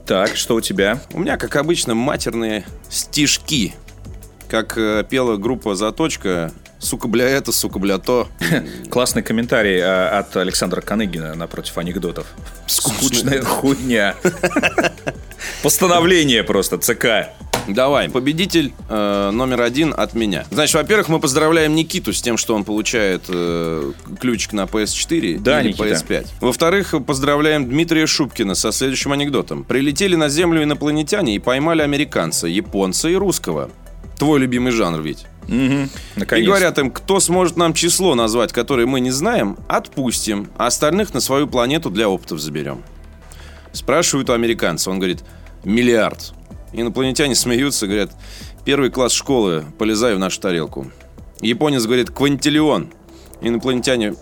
Так, 0.06 0.36
что 0.36 0.54
у 0.54 0.60
тебя? 0.60 1.00
У 1.12 1.18
меня, 1.18 1.36
как 1.36 1.56
обычно, 1.56 1.94
матерные 1.94 2.64
стишки. 2.88 3.74
Как 4.48 4.78
э, 4.78 5.04
пела 5.08 5.36
группа 5.36 5.74
«Заточка», 5.74 6.52
Сука, 6.78 7.08
бля, 7.08 7.26
это, 7.26 7.52
сука, 7.52 7.78
бля, 7.78 7.98
то. 7.98 8.28
Классный 8.90 9.22
комментарий 9.22 9.80
а, 9.82 10.18
от 10.18 10.36
Александра 10.36 10.82
Каныгина 10.82 11.34
напротив 11.34 11.78
анекдотов. 11.78 12.26
Скучная 12.66 13.42
хуйня. 13.42 14.14
Постановление 15.62 16.44
просто, 16.44 16.78
ЦК. 16.78 17.30
Давай, 17.68 18.08
победитель 18.08 18.72
э, 18.88 19.30
номер 19.32 19.62
один 19.62 19.94
от 19.96 20.14
меня. 20.14 20.44
Значит, 20.50 20.74
во-первых, 20.74 21.08
мы 21.08 21.20
поздравляем 21.20 21.74
Никиту 21.74 22.12
с 22.12 22.22
тем, 22.22 22.36
что 22.36 22.54
он 22.54 22.64
получает 22.64 23.24
э, 23.28 23.92
ключик 24.20 24.52
на 24.52 24.64
PS4 24.64 25.38
да, 25.40 25.60
или 25.60 25.68
Никита. 25.68 25.84
PS5. 25.84 26.26
Во-вторых, 26.40 26.94
поздравляем 27.06 27.68
Дмитрия 27.68 28.06
Шубкина 28.06 28.54
со 28.54 28.72
следующим 28.72 29.12
анекдотом. 29.12 29.64
Прилетели 29.64 30.16
на 30.16 30.28
Землю 30.28 30.62
инопланетяне 30.62 31.34
и 31.34 31.38
поймали 31.38 31.82
американца, 31.82 32.46
японца 32.46 33.08
и 33.08 33.14
русского. 33.14 33.70
Твой 34.18 34.40
любимый 34.40 34.72
жанр 34.72 35.00
ведь. 35.00 35.26
Угу, 35.48 36.34
и 36.36 36.42
говорят 36.42 36.78
им, 36.78 36.90
кто 36.90 37.20
сможет 37.20 37.56
нам 37.56 37.72
число 37.72 38.14
назвать, 38.14 38.52
которое 38.52 38.86
мы 38.86 38.98
не 39.00 39.10
знаем, 39.10 39.56
отпустим, 39.68 40.48
а 40.56 40.66
остальных 40.66 41.14
на 41.14 41.20
свою 41.20 41.46
планету 41.46 41.90
для 41.90 42.08
опытов 42.08 42.40
заберем. 42.40 42.82
Спрашивают 43.72 44.30
у 44.30 44.32
американца, 44.32 44.90
он 44.90 44.98
говорит, 44.98 45.22
миллиард. 45.62 46.32
Инопланетяне 46.76 47.34
смеются, 47.34 47.86
говорят, 47.86 48.10
первый 48.66 48.90
класс 48.90 49.12
школы, 49.12 49.64
полезай 49.78 50.14
в 50.14 50.18
нашу 50.18 50.42
тарелку. 50.42 50.90
Японец 51.40 51.84
говорит, 51.86 52.10
квантиллион. 52.10 52.92
Инопланетяне 53.40 54.14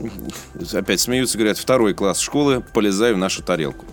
опять 0.73 1.01
смеются, 1.01 1.37
говорят, 1.37 1.59
второй 1.59 1.95
класс 1.95 2.21
школы, 2.21 2.65
полезай 2.73 3.13
в 3.13 3.19
нашу 3.19 3.43
тарелку. 3.43 3.85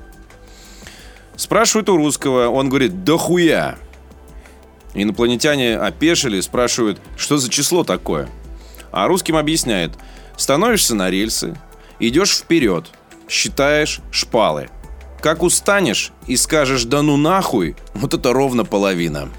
Спрашивают 1.36 1.89
у 1.89 1.97
русского, 1.97 2.50
он 2.50 2.69
говорит, 2.69 3.04
да 3.04 3.17
хуя. 3.17 3.80
Инопланетяне 4.93 5.78
опешили, 5.78 6.39
спрашивают, 6.39 7.02
что 7.17 7.38
за 7.38 7.50
число 7.50 7.84
такое. 7.84 8.30
А 8.91 9.08
русским 9.08 9.38
объясняет, 9.38 9.93
становишься 10.38 10.93
на 10.93 11.10
рельсы, 11.10 11.58
идешь 12.00 12.38
вперед, 12.38 12.91
считаешь 13.28 14.02
шпалы. 14.12 14.69
Как 15.21 15.43
устанешь 15.43 16.12
и 16.25 16.36
скажешь 16.36 16.86
«да 16.86 17.03
ну 17.03 17.15
нахуй», 17.15 17.75
вот 17.93 18.13
это 18.13 18.34
ровно 18.34 18.65
половина. 18.65 19.29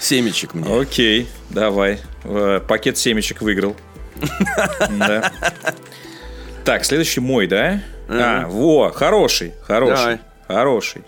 Семечек 0.00 0.54
мне. 0.54 0.80
Окей, 0.80 1.28
давай. 1.50 1.98
Э, 2.24 2.60
пакет 2.66 2.98
семечек 2.98 3.42
выиграл. 3.42 3.74
Так, 6.64 6.84
следующий 6.84 7.20
мой, 7.20 7.46
да? 7.46 7.82
А, 8.08 8.46
во, 8.46 8.90
хороший, 8.90 9.52
хороший. 9.62 10.18
Хороший. 10.46 11.02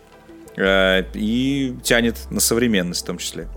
Э, 0.57 1.03
и 1.15 1.75
тянет 1.83 2.17
на 2.31 2.41
современность 2.41 3.03
в 3.03 3.07
том 3.07 3.19
числе. 3.19 3.49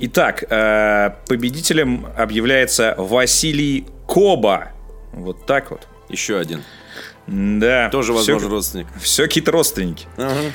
Итак, 0.00 0.42
э, 0.48 1.10
победителем 1.28 2.06
объявляется 2.16 2.94
Василий 2.98 3.86
Коба. 4.06 4.71
Вот 5.12 5.46
так 5.46 5.70
вот. 5.70 5.86
Еще 6.08 6.38
один. 6.38 6.62
Да. 7.26 7.88
Тоже, 7.90 8.12
возможно, 8.12 8.48
все, 8.48 8.48
родственник. 8.48 8.86
Все 9.00 9.22
какие-то 9.24 9.52
родственники. 9.52 10.06
Ага. 10.16 10.52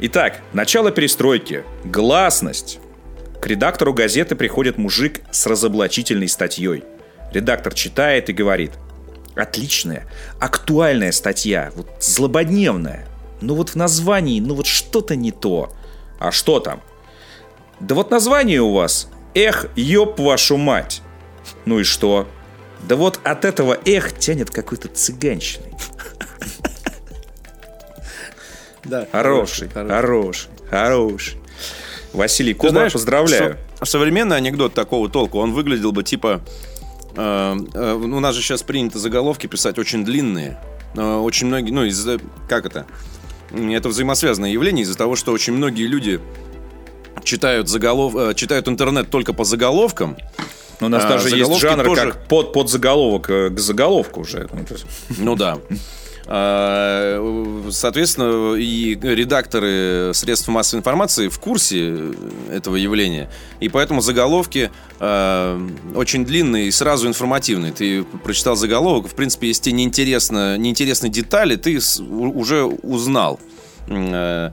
Итак, 0.00 0.40
начало 0.52 0.90
перестройки. 0.90 1.64
Гласность. 1.84 2.80
К 3.40 3.46
редактору 3.46 3.92
газеты 3.92 4.36
приходит 4.36 4.78
мужик 4.78 5.20
с 5.30 5.46
разоблачительной 5.46 6.28
статьей. 6.28 6.84
Редактор 7.32 7.74
читает 7.74 8.28
и 8.28 8.32
говорит. 8.32 8.72
Отличная, 9.34 10.08
актуальная 10.38 11.10
статья, 11.10 11.72
вот 11.74 11.88
злободневная. 12.00 13.06
Но 13.40 13.56
вот 13.56 13.70
в 13.70 13.74
названии, 13.74 14.40
ну 14.40 14.54
вот 14.54 14.66
что-то 14.66 15.16
не 15.16 15.32
то. 15.32 15.72
А 16.20 16.30
что 16.30 16.60
там? 16.60 16.80
Да 17.80 17.94
вот 17.96 18.10
название 18.10 18.60
у 18.60 18.72
вас. 18.72 19.08
Эх, 19.34 19.66
ёб 19.74 20.20
вашу 20.20 20.56
мать. 20.56 21.02
Ну 21.64 21.80
и 21.80 21.82
что? 21.82 22.28
Да 22.88 22.96
вот 22.96 23.20
от 23.24 23.44
этого 23.44 23.78
эх 23.84 24.18
тянет 24.18 24.50
какой-то 24.50 24.88
цыганщиной. 24.88 25.72
Да. 28.84 29.06
Хороший, 29.10 29.68
хороший, 29.70 30.50
хороший. 30.68 31.38
Василий 32.12 32.54
Коба, 32.54 32.90
поздравляю. 32.90 33.56
Современный 33.82 34.36
анекдот 34.36 34.74
такого 34.74 35.08
толка, 35.08 35.36
он 35.36 35.52
выглядел 35.52 35.92
бы 35.92 36.02
типа... 36.04 36.42
Э, 37.16 37.56
э, 37.74 37.94
у 37.94 38.20
нас 38.20 38.34
же 38.34 38.42
сейчас 38.42 38.62
принято 38.62 38.98
заголовки 38.98 39.46
писать 39.46 39.78
очень 39.78 40.04
длинные. 40.04 40.58
Э, 40.96 41.16
очень 41.16 41.46
многие, 41.46 41.70
ну, 41.70 41.84
из 41.84 42.06
как 42.48 42.66
это? 42.66 42.86
Это 43.50 43.88
взаимосвязанное 43.88 44.50
явление 44.50 44.82
из-за 44.82 44.96
того, 44.96 45.16
что 45.16 45.32
очень 45.32 45.52
многие 45.52 45.86
люди 45.86 46.20
читают, 47.22 47.68
заголов... 47.68 48.34
читают 48.36 48.68
интернет 48.68 49.10
только 49.10 49.32
по 49.32 49.44
заголовкам, 49.44 50.16
но 50.80 50.86
у 50.86 50.90
нас 50.90 51.04
а, 51.04 51.08
даже 51.08 51.36
есть 51.36 51.58
жанр 51.58 51.84
тоже... 51.84 52.12
как 52.12 52.24
под, 52.28 52.52
под 52.52 52.68
заголовок 52.68 53.30
э, 53.30 53.50
к 53.50 53.58
заголовку 53.58 54.20
уже. 54.20 54.48
Ну 55.18 55.36
да. 55.36 55.58
А, 56.26 57.68
соответственно, 57.70 58.54
и 58.54 58.94
редакторы 58.94 60.12
средств 60.14 60.48
массовой 60.48 60.80
информации 60.80 61.28
в 61.28 61.38
курсе 61.38 62.14
этого 62.50 62.76
явления. 62.76 63.30
И 63.60 63.68
поэтому 63.68 64.00
заголовки 64.00 64.70
э, 65.00 65.68
очень 65.94 66.24
длинные 66.24 66.68
и 66.68 66.70
сразу 66.70 67.08
информативные. 67.08 67.72
Ты 67.72 68.04
прочитал 68.04 68.56
заголовок, 68.56 69.10
в 69.10 69.14
принципе, 69.14 69.48
если 69.48 69.64
тебе 69.64 69.74
неинтересно, 69.74 70.56
неинтересны 70.56 71.08
детали, 71.08 71.56
ты 71.56 71.78
уже 72.08 72.64
узнал 72.64 73.38
э, 73.88 74.50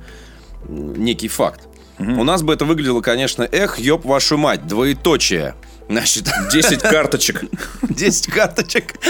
некий 0.67 1.30
факт. 1.30 1.67
У 1.99 2.24
нас 2.24 2.41
бы 2.41 2.51
это 2.51 2.65
выглядело, 2.65 3.01
конечно, 3.01 3.43
эх, 3.43 3.78
ёб 3.78 4.05
вашу 4.05 4.36
мать, 4.36 4.65
двоеточие. 4.65 5.53
Значит, 5.92 6.30
10 6.54 6.82
карточек. 6.82 7.44
10 7.89 8.28
карточек. 8.28 8.96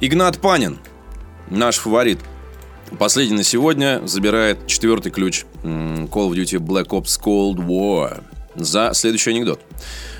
Игнат 0.00 0.38
Панин, 0.38 0.78
наш 1.48 1.78
фаворит. 1.78 2.18
Последний 2.98 3.36
на 3.36 3.44
сегодня 3.44 4.06
забирает 4.06 4.66
четвертый 4.66 5.10
ключ 5.10 5.44
Call 5.62 6.10
of 6.10 6.32
Duty 6.32 6.58
Black 6.58 6.88
Ops 6.88 7.18
Cold 7.18 7.66
War 7.66 8.22
за 8.56 8.90
следующий 8.92 9.30
анекдот. 9.30 9.60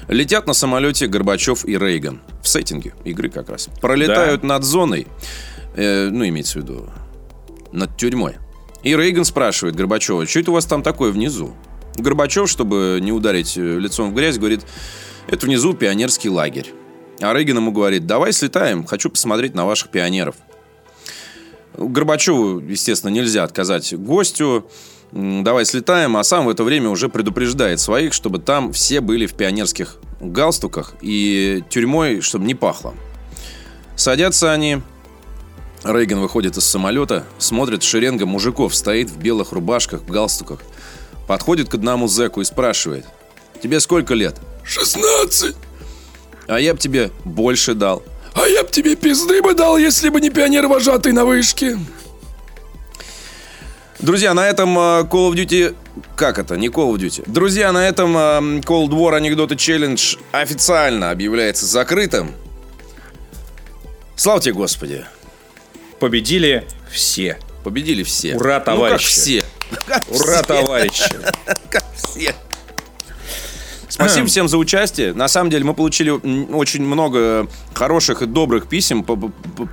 Летят 0.08 0.46
на 0.46 0.54
самолете 0.54 1.06
Горбачев 1.06 1.66
и 1.66 1.76
Рейган. 1.76 2.22
В 2.42 2.48
сеттинге 2.48 2.94
игры 3.04 3.28
как 3.28 3.50
раз. 3.50 3.68
Пролетают 3.82 4.44
над 4.44 4.64
зоной. 4.64 5.08
э, 5.74 6.08
ну, 6.10 6.26
имеется 6.26 6.58
в 6.58 6.62
виду 6.62 6.88
над 7.70 7.94
тюрьмой. 7.98 8.36
И 8.82 8.96
Рейган 8.96 9.26
спрашивает 9.26 9.76
Горбачева, 9.76 10.26
что 10.26 10.40
это 10.40 10.52
у 10.52 10.54
вас 10.54 10.64
там 10.64 10.82
такое 10.82 11.12
внизу? 11.12 11.54
Горбачев, 11.96 12.48
чтобы 12.48 12.98
не 13.00 13.12
ударить 13.12 13.56
э, 13.56 13.78
лицом 13.78 14.10
в 14.10 14.14
грязь, 14.14 14.38
говорит, 14.38 14.60
это 15.26 15.46
внизу 15.46 15.74
пионерский 15.74 16.28
лагерь. 16.28 16.72
А 17.20 17.34
Рейган 17.34 17.56
ему 17.56 17.72
говорит, 17.72 18.06
давай 18.06 18.32
слетаем, 18.32 18.84
хочу 18.84 19.10
посмотреть 19.10 19.54
на 19.54 19.66
ваших 19.66 19.90
пионеров. 19.90 20.36
Горбачеву, 21.76 22.60
естественно, 22.60 23.10
нельзя 23.10 23.44
отказать 23.44 23.94
гостю. 23.94 24.68
Давай 25.12 25.64
слетаем, 25.64 26.16
а 26.16 26.24
сам 26.24 26.46
в 26.46 26.50
это 26.50 26.62
время 26.62 26.88
уже 26.88 27.08
предупреждает 27.08 27.80
своих, 27.80 28.12
чтобы 28.12 28.38
там 28.38 28.72
все 28.72 29.00
были 29.00 29.26
в 29.26 29.34
пионерских 29.34 29.96
галстуках 30.20 30.94
и 31.00 31.64
тюрьмой, 31.68 32.20
чтобы 32.20 32.44
не 32.44 32.54
пахло. 32.54 32.94
Садятся 33.96 34.52
они. 34.52 34.82
Рейган 35.82 36.20
выходит 36.20 36.56
из 36.56 36.64
самолета, 36.64 37.24
смотрит, 37.38 37.82
шеренга 37.82 38.26
мужиков 38.26 38.74
стоит 38.74 39.10
в 39.10 39.18
белых 39.18 39.52
рубашках, 39.52 40.02
в 40.02 40.10
галстуках. 40.10 40.60
Подходит 41.30 41.68
к 41.68 41.74
одному 41.74 42.08
зэку 42.08 42.40
и 42.40 42.44
спрашивает. 42.44 43.06
Тебе 43.62 43.78
сколько 43.78 44.14
лет? 44.14 44.34
16. 44.64 45.54
А 46.48 46.58
я 46.58 46.74
бы 46.74 46.80
тебе 46.80 47.12
больше 47.24 47.74
дал. 47.74 48.02
А 48.34 48.48
я 48.48 48.64
б 48.64 48.68
тебе 48.68 48.96
пизды 48.96 49.40
бы 49.40 49.54
дал, 49.54 49.78
если 49.78 50.08
бы 50.08 50.20
не 50.20 50.30
пионер-вожатый 50.30 51.12
на 51.12 51.24
вышке. 51.24 51.78
Друзья, 54.00 54.34
на 54.34 54.48
этом 54.48 54.76
э, 54.76 54.80
Call 55.02 55.30
of 55.30 55.34
Duty... 55.34 55.76
Как 56.16 56.40
это? 56.40 56.56
Не 56.56 56.66
Call 56.66 56.92
of 56.92 56.96
Duty. 56.96 57.22
Друзья, 57.30 57.70
на 57.70 57.86
этом 57.86 58.16
э, 58.16 58.40
Cold 58.62 58.88
War 58.88 59.14
анекдоты 59.14 59.54
челлендж 59.54 60.16
официально 60.32 61.12
объявляется 61.12 61.64
закрытым. 61.64 62.32
Слава 64.16 64.40
тебе, 64.40 64.54
Господи. 64.54 65.04
Победили 66.00 66.66
все. 66.90 67.38
Победили 67.62 68.02
все. 68.02 68.34
Ура, 68.34 68.54
Ну, 68.54 68.58
как 68.58 68.64
товарищи. 68.64 69.06
все. 69.06 69.44
Ура, 70.08 70.42
товарищи. 70.42 71.04
Как 71.70 71.84
все. 71.94 72.34
Спасибо 73.90 74.26
всем 74.26 74.48
за 74.48 74.56
участие. 74.56 75.12
На 75.12 75.28
самом 75.28 75.50
деле 75.50 75.64
мы 75.64 75.74
получили 75.74 76.10
очень 76.10 76.84
много 76.84 77.48
хороших 77.74 78.22
и 78.22 78.26
добрых 78.26 78.68
писем. 78.68 79.04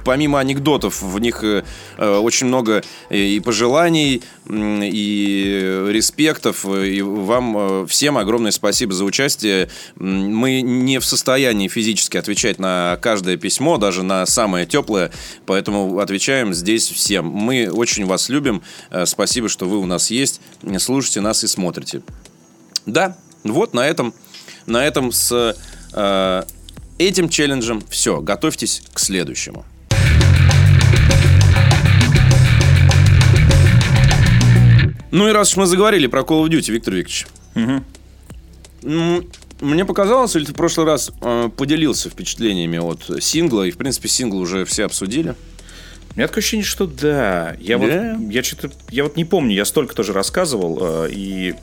Помимо 0.04 0.40
анекдотов, 0.40 1.02
в 1.02 1.20
них 1.20 1.44
э, 1.44 1.64
э, 1.98 2.18
очень 2.18 2.48
много 2.48 2.84
э, 3.10 3.18
и 3.18 3.40
пожеланий, 3.40 4.24
и 4.50 5.86
респектов. 5.90 6.66
И 6.66 7.02
вам 7.02 7.86
всем 7.88 8.18
огромное 8.18 8.52
спасибо 8.52 8.94
за 8.94 9.06
участие. 9.06 9.70
Мы 9.96 10.62
не 10.62 11.00
в 11.00 11.06
состоянии 11.06 11.68
физически 11.68 12.18
отвечать 12.18 12.58
на 12.60 12.98
каждое 13.02 13.38
письмо, 13.38 13.78
даже 13.78 14.04
на 14.04 14.26
самое 14.26 14.66
теплое, 14.66 15.12
поэтому 15.46 16.00
отвечаем 16.00 16.54
здесь 16.54 16.90
всем. 16.90 17.28
Мы 17.28 17.70
очень 17.70 18.06
вас 18.06 18.30
любим. 18.30 18.64
Спасибо, 19.06 19.48
что 19.48 19.68
вы 19.68 19.78
у 19.78 19.86
нас 19.86 20.10
есть. 20.10 20.42
Слушайте 20.80 21.22
нас 21.22 21.44
и 21.44 21.48
смотрите. 21.48 22.02
Да, 22.86 23.18
вот 23.52 23.74
на 23.74 23.88
этом, 23.88 24.14
на 24.66 24.86
этом 24.86 25.12
с 25.12 25.56
э, 25.94 26.44
этим 26.98 27.30
челленджем 27.30 27.82
все. 27.90 28.22
Готовьтесь 28.22 28.82
к 28.94 29.00
следующему. 29.00 29.66
Ну 35.12 35.28
и 35.30 35.32
раз 35.32 35.52
уж 35.52 35.58
мы 35.58 35.66
заговорили 35.66 36.08
про 36.08 36.22
Call 36.22 36.44
of 36.46 36.50
Duty, 36.50 36.72
Виктор 36.72 36.94
Викторович. 36.94 37.28
М, 38.84 39.26
Мне 39.62 39.86
показалось, 39.86 40.36
или 40.36 40.46
ты 40.46 40.52
в 40.52 40.56
прошлый 40.56 40.86
раз 40.86 41.12
э, 41.22 41.50
поделился 41.58 42.10
впечатлениями 42.12 42.78
от 42.78 43.10
сингла, 43.24 43.64
и 43.64 43.72
в 43.72 43.78
принципе 43.78 44.08
сингл 44.08 44.38
уже 44.38 44.66
все 44.66 44.86
обсудили. 44.86 45.34
У 46.14 46.18
меня 46.20 46.28
такое 46.28 46.42
ощущение, 46.42 46.64
что 46.66 46.86
да. 46.86 47.56
Я 47.60 47.80
Да? 47.80 48.16
вот, 48.20 48.32
я 48.32 48.44
что-то, 48.44 48.70
я 48.92 49.04
вот 49.04 49.16
не 49.18 49.26
помню, 49.26 49.56
я 49.56 49.66
столько 49.66 49.96
тоже 49.96 50.14
рассказывал, 50.14 50.78
э, 51.06 51.10
и 51.12 51.56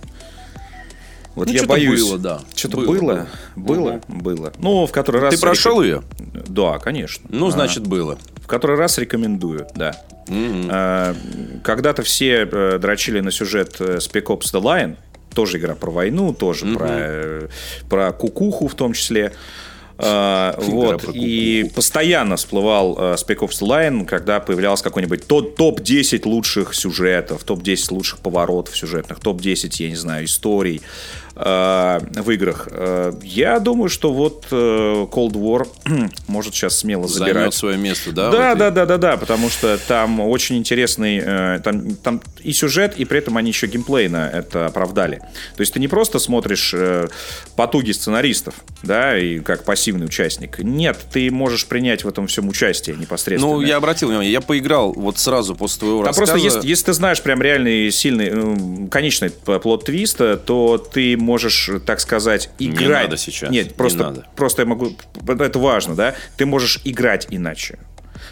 вот 1.35 1.47
Ну, 1.49 1.53
я 1.53 1.59
что-то 1.59 1.72
боюсь. 1.72 2.03
было, 2.03 2.18
да. 2.18 2.41
Что-то 2.55 2.76
Было, 2.78 2.87
было, 2.95 3.26
было, 3.57 4.01
было. 4.09 4.53
Ну, 4.59 4.87
в 4.87 4.93
который 4.93 5.20
раз... 5.20 5.35
Ты 5.35 5.41
прошел 5.41 5.82
ее? 5.82 6.03
Да, 6.49 6.78
конечно. 6.78 7.24
Ну, 7.28 7.49
А, 7.49 7.51
значит, 7.51 7.87
было. 7.87 8.18
в 8.43 8.47
который 8.47 8.76
раз 8.76 8.99
рекомендую, 8.99 9.66
да. 9.74 9.97
А, 10.28 11.14
Когда-то 11.62 12.03
все 12.03 12.49
э, 12.51 12.78
дрочили 12.78 13.20
на 13.20 13.30
сюжет 13.30 13.76
э, 13.80 13.97
Spec 13.99 14.24
Ops 14.26 14.53
The 14.53 14.62
Line, 14.62 14.97
тоже 15.35 15.59
игра 15.59 15.74
про 15.74 15.91
войну, 15.91 16.32
тоже 16.32 16.66
про, 16.66 16.87
э, 16.91 17.49
про 17.91 18.12
кукуху 18.12 18.68
в 18.68 18.74
том 18.74 18.93
числе. 18.93 19.32
А, 19.97 20.57
вот. 20.59 21.05
И 21.14 21.70
постоянно 21.74 22.37
всплывал 22.37 22.97
э, 22.99 23.14
Spec 23.14 23.39
Ops 23.39 23.61
The 23.62 23.66
Line, 23.68 24.05
когда 24.07 24.41
появлялся 24.41 24.82
какой-нибудь 24.82 25.26
топ- 25.28 25.57
топ-10 25.57 26.22
лучших 26.28 26.74
сюжетов, 26.74 27.45
топ-10 27.45 27.93
лучших 27.95 28.18
поворотов 28.18 28.76
сюжетных, 28.76 29.20
топ-10, 29.20 29.72
я 29.78 29.89
не 29.91 29.97
знаю, 29.97 30.24
историй 30.24 30.82
э, 31.37 31.99
в 32.22 32.30
играх. 32.30 32.68
Э, 32.70 33.12
Я 33.22 33.59
думаю, 33.59 33.89
что 33.89 34.12
вот 34.12 34.47
э, 34.51 34.55
Cold 35.11 35.32
War 35.32 35.66
может 36.28 36.55
сейчас 36.55 36.78
смело 36.78 37.09
забирать. 37.09 37.35
Займет 37.35 37.55
свое 37.55 37.76
место, 37.78 38.12
да? 38.12 38.30
Да, 38.30 38.51
этой- 38.53 38.59
да, 38.59 38.70
да, 38.70 38.87
да, 38.87 38.97
да, 38.99 39.16
потому 39.16 39.49
что 39.51 39.78
там 39.89 40.20
очень 40.20 40.57
интересный, 40.57 41.20
э, 41.24 41.61
там, 41.62 41.97
там 41.97 42.20
и 42.43 42.53
сюжет, 42.53 42.95
и 42.97 43.05
при 43.05 43.18
этом 43.18 43.37
они 43.37 43.51
еще 43.51 43.66
геймплейно 43.66 44.30
это 44.32 44.66
оправдали. 44.66 45.16
То 45.57 45.61
есть 45.61 45.72
ты 45.72 45.80
не 45.80 45.89
просто 45.89 46.18
смотришь 46.18 46.72
э, 46.74 47.09
потуги 47.57 47.93
сценаристов, 47.93 48.55
да, 48.82 49.18
и 49.18 49.41
как 49.41 49.64
пассивный 49.64 50.07
участник. 50.07 50.59
Нет, 50.59 50.99
ты 51.12 51.30
можешь 51.30 51.66
принять 51.66 52.05
в 52.05 52.09
этом 52.09 52.26
всем 52.26 52.49
участие 52.49 52.97
непосредственно. 52.97 53.55
Ну, 53.55 53.61
я 53.61 53.76
обратил 53.76 54.09
внимание, 54.09 54.32
я 54.32 54.41
поиграл 54.41 54.93
вот 54.93 55.18
сразу 55.18 55.55
после 55.57 55.80
твоего 55.80 56.03
А 56.03 56.07
рассказа. 56.07 56.32
просто 56.32 56.45
если, 56.45 56.68
если 56.68 56.85
ты 56.87 56.93
знаешь 56.93 57.22
прям 57.22 57.43
реальный 57.43 57.91
сильный 57.91 58.89
конечный 58.89 59.30
плод 59.30 59.85
твиста, 59.87 60.37
то 60.37 60.78
ты 60.78 61.16
можешь, 61.25 61.70
так 61.87 62.01
сказать, 62.01 62.51
играть. 62.59 63.05
надо 63.05 63.16
сейчас, 63.16 63.51
Нет, 63.51 63.68
не 63.68 63.72
просто, 63.75 63.99
надо. 63.99 64.27
просто 64.37 64.62
я 64.62 64.66
могу. 64.66 64.97
Это 65.27 65.59
важно, 65.59 65.95
да? 65.97 66.14
Ты 66.37 66.47
можешь 66.47 66.81
играть 66.85 67.27
иначе. 67.31 67.79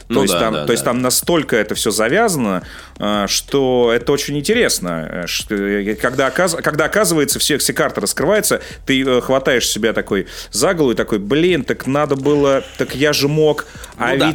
То, 0.08 0.14
Ну 0.14 0.22
есть, 0.22 0.34
да, 0.34 0.40
там, 0.40 0.54
да, 0.54 0.66
то 0.66 0.72
есть 0.72 0.84
да. 0.84 0.90
там 0.90 1.00
настолько 1.02 1.56
это 1.56 1.74
все 1.74 1.90
завязано, 1.90 2.62
э, 2.98 3.26
что 3.28 3.92
это 3.94 4.12
очень 4.12 4.36
интересно. 4.38 5.26
э, 5.50 5.54
э, 5.54 5.94
когда, 5.94 6.26
оказ- 6.28 6.60
когда 6.62 6.84
оказывается, 6.86 7.38
все, 7.38 7.56
все 7.58 7.72
карты 7.72 8.00
раскрываются, 8.00 8.60
ты 8.84 9.20
хватаешь 9.20 9.68
себя 9.68 9.92
такой 9.92 10.26
за 10.50 10.74
голову 10.74 10.92
и 10.92 10.96
такой, 10.96 11.18
блин, 11.18 11.64
так 11.64 11.86
надо 11.86 12.16
было, 12.16 12.64
так 12.78 12.94
я 12.94 13.12
же 13.12 13.28
мог, 13.28 13.66
а 13.96 14.12
Ну 14.12 14.18
да. 14.18 14.26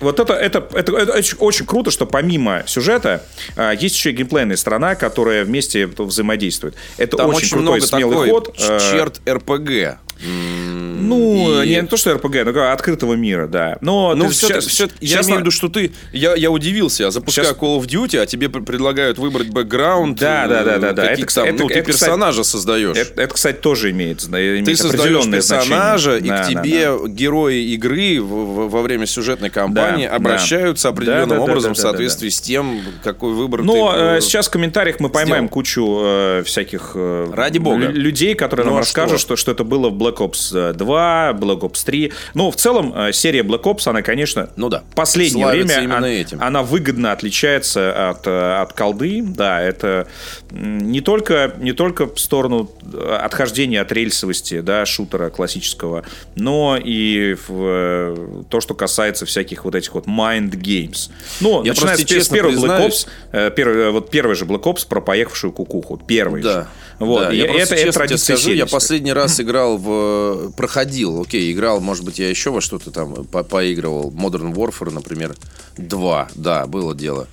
Вот 0.00 0.20
это, 0.20 0.34
это, 0.34 0.66
это, 0.72 0.96
это 0.96 1.12
очень, 1.12 1.38
очень 1.38 1.66
круто, 1.66 1.90
что 1.90 2.06
помимо 2.06 2.62
сюжета 2.66 3.22
а, 3.56 3.72
есть 3.72 3.96
еще 3.96 4.10
и 4.10 4.12
геймплейная 4.12 4.56
сторона, 4.56 4.94
которая 4.94 5.44
вместе 5.44 5.86
взаимодействует. 5.86 6.74
Это 6.98 7.16
Там 7.16 7.28
очень, 7.28 7.38
очень, 7.38 7.48
крутой, 7.50 7.64
много 7.64 7.86
смелый 7.86 8.16
такой 8.16 8.30
ход. 8.30 8.54
э, 8.58 8.78
черт 8.92 9.20
РПГ. 9.28 9.98
Ну, 10.20 11.62
И- 11.62 11.68
не 11.68 11.82
то, 11.82 11.96
что 11.96 12.14
РПГ, 12.14 12.44
но 12.44 12.72
открытого 12.72 13.14
мира, 13.14 13.46
да. 13.46 13.78
Но 13.80 14.14
Ну, 14.14 14.28
все, 14.28 14.48
щас- 14.48 14.90
я 15.00 15.16
щас 15.16 15.26
имею 15.26 15.38
в 15.38 15.40
виду, 15.42 15.50
что 15.50 15.68
ты... 15.68 15.92
Я, 16.12 16.34
я 16.34 16.50
удивился, 16.50 17.04
я 17.04 17.10
запускаю 17.10 17.48
Щас- 17.48 17.56
Call 17.56 17.78
of 17.80 17.86
Duty, 17.86 18.18
а 18.18 18.26
тебе 18.26 18.48
пр- 18.48 18.62
предлагают 18.62 19.18
выбрать 19.18 19.48
бэкграунд. 19.50 20.18
Да, 20.18 20.46
да, 20.48 20.64
да, 20.64 20.78
да, 20.78 20.92
да. 20.92 21.06
какие-то 21.08 21.30
Это, 21.32 21.34
там, 21.34 21.56
ну, 21.56 21.64
это- 21.66 21.74
ты 21.74 21.80
это, 21.80 21.90
кстати, 21.92 22.08
персонажа 22.10 22.44
создаешь. 22.44 22.96
Это, 22.96 23.22
это, 23.22 23.34
кстати, 23.34 23.56
тоже 23.56 23.90
имеет, 23.90 24.24
имеет 24.26 24.64
ты 24.64 24.76
создаешь 24.76 25.26
персонажа, 25.30 26.18
значение. 26.18 26.26
и 26.26 26.28
Да, 26.28 26.36
к 26.36 26.40
да, 26.54 26.62
тебе 26.62 26.98
да. 27.02 27.08
герои 27.08 27.60
игры 27.74 28.20
в- 28.20 28.24
в- 28.26 28.70
во 28.70 28.82
время 28.82 29.06
сюжетной 29.06 29.50
кампании 29.50 30.06
Да, 30.08 30.14
обращаются 30.16 30.88
да. 30.88 30.94
определенным 30.94 31.28
Да, 31.28 31.34
да, 31.36 31.44
да, 31.46 31.50
образом 31.52 31.72
да, 31.72 31.74
в 31.74 31.82
да, 31.82 31.82
соответствии 31.82 32.28
с 32.30 32.40
тем, 32.40 32.80
какой 33.04 33.32
выбор 33.34 33.62
Но 33.62 33.92
ты... 33.92 33.98
э, 33.98 34.16
э, 34.16 34.20
сейчас 34.22 34.48
в 34.48 34.50
комментариях 34.50 34.98
мы 35.00 35.08
поймаем 35.08 35.44
сделал. 35.44 35.48
кучу 35.52 35.98
э, 36.02 36.42
всяких 36.44 36.92
э, 36.94 37.26
Ради 37.32 37.58
бога. 37.58 37.76
лю- 37.86 37.92
людей, 37.92 38.34
которые 38.34 38.64
Ну, 38.64 38.70
нам 38.72 38.78
а 38.78 38.80
расскажут, 38.80 39.20
что? 39.20 39.36
Что, 39.36 39.52
это 39.52 39.62
было 39.64 39.88
в 39.90 39.92
Black 40.06 40.16
Ops 40.18 40.70
э, 40.70 40.72
2, 40.72 41.32
2, 41.32 41.32
Black 41.32 41.60
Ops 41.60 41.84
3. 41.84 42.12
Ну, 42.34 42.50
в 42.50 42.56
целом, 42.56 42.92
э, 42.96 43.12
серия 43.12 43.40
Black 43.42 43.62
Ops, 43.62 43.88
она, 43.88 44.02
конечно, 44.02 44.50
Ну 44.56 44.68
да. 44.68 44.82
последнее 44.94 45.44
Славится 45.44 45.66
время 45.74 45.82
именно 45.84 45.96
она, 45.98 46.08
этим. 46.08 46.42
она 46.42 46.62
выгодно 46.62 47.12
отличается 47.12 48.10
от, 48.10 48.26
э, 48.26 48.60
от 48.62 48.72
колды. 48.72 49.22
Да, 49.22 49.60
это 49.60 50.06
не 50.50 51.00
только, 51.00 51.54
не 51.58 51.72
только 51.72 52.06
в 52.06 52.18
сторону 52.18 52.70
э, 52.92 53.18
отхождения 53.22 53.80
от 53.80 53.92
рельсовости, 53.92 54.60
да, 54.60 54.86
шутера 54.86 55.30
классического, 55.30 56.04
но 56.34 56.76
и 56.82 57.34
в 57.46 57.50
э, 57.50 58.42
то, 58.50 58.60
что 58.60 58.74
касается 58.74 59.26
всяких 59.26 59.64
вот 59.64 59.74
этих 59.74 59.94
вот 59.94 60.06
mind 60.06 60.50
games. 60.52 61.10
Ну, 61.40 61.62
Я 61.64 61.72
начиная 61.72 61.96
с, 61.96 62.00
пе- 62.00 62.06
с 62.06 62.08
честно 62.08 62.34
первого 62.36 62.52
Black 62.52 62.58
признаюсь- 62.60 63.06
Ops, 63.06 63.08
э, 63.32 63.50
первый, 63.54 63.76
э, 63.84 63.90
вот 63.90 64.10
первый 64.10 64.36
же 64.36 64.44
Black 64.44 64.62
Ops 64.62 64.86
про 64.88 65.00
поехавшую 65.00 65.52
кукуху. 65.52 65.96
Первый 66.06 66.42
Да. 66.42 66.52
же. 66.52 66.66
Вот. 66.98 67.24
Да, 67.24 67.32
и 67.32 67.36
я 67.36 67.44
это, 67.44 67.52
просто 67.54 67.74
это 67.74 67.84
честно 67.84 67.92
тебе 67.92 67.92
традиция 67.92 68.36
скажу, 68.36 68.52
я 68.52 68.66
последний 68.66 69.12
раз 69.12 69.40
играл 69.40 69.76
в... 69.76 70.52
Проходил, 70.56 71.20
окей, 71.20 71.52
играл, 71.52 71.80
может 71.80 72.04
быть, 72.04 72.18
я 72.18 72.28
еще 72.30 72.50
во 72.50 72.60
что-то 72.60 72.90
там 72.90 73.24
по- 73.26 73.42
поигрывал. 73.44 74.10
Modern 74.10 74.54
Warfare, 74.54 74.90
например, 74.90 75.36
2, 75.76 76.28
да, 76.34 76.66
было 76.66 76.94
дело. 76.94 77.28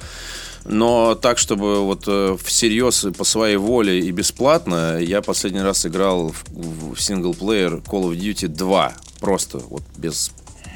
Но 0.65 1.15
так, 1.15 1.37
чтобы 1.37 1.83
вот 1.85 2.03
э, 2.07 2.37
всерьез 2.43 3.05
по 3.17 3.23
своей 3.25 3.57
воле 3.57 3.99
и 3.99 4.11
бесплатно, 4.11 4.97
я 4.97 5.21
последний 5.21 5.61
раз 5.61 5.85
играл 5.85 6.29
в, 6.31 6.93
в 6.93 7.01
синглплеер 7.01 7.75
Call 7.85 8.09
of 8.09 8.17
Duty 8.17 8.47
2. 8.47 8.93
Просто 9.19 9.57
вот 9.59 9.83
без 9.97 10.31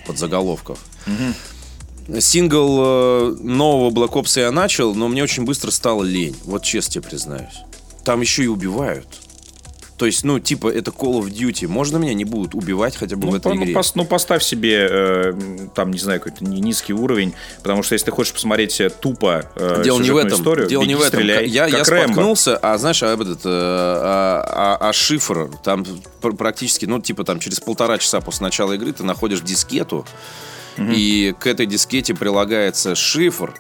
подзаголовков. 0.06 0.80
Сингл 2.20 2.80
э, 2.82 3.36
нового 3.42 3.92
Black 3.92 4.14
Ops 4.14 4.40
я 4.40 4.52
начал, 4.52 4.96
но 4.96 5.08
мне 5.10 5.24
очень 5.24 5.44
быстро 5.44 5.72
стало 5.72 6.04
лень. 6.04 6.36
Вот 6.46 6.64
честно 6.64 6.94
тебе 6.94 7.04
признаюсь. 7.04 7.64
Там 8.08 8.22
еще 8.22 8.44
и 8.46 8.48
убивают. 8.48 9.06
То 9.98 10.06
есть, 10.06 10.24
ну, 10.24 10.40
типа, 10.40 10.70
это 10.70 10.92
Call 10.92 11.20
of 11.20 11.26
Duty. 11.30 11.68
Можно 11.68 11.98
меня 11.98 12.14
не 12.14 12.24
будут 12.24 12.56
убивать 12.56 12.96
хотя 12.96 13.16
бы 13.18 13.28
в 13.28 13.32
Ну, 13.32 13.36
этой 13.38 13.42
по- 13.44 13.54
ну, 13.54 13.64
игре? 13.64 13.74
пос- 13.74 13.92
ну, 13.96 14.06
поставь 14.06 14.44
себе, 14.44 14.88
э, 14.90 15.34
там, 15.76 15.92
не 15.92 15.98
знаю, 16.00 16.22
какой-то 16.22 16.46
ни- 16.46 16.60
низкий 16.62 16.94
уровень, 16.94 17.34
потому 17.64 17.82
что 17.84 17.94
если 17.96 18.06
ты 18.06 18.12
хочешь 18.12 18.32
посмотреть 18.32 18.80
э, 18.80 18.90
тупо 18.92 19.50
э, 19.56 19.82
Дело 19.84 20.00
не 20.00 20.12
в 20.12 20.18
этом. 20.18 20.40
историю, 20.40 20.68
Дело 20.70 20.84
не 20.84 20.90
беги, 20.94 20.96
в 21.00 21.02
этом. 21.02 21.20
стреляй, 21.20 21.48
я 21.50 21.66
я 21.66 21.84
Рэмбо. 21.84 22.04
споткнулся, 22.14 22.58
а 22.58 22.78
знаешь, 22.78 23.02
а 23.04 23.08
этот, 23.14 23.40
э, 23.44 23.50
а, 23.50 24.78
а- 24.80 24.90
а 24.90 24.94
шифр, 24.94 25.50
там 25.64 25.84
пр- 26.22 26.36
практически, 26.36 26.86
ну, 26.86 27.02
типа, 27.02 27.24
там 27.26 27.40
через 27.40 27.60
полтора 27.60 27.98
часа 27.98 28.22
после 28.22 28.44
начала 28.46 28.74
игры 28.74 28.94
ты 28.94 29.04
находишь 29.04 29.42
дискету, 29.42 30.06
и 30.78 31.34
к 31.40 31.48
этой 31.48 31.66
дискете 31.66 32.14
прилагается 32.14 32.94
шифр, 32.94 33.54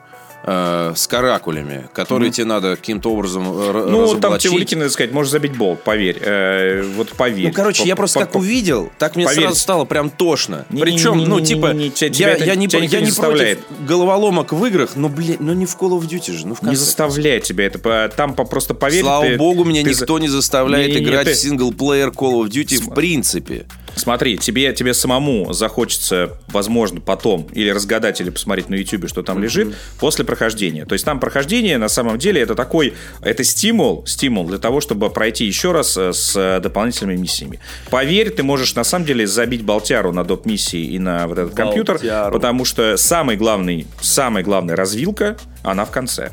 э, 0.43 0.93
с 0.95 1.07
каракулями, 1.07 1.87
которые 1.93 2.31
тебе 2.31 2.45
надо 2.45 2.75
каким-то 2.75 3.11
образом 3.11 3.43
э, 3.47 3.85
Ну, 3.89 4.19
там 4.19 4.37
тебе 4.37 4.53
Уликин, 4.53 4.79
надо 4.79 4.91
сказать, 4.91 5.11
можешь 5.11 5.31
забить 5.31 5.57
болт, 5.57 5.83
поверь. 5.83 6.17
Э, 6.21 6.83
вот 6.95 7.09
поверь. 7.09 7.47
Ну, 7.47 7.53
короче, 7.53 7.83
я 7.83 7.95
просто 7.95 8.19
по- 8.19 8.25
как 8.25 8.35
увидел, 8.35 8.91
так 8.97 9.15
мне 9.15 9.25
поверь. 9.25 9.43
сразу 9.43 9.59
стало 9.59 9.85
прям 9.85 10.09
тошно. 10.09 10.65
Причем, 10.69 11.23
ну, 11.23 11.41
типа, 11.41 11.73
я, 11.73 12.35
я 12.35 12.55
не, 12.55 12.67
я 12.67 13.01
не 13.01 13.11
против 13.11 13.59
головоломок 13.87 14.53
в 14.53 14.65
играх, 14.65 14.95
но, 14.95 15.09
блин, 15.09 15.37
ну 15.39 15.53
не 15.53 15.65
в 15.65 15.75
Call 15.77 15.99
of 15.99 16.07
Duty 16.07 16.33
же, 16.33 16.47
ну 16.47 16.55
в 16.55 16.61
Не 16.63 16.75
заставляет 16.75 17.43
тебя 17.43 17.65
это. 17.65 18.11
Там 18.15 18.35
просто 18.35 18.73
поверь. 18.73 19.01
Слава 19.01 19.35
богу, 19.37 19.63
меня 19.63 19.83
никто 19.83 20.19
не 20.19 20.27
заставляет 20.27 20.95
играть 20.95 21.27
в 21.27 21.35
синглплеер 21.35 22.09
Call 22.09 22.43
of 22.43 22.49
Duty 22.49 22.77
в 22.77 22.93
принципе. 22.93 23.65
Смотри, 23.97 24.37
тебе, 24.37 24.73
тебе 24.73 24.93
самому 24.93 25.53
захочется, 25.53 26.37
возможно, 26.47 27.01
потом 27.01 27.47
или 27.53 27.69
разгадать, 27.69 28.21
или 28.21 28.29
посмотреть 28.29 28.69
на 28.69 28.75
YouTube, 28.75 29.09
что 29.09 29.23
там 29.23 29.41
лежит, 29.41 29.75
после 29.99 30.23
прохождения. 30.25 30.85
То 30.85 30.93
есть 30.93 31.05
там 31.05 31.19
прохождение, 31.19 31.77
на 31.77 31.89
самом 31.89 32.17
деле, 32.17 32.41
это 32.41 32.55
такой, 32.55 32.93
это 33.21 33.43
стимул, 33.43 34.05
стимул 34.05 34.45
для 34.45 34.57
того, 34.57 34.81
чтобы 34.81 35.09
пройти 35.09 35.45
еще 35.45 35.71
раз 35.71 35.97
э, 35.97 36.13
с 36.13 36.59
дополнительными 36.61 37.17
миссиями. 37.17 37.59
Поверь, 37.89 38.29
ты 38.29 38.43
можешь, 38.43 38.75
на 38.75 38.83
самом 38.83 39.05
деле, 39.05 39.27
забить 39.27 39.63
болтяру 39.63 40.11
на 40.11 40.23
доп-миссии 40.23 40.85
и 40.85 40.99
на 40.99 41.27
вот 41.27 41.37
этот 41.37 41.55
компьютер, 41.55 41.95
Болтяру. 41.95 42.33
потому 42.33 42.65
что 42.65 42.97
самый 42.97 43.35
главный, 43.35 43.87
самая 44.01 44.43
главная 44.43 44.75
развилка, 44.75 45.37
она 45.63 45.85
в 45.85 45.91
конце. 45.91 46.31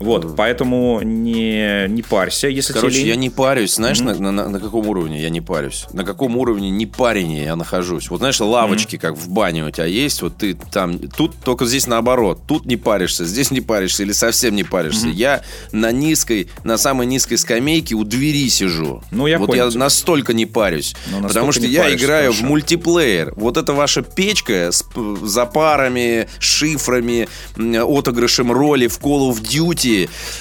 Вот, 0.00 0.36
поэтому 0.36 1.00
не, 1.02 1.86
не 1.88 2.02
парься, 2.02 2.48
если 2.48 2.72
Короче, 2.72 2.96
тебе 2.96 3.06
я 3.08 3.12
лень. 3.12 3.20
не 3.20 3.30
парюсь, 3.30 3.74
знаешь, 3.74 4.00
на, 4.00 4.14
на- 4.14 4.48
на 4.48 4.60
каком 4.60 4.88
уровне 4.88 5.20
я 5.22 5.30
не 5.30 5.40
парюсь? 5.40 5.86
На 5.92 6.04
каком 6.04 6.36
уровне 6.36 6.70
не 6.70 6.86
парения 6.86 7.44
я 7.44 7.56
нахожусь? 7.56 8.10
Вот 8.10 8.18
знаешь, 8.18 8.40
лавочки, 8.40 8.96
как 8.98 9.16
в 9.16 9.28
бане 9.28 9.64
у 9.64 9.70
тебя 9.70 9.86
есть, 9.86 10.22
вот 10.22 10.36
ты 10.38 10.54
там, 10.54 10.98
тут 10.98 11.36
только 11.44 11.64
здесь 11.66 11.86
наоборот, 11.86 12.40
тут 12.46 12.66
не 12.66 12.76
паришься, 12.76 13.24
здесь 13.24 13.50
не 13.50 13.60
паришься 13.60 14.02
или 14.02 14.12
совсем 14.12 14.54
не 14.56 14.64
паришься. 14.64 15.08
Я 15.08 15.42
на 15.72 15.92
низкой, 15.92 16.48
на 16.64 16.76
самой 16.78 17.06
низкой 17.06 17.36
скамейке 17.36 17.94
у 17.94 18.04
двери 18.04 18.48
сижу. 18.48 19.02
Ну, 19.10 19.26
я 19.26 19.38
вот 19.38 19.46
понял 19.48 19.64
я 19.66 19.70
тебя. 19.70 19.80
настолько 19.80 20.32
не 20.32 20.46
парюсь, 20.46 20.94
Ну, 21.06 21.22
потому 21.22 21.22
настолько 21.22 21.52
что 21.52 21.62
не 21.62 21.68
я 21.68 21.82
паришься, 21.82 22.04
играю 22.04 22.32
в 22.32 22.34
хорошо. 22.36 22.46
мультиплеер. 22.48 23.32
Вот 23.36 23.56
это 23.56 23.72
ваша 23.72 24.02
печка 24.02 24.70
с 24.72 24.84
запарами, 25.22 26.28
шифрами, 26.38 27.28
отыгрышем 27.56 28.52
роли 28.52 28.86
в 28.86 28.98
Call 29.00 29.30
of 29.32 29.40
Duty, 29.42 29.61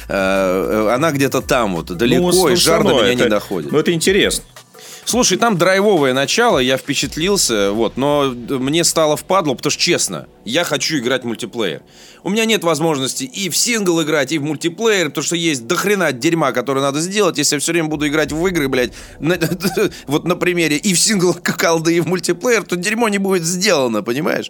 э, 0.08 0.14
э, 0.14 0.90
она 0.94 1.12
где-то 1.12 1.42
там 1.42 1.76
вот, 1.76 1.86
далеко, 1.86 2.32
Ну, 2.32 2.50
и 2.50 2.56
жар 2.56 2.84
до 2.84 3.02
меня 3.02 3.16
не 3.16 3.30
доходит. 3.30 3.72
Ну, 3.72 3.78
это 3.78 3.92
интересно. 3.94 4.44
Слушай, 5.12 5.38
там 5.38 5.58
драйвовое 5.58 6.14
начало, 6.14 6.60
я 6.60 6.78
впечатлился, 6.78 7.74
вот, 7.74 7.98
но 7.98 8.34
мне 8.34 8.86
стало 8.86 9.18
впадло, 9.18 9.56
потому 9.56 9.70
что, 9.70 9.82
честно, 9.82 10.28
я 10.46 10.64
хочу 10.64 11.00
играть 11.00 11.24
в 11.24 11.26
мультиплеер. 11.26 11.82
У 12.24 12.30
меня 12.30 12.46
нет 12.46 12.64
возможности 12.64 13.26
и 13.26 13.50
в 13.50 13.58
сингл 13.58 14.02
играть, 14.02 14.32
и 14.32 14.38
в 14.38 14.44
мультиплеер, 14.44 15.10
потому 15.10 15.26
что 15.26 15.36
есть 15.36 15.68
дохрена 15.68 16.14
дерьма, 16.14 16.54
которое 16.54 16.80
надо 16.80 17.02
сделать, 17.02 17.38
если 17.38 17.56
я 17.56 17.60
все 17.60 17.74
время 17.74 17.90
буду 17.90 18.08
играть 18.08 18.32
в 18.32 18.48
игры, 18.48 18.70
блядь, 18.70 18.94
на- 19.20 19.38
вот 20.08 20.24
на 20.24 20.38
примере 20.38 20.78
и 20.78 20.94
в 20.94 20.98
сингл 21.00 21.34
колды, 21.34 21.98
и 21.98 22.00
в 22.00 22.08
мультиплеер, 22.08 22.64
то 22.64 22.78
дерьмо 22.78 23.10
не 23.10 23.18
будет 23.18 23.44
сделано, 23.44 24.04
понимаешь? 24.04 24.50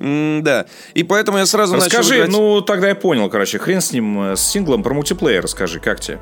М, 0.00 0.42
Да. 0.42 0.64
И 0.94 1.02
поэтому 1.02 1.36
я 1.36 1.44
сразу 1.44 1.74
начал 1.74 1.84
Расскажи, 1.98 2.16
играть... 2.16 2.30
ну 2.30 2.62
тогда 2.62 2.88
я 2.88 2.94
понял, 2.94 3.28
короче, 3.28 3.58
хрен 3.58 3.82
с 3.82 3.92
ним, 3.92 4.22
э, 4.32 4.36
с 4.36 4.40
синглом 4.40 4.82
про 4.82 4.94
мультиплеер 4.94 5.42
расскажи, 5.42 5.80
как 5.80 6.00
тебе? 6.00 6.18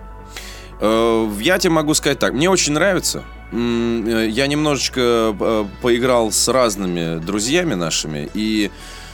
Э, 0.80 1.30
Я 1.40 1.58
тебе 1.58 1.72
могу 1.72 1.94
сказать 1.94 2.18
так. 2.18 2.32
Мне 2.32 2.50
очень 2.50 2.72
нравится. 2.72 3.22
Э, 3.52 4.26
Я 4.28 4.46
немножечко 4.46 5.00
э, 5.38 5.64
поиграл 5.82 6.32
с 6.32 6.48
разными 6.48 7.18
друзьями 7.18 7.74
нашими, 7.74 8.28
и 8.34 8.70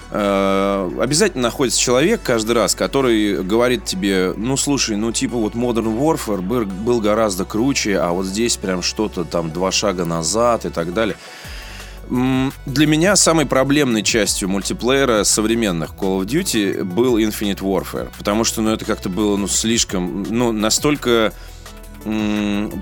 обязательно 0.08 1.42
находится 1.42 1.80
человек 1.80 2.20
каждый 2.22 2.52
раз, 2.52 2.76
который 2.76 3.42
говорит 3.42 3.84
тебе, 3.84 4.34
ну 4.36 4.56
слушай, 4.56 4.96
ну 4.96 5.10
типа 5.10 5.36
вот 5.36 5.54
Modern 5.54 5.98
Warfare 5.98 6.40
был, 6.40 7.00
гораздо 7.00 7.44
круче, 7.44 7.98
а 7.98 8.12
вот 8.12 8.24
здесь 8.24 8.56
прям 8.56 8.82
что-то 8.82 9.24
там 9.24 9.50
два 9.50 9.72
шага 9.72 10.04
назад 10.04 10.64
и 10.64 10.68
так 10.68 10.94
далее. 10.94 11.16
Для 12.08 12.86
меня 12.86 13.16
самой 13.16 13.46
проблемной 13.46 14.04
частью 14.04 14.48
мультиплеера 14.48 15.24
современных 15.24 15.90
Call 15.98 16.20
of 16.20 16.26
Duty 16.26 16.84
был 16.84 17.18
Infinite 17.18 17.58
Warfare, 17.58 18.08
потому 18.16 18.44
что 18.44 18.62
ну, 18.62 18.70
это 18.70 18.84
как-то 18.84 19.08
было 19.08 19.36
ну, 19.36 19.48
слишком, 19.48 20.22
ну, 20.30 20.52
настолько 20.52 21.32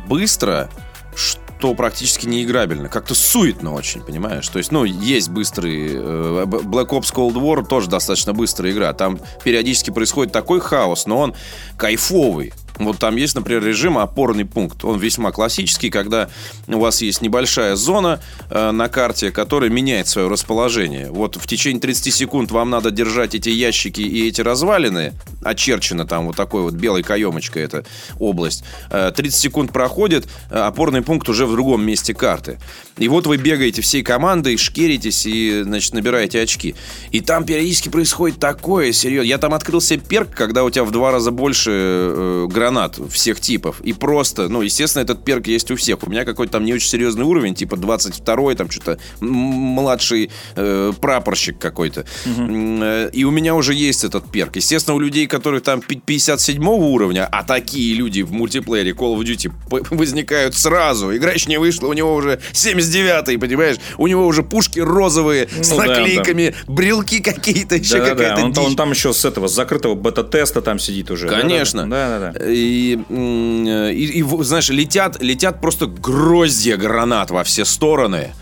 быстро, 0.08 0.68
что 1.14 1.74
практически 1.74 2.26
неиграбельно. 2.26 2.88
Как-то 2.88 3.14
суетно 3.14 3.72
очень, 3.72 4.02
понимаешь? 4.02 4.48
То 4.48 4.58
есть, 4.58 4.72
ну, 4.72 4.84
есть 4.84 5.30
быстрые... 5.30 5.92
э, 5.94 6.44
Black 6.44 6.88
Ops 6.88 7.12
Cold 7.14 7.34
War 7.34 7.64
тоже 7.64 7.88
достаточно 7.88 8.32
быстрая 8.32 8.72
игра. 8.72 8.92
Там 8.92 9.18
периодически 9.42 9.90
происходит 9.90 10.32
такой 10.32 10.60
хаос, 10.60 11.06
но 11.06 11.18
он 11.18 11.34
кайфовый. 11.76 12.52
Вот 12.78 12.98
там 12.98 13.16
есть, 13.16 13.34
например, 13.34 13.64
режим 13.64 13.98
опорный 13.98 14.44
пункт. 14.44 14.84
Он 14.84 14.98
весьма 14.98 15.30
классический, 15.30 15.90
когда 15.90 16.28
у 16.66 16.78
вас 16.78 17.02
есть 17.02 17.22
небольшая 17.22 17.76
зона 17.76 18.20
э, 18.50 18.70
на 18.72 18.88
карте, 18.88 19.30
которая 19.30 19.70
меняет 19.70 20.08
свое 20.08 20.28
расположение. 20.28 21.10
Вот 21.10 21.36
в 21.36 21.46
течение 21.46 21.80
30 21.80 22.12
секунд 22.12 22.50
вам 22.50 22.70
надо 22.70 22.90
держать 22.90 23.34
эти 23.34 23.48
ящики 23.48 24.00
и 24.00 24.28
эти 24.28 24.40
развалины. 24.40 25.12
Очерчена 25.44 26.04
там 26.04 26.26
вот 26.26 26.36
такой 26.36 26.62
вот 26.62 26.74
белой 26.74 27.02
каемочкой 27.02 27.62
эта 27.62 27.84
область. 28.18 28.64
Э, 28.90 29.12
30 29.14 29.40
секунд 29.40 29.72
проходит, 29.72 30.26
э, 30.50 30.58
опорный 30.58 31.02
пункт 31.02 31.28
уже 31.28 31.46
в 31.46 31.52
другом 31.52 31.84
месте 31.84 32.12
карты. 32.12 32.58
И 32.96 33.08
вот 33.08 33.26
вы 33.26 33.36
бегаете 33.36 33.82
всей 33.82 34.02
командой, 34.02 34.56
шкеритесь 34.56 35.26
и, 35.26 35.62
значит, 35.62 35.94
набираете 35.94 36.40
очки. 36.40 36.74
И 37.10 37.20
там 37.20 37.44
периодически 37.44 37.88
происходит 37.88 38.38
такое, 38.38 38.92
серьезно. 38.92 39.26
Я 39.26 39.38
там 39.38 39.54
открыл 39.54 39.80
себе 39.80 40.00
перк, 40.00 40.30
когда 40.30 40.64
у 40.64 40.70
тебя 40.70 40.84
в 40.84 40.90
два 40.90 41.10
раза 41.10 41.30
больше 41.30 41.70
э, 41.72 42.46
гранат 42.64 42.98
всех 43.10 43.40
типов. 43.40 43.80
И 43.82 43.92
просто, 43.92 44.48
ну, 44.48 44.62
естественно, 44.62 45.02
этот 45.02 45.22
перк 45.24 45.46
есть 45.46 45.70
у 45.70 45.76
всех. 45.76 45.98
У 46.06 46.10
меня 46.10 46.24
какой-то 46.24 46.52
там 46.54 46.64
не 46.64 46.72
очень 46.72 46.88
серьезный 46.88 47.24
уровень, 47.24 47.54
типа 47.54 47.74
22-й, 47.74 48.54
там 48.56 48.70
что-то 48.70 48.98
младший 49.20 50.30
э, 50.56 50.92
прапорщик 51.00 51.58
какой-то. 51.58 52.04
Э, 52.26 53.10
И 53.12 53.24
у 53.24 53.30
меня 53.30 53.54
уже 53.54 53.74
есть 53.74 54.04
этот 54.04 54.30
перк. 54.30 54.56
Естественно, 54.56 54.96
у 54.96 55.00
людей, 55.00 55.26
которые 55.26 55.60
там 55.60 55.80
пи- 55.82 56.00
57 56.06 56.66
уровня, 56.66 57.28
а 57.30 57.42
такие 57.44 57.94
люди 57.94 58.22
в 58.22 58.32
мультиплеере 58.32 58.92
Call 58.92 59.14
of 59.18 59.22
Duty 59.24 59.52
возникают 59.94 60.54
сразу. 60.54 61.14
Игра 61.14 61.32
еще 61.32 61.50
не 61.50 61.58
вышла, 61.58 61.88
у 61.88 61.92
него 61.92 62.14
уже 62.14 62.40
79-й, 62.52 63.38
понимаешь? 63.38 63.76
У 63.98 64.06
него 64.06 64.26
уже 64.26 64.42
пушки 64.42 64.80
розовые 64.80 65.48
с 65.48 65.70
Ну 65.70 65.76
да, 65.76 65.86
да. 65.86 65.96
наклейками, 66.00 66.54
брелки 66.66 67.20
какие-то, 67.20 67.76
еще 67.76 67.98
Да-да-да, 67.98 68.10
какая-то 68.14 68.44
он, 68.46 68.52
там- 68.54 68.64
он 68.64 68.70
дичь. 68.70 68.76
там 68.78 68.90
еще 68.90 69.12
с 69.12 69.24
этого, 69.24 69.48
с 69.48 69.54
закрытого 69.54 69.94
бета-теста 69.94 70.62
там 70.62 70.78
сидит 70.78 71.10
уже. 71.10 71.28
Конечно. 71.28 71.86
Да-да-да. 71.88 72.44
И, 72.46 72.53
м, 72.53 72.53
и- 72.54 74.18
и, 74.18 74.22
в- 74.22 74.42
знаешь, 74.44 74.68
летят, 74.70 75.22
летят 75.22 75.60
просто 75.60 75.86
гроздья 75.86 76.76
гранат 76.76 77.30
во 77.30 77.42
все 77.44 77.64
стороны. 77.64 78.34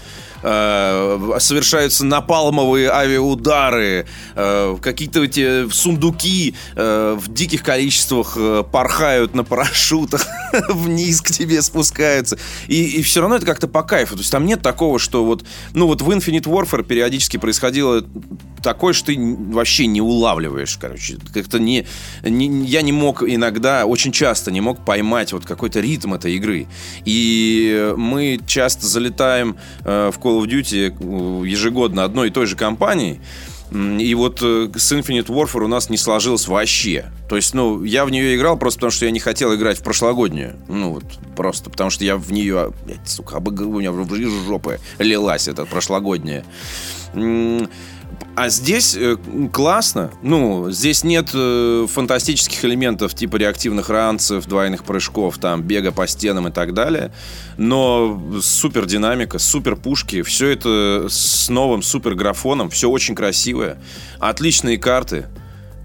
Э, 0.43 1.38
совершаются 1.38 2.05
напалмовые 2.05 2.90
авиаудары, 2.90 4.07
э, 4.34 4.76
какие-то 4.80 5.24
эти 5.24 5.68
сундуки 5.70 6.55
э, 6.74 7.16
в 7.18 7.32
диких 7.32 7.62
количествах 7.62 8.34
э, 8.36 8.64
порхают 8.70 9.34
на 9.34 9.45
парашютах, 9.45 10.26
вниз 10.68 11.20
к 11.20 11.30
тебе 11.30 11.62
спускаются. 11.62 12.38
И, 12.68 12.99
и 12.99 13.03
все 13.03 13.20
равно 13.20 13.36
это 13.36 13.47
как-то 13.47 13.68
по 13.68 13.82
кайфу. 13.82 14.14
То 14.14 14.20
есть 14.20 14.32
там 14.32 14.45
нет 14.45 14.62
такого, 14.62 14.99
что 14.99 15.24
вот, 15.24 15.45
ну 15.74 15.86
вот 15.86 16.03
в 16.03 16.11
Infinite 16.11 16.45
Warfare 16.45 16.82
периодически 16.82 17.36
происходило 17.36 18.05
такое, 18.62 18.93
что 18.93 19.07
ты 19.07 19.18
вообще 19.18 19.86
не 19.86 20.01
улавливаешь, 20.01 20.76
короче. 20.80 21.18
Как-то 21.34 21.59
не, 21.59 21.86
не... 22.22 22.64
Я 22.66 22.82
не 22.82 22.93
мог 22.93 23.22
иногда, 23.22 23.86
очень 23.86 24.12
часто 24.12 24.51
не 24.51 24.61
мог 24.61 24.84
поймать 24.84 25.32
вот 25.32 25.45
какой-то 25.45 25.80
ритм 25.80 26.14
этой 26.14 26.34
игры. 26.34 26.66
И 27.05 27.93
мы 27.97 28.40
часто 28.47 28.86
залетаем 28.86 29.57
э, 29.84 30.11
в 30.12 30.18
Call 30.18 30.32
of 30.41 30.47
Duty 30.47 31.47
ежегодно 31.47 32.05
одной 32.05 32.28
и 32.28 32.30
той 32.30 32.47
же 32.47 32.57
компанией, 32.57 33.20
и 33.72 34.14
вот 34.14 34.41
э, 34.43 34.68
с 34.74 34.93
Infinite 34.93 35.28
Warfare 35.28 35.64
у 35.64 35.68
нас 35.68 35.89
не 35.89 35.97
сложилось 35.97 36.47
вообще. 36.47 37.11
То 37.28 37.37
есть, 37.37 37.55
ну, 37.55 37.83
я 37.85 38.05
в 38.05 38.11
нее 38.11 38.37
играл 38.37 38.59
просто 38.59 38.80
потому, 38.80 38.91
что 38.91 39.07
я 39.07 39.11
не 39.11 39.20
хотел 39.20 39.55
играть 39.55 39.78
в 39.78 39.83
прошлогоднюю. 39.83 40.57
Ну, 40.68 40.93
вот, 40.93 41.05
просто 41.35 41.70
потому 41.70 41.89
что 41.89 42.05
я 42.05 42.18
в 42.18 42.30
нее, 42.33 42.72
блядь, 42.85 43.09
сука, 43.09 43.37
у 43.37 43.78
меня 43.78 43.91
в 43.91 44.47
жопы 44.47 44.78
лилась 44.99 45.49
эта 45.49 45.64
прошлогодняя. 45.64 46.45
А 48.35 48.49
здесь 48.49 48.97
э, 48.97 49.16
классно. 49.53 50.11
Ну, 50.22 50.70
здесь 50.70 51.05
нет 51.05 51.30
э, 51.35 51.87
фантастических 51.89 52.64
элементов 52.64 53.14
типа 53.14 53.37
реактивных 53.37 53.91
ранцев, 53.91 54.47
двойных 54.47 54.85
прыжков, 54.85 55.37
там, 55.37 55.62
бега 55.62 55.93
по 55.93 56.07
стенам 56.07 56.49
и 56.49 56.51
так 56.51 56.72
далее. 56.72 57.12
Но 57.59 58.41
супер 58.41 58.87
динамика, 58.87 59.39
супер 59.39 59.76
пушки. 59.76 60.22
Все 60.22 60.49
это 60.49 61.07
с 61.11 61.51
новым 61.51 61.83
супер 61.83 62.14
графоном. 62.14 62.70
Все 62.70 62.89
очень 62.89 63.14
красивое. 63.14 63.83
Отличные 64.18 64.78
карты 64.78 65.26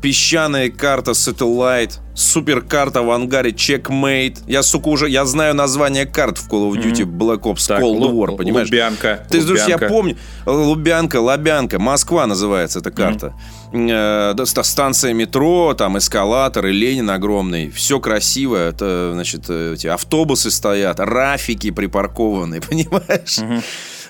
песчаная 0.02 0.70
карта 0.70 1.12
Satellite, 1.12 2.00
супер 2.16 2.62
карта 2.62 3.02
в 3.02 3.12
ангаре 3.12 3.52
Checkmate. 3.52 4.40
Я, 4.48 4.64
сука, 4.64 4.90
уже, 4.90 5.10
я 5.10 5.26
знаю 5.26 5.56
название 5.56 6.06
карт 6.06 6.38
в 6.38 6.50
Call 6.50 6.72
of 6.72 6.82
Duty 6.82 7.06
Black 7.06 7.42
Ops 7.42 7.68
так, 7.68 7.82
Cold 7.82 8.12
War, 8.12 8.36
понимаешь? 8.36 8.68
Лубянка. 8.68 9.26
Ты 9.30 9.42
знаешь, 9.42 9.68
я 9.68 9.78
помню. 9.78 10.18
Лубянка, 10.46 11.22
Лобянка, 11.22 11.80
Москва 11.80 12.26
называется 12.28 12.80
эта 12.80 12.92
карта. 12.92 13.34
Mm-hmm. 13.72 14.64
Станция 14.64 15.14
метро, 15.14 15.74
там 15.74 15.98
эскалатор 15.98 16.66
и 16.68 16.72
Ленин 16.72 17.10
огромный. 17.10 17.70
Все 17.70 18.00
красиво. 18.00 18.56
Это, 18.56 19.12
значит, 19.14 19.46
э, 19.50 19.74
эти 19.74 19.88
автобусы 19.88 20.52
стоят, 20.52 21.00
рафики 21.00 21.72
припаркованы, 21.72 22.62
понимаешь? 22.70 23.40
Mm-hmm. 23.40 23.64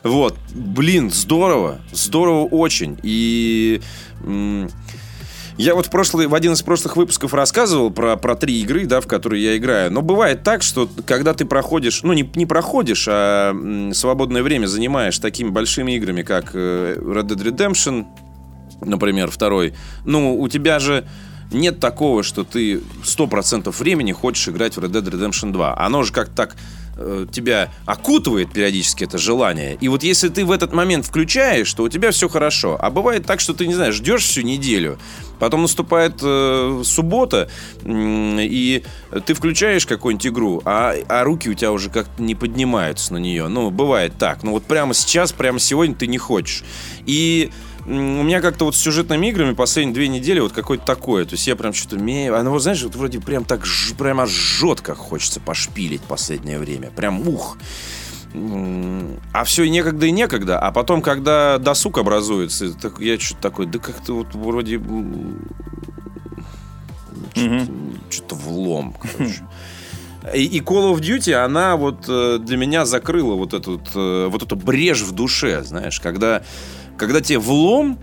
Вот. 0.04 0.38
Блин, 0.54 1.12
здорово. 1.12 1.80
Здорово 1.92 2.46
очень. 2.46 2.98
И... 3.04 3.82
Я 5.58 5.74
вот 5.74 5.88
в, 5.88 5.90
прошлый, 5.90 6.28
в 6.28 6.36
один 6.36 6.54
из 6.54 6.62
прошлых 6.62 6.96
выпусков 6.98 7.34
рассказывал 7.34 7.90
про, 7.90 8.16
про 8.16 8.36
три 8.36 8.62
игры, 8.62 8.86
да, 8.86 9.02
в 9.02 9.08
которые 9.08 9.44
я 9.44 9.58
играю. 9.58 9.92
Но 9.92 10.04
бывает 10.04 10.44
так, 10.44 10.62
что 10.62 10.88
когда 11.06 11.34
ты 11.34 11.46
проходишь, 11.46 12.04
ну 12.04 12.14
не, 12.14 12.30
не 12.36 12.46
проходишь, 12.46 13.08
а 13.10 13.56
свободное 13.94 14.44
время 14.44 14.68
занимаешь 14.68 15.18
такими 15.18 15.50
большими 15.50 15.94
играми, 15.94 16.22
как 16.22 16.52
э, 16.54 16.98
Red 17.00 17.28
Dead 17.28 17.44
Redemption, 17.44 18.06
например, 18.82 19.32
второй, 19.32 19.74
ну 20.06 20.40
у 20.40 20.48
тебя 20.48 20.78
же 20.78 21.08
нет 21.52 21.80
такого, 21.80 22.22
что 22.22 22.44
ты 22.44 22.82
100% 23.04 23.76
времени 23.80 24.12
хочешь 24.12 24.48
играть 24.50 24.78
в 24.78 24.80
Red 24.80 24.92
Dead 24.92 25.10
Redemption 25.10 25.52
2. 25.52 25.80
Оно 25.80 26.04
же 26.04 26.14
как 26.14 26.30
так 26.30 26.56
тебя 27.32 27.72
окутывает 27.86 28.52
периодически 28.52 29.04
это 29.04 29.18
желание. 29.18 29.78
И 29.80 29.88
вот 29.88 30.04
если 30.04 30.30
ты 30.30 30.46
в 30.46 30.52
этот 30.52 30.74
момент 30.74 31.06
включаешь, 31.06 31.72
то 31.74 31.84
у 31.84 31.90
тебя 31.90 32.12
все 32.12 32.28
хорошо. 32.30 32.78
А 32.80 32.90
бывает 32.90 33.26
так, 33.26 33.40
что 33.40 33.54
ты, 33.54 33.68
не 33.68 33.74
знаешь, 33.74 33.96
ждешь 33.96 34.24
всю 34.24 34.42
неделю, 34.42 34.98
потом 35.40 35.62
наступает 35.62 36.20
э, 36.22 36.82
суббота, 36.84 37.50
э, 37.84 38.38
и 38.42 38.84
ты 39.26 39.34
включаешь 39.34 39.86
какую-нибудь 39.86 40.28
игру, 40.28 40.62
а, 40.66 40.96
а 41.08 41.24
руки 41.24 41.50
у 41.50 41.54
тебя 41.54 41.72
уже 41.72 41.90
как-то 41.90 42.22
не 42.22 42.36
поднимаются 42.36 43.14
на 43.14 43.18
нее. 43.18 43.48
Ну, 43.48 43.70
бывает 43.70 44.14
так. 44.18 44.44
Ну, 44.44 44.52
вот 44.52 44.64
прямо 44.64 44.94
сейчас, 44.94 45.32
прямо 45.32 45.60
сегодня 45.60 45.96
ты 45.96 46.08
не 46.08 46.18
хочешь. 46.18 46.64
И 47.06 47.52
у 47.88 48.24
меня 48.24 48.42
как-то 48.42 48.66
вот 48.66 48.76
с 48.76 48.80
сюжетными 48.80 49.28
играми 49.28 49.54
последние 49.54 49.94
две 49.94 50.08
недели 50.10 50.42
вот 50.42 50.52
какое-то 50.52 50.86
такое. 50.86 51.24
То 51.24 51.36
есть 51.36 51.48
я 51.48 51.56
прям 51.56 51.74
что-то... 51.74 51.96
Оно, 51.96 52.52
вот, 52.52 52.62
знаешь, 52.62 52.84
вот 52.84 52.96
вроде 52.96 53.22
прям 53.22 53.46
так 53.46 53.66
ж, 53.66 53.94
прямо 53.98 54.26
жжет, 54.26 54.82
как 54.82 54.98
хочется 54.98 55.40
пошпилить 55.40 56.02
последнее 56.02 56.60
время. 56.60 56.90
Прям 56.92 57.26
ух. 57.28 57.58
А 58.34 59.44
все 59.46 59.64
и 59.64 59.70
некогда, 59.70 60.06
и 60.06 60.12
некогда. 60.12 60.60
А 60.60 60.74
потом, 60.74 61.02
когда 61.02 61.58
досуг 61.60 61.98
образуется, 61.98 62.74
так, 62.74 63.00
я 63.00 63.18
что-то 63.18 63.42
такой, 63.42 63.66
да 63.68 63.80
как-то 63.80 64.14
вот 64.14 64.36
вроде... 64.36 64.82
Что-то, 67.34 67.68
что-то 68.10 68.36
влом, 68.36 68.96
короче. 69.02 69.46
И, 70.36 70.44
и 70.44 70.60
Call 70.60 70.94
of 70.94 71.00
Duty, 71.00 71.32
она 71.34 71.78
вот 71.78 72.06
э, 72.10 72.40
для 72.42 72.58
меня 72.58 72.86
закрыла 72.86 73.36
вот 73.36 73.54
эту, 73.54 73.82
э, 73.96 74.28
вот 74.30 74.44
эту 74.44 74.58
брешь 74.58 75.02
в 75.02 75.14
душе, 75.14 75.64
знаешь, 75.64 76.02
когда 76.02 76.44
когда 76.98 77.22
тебе 77.22 77.40
влом, 77.40 78.00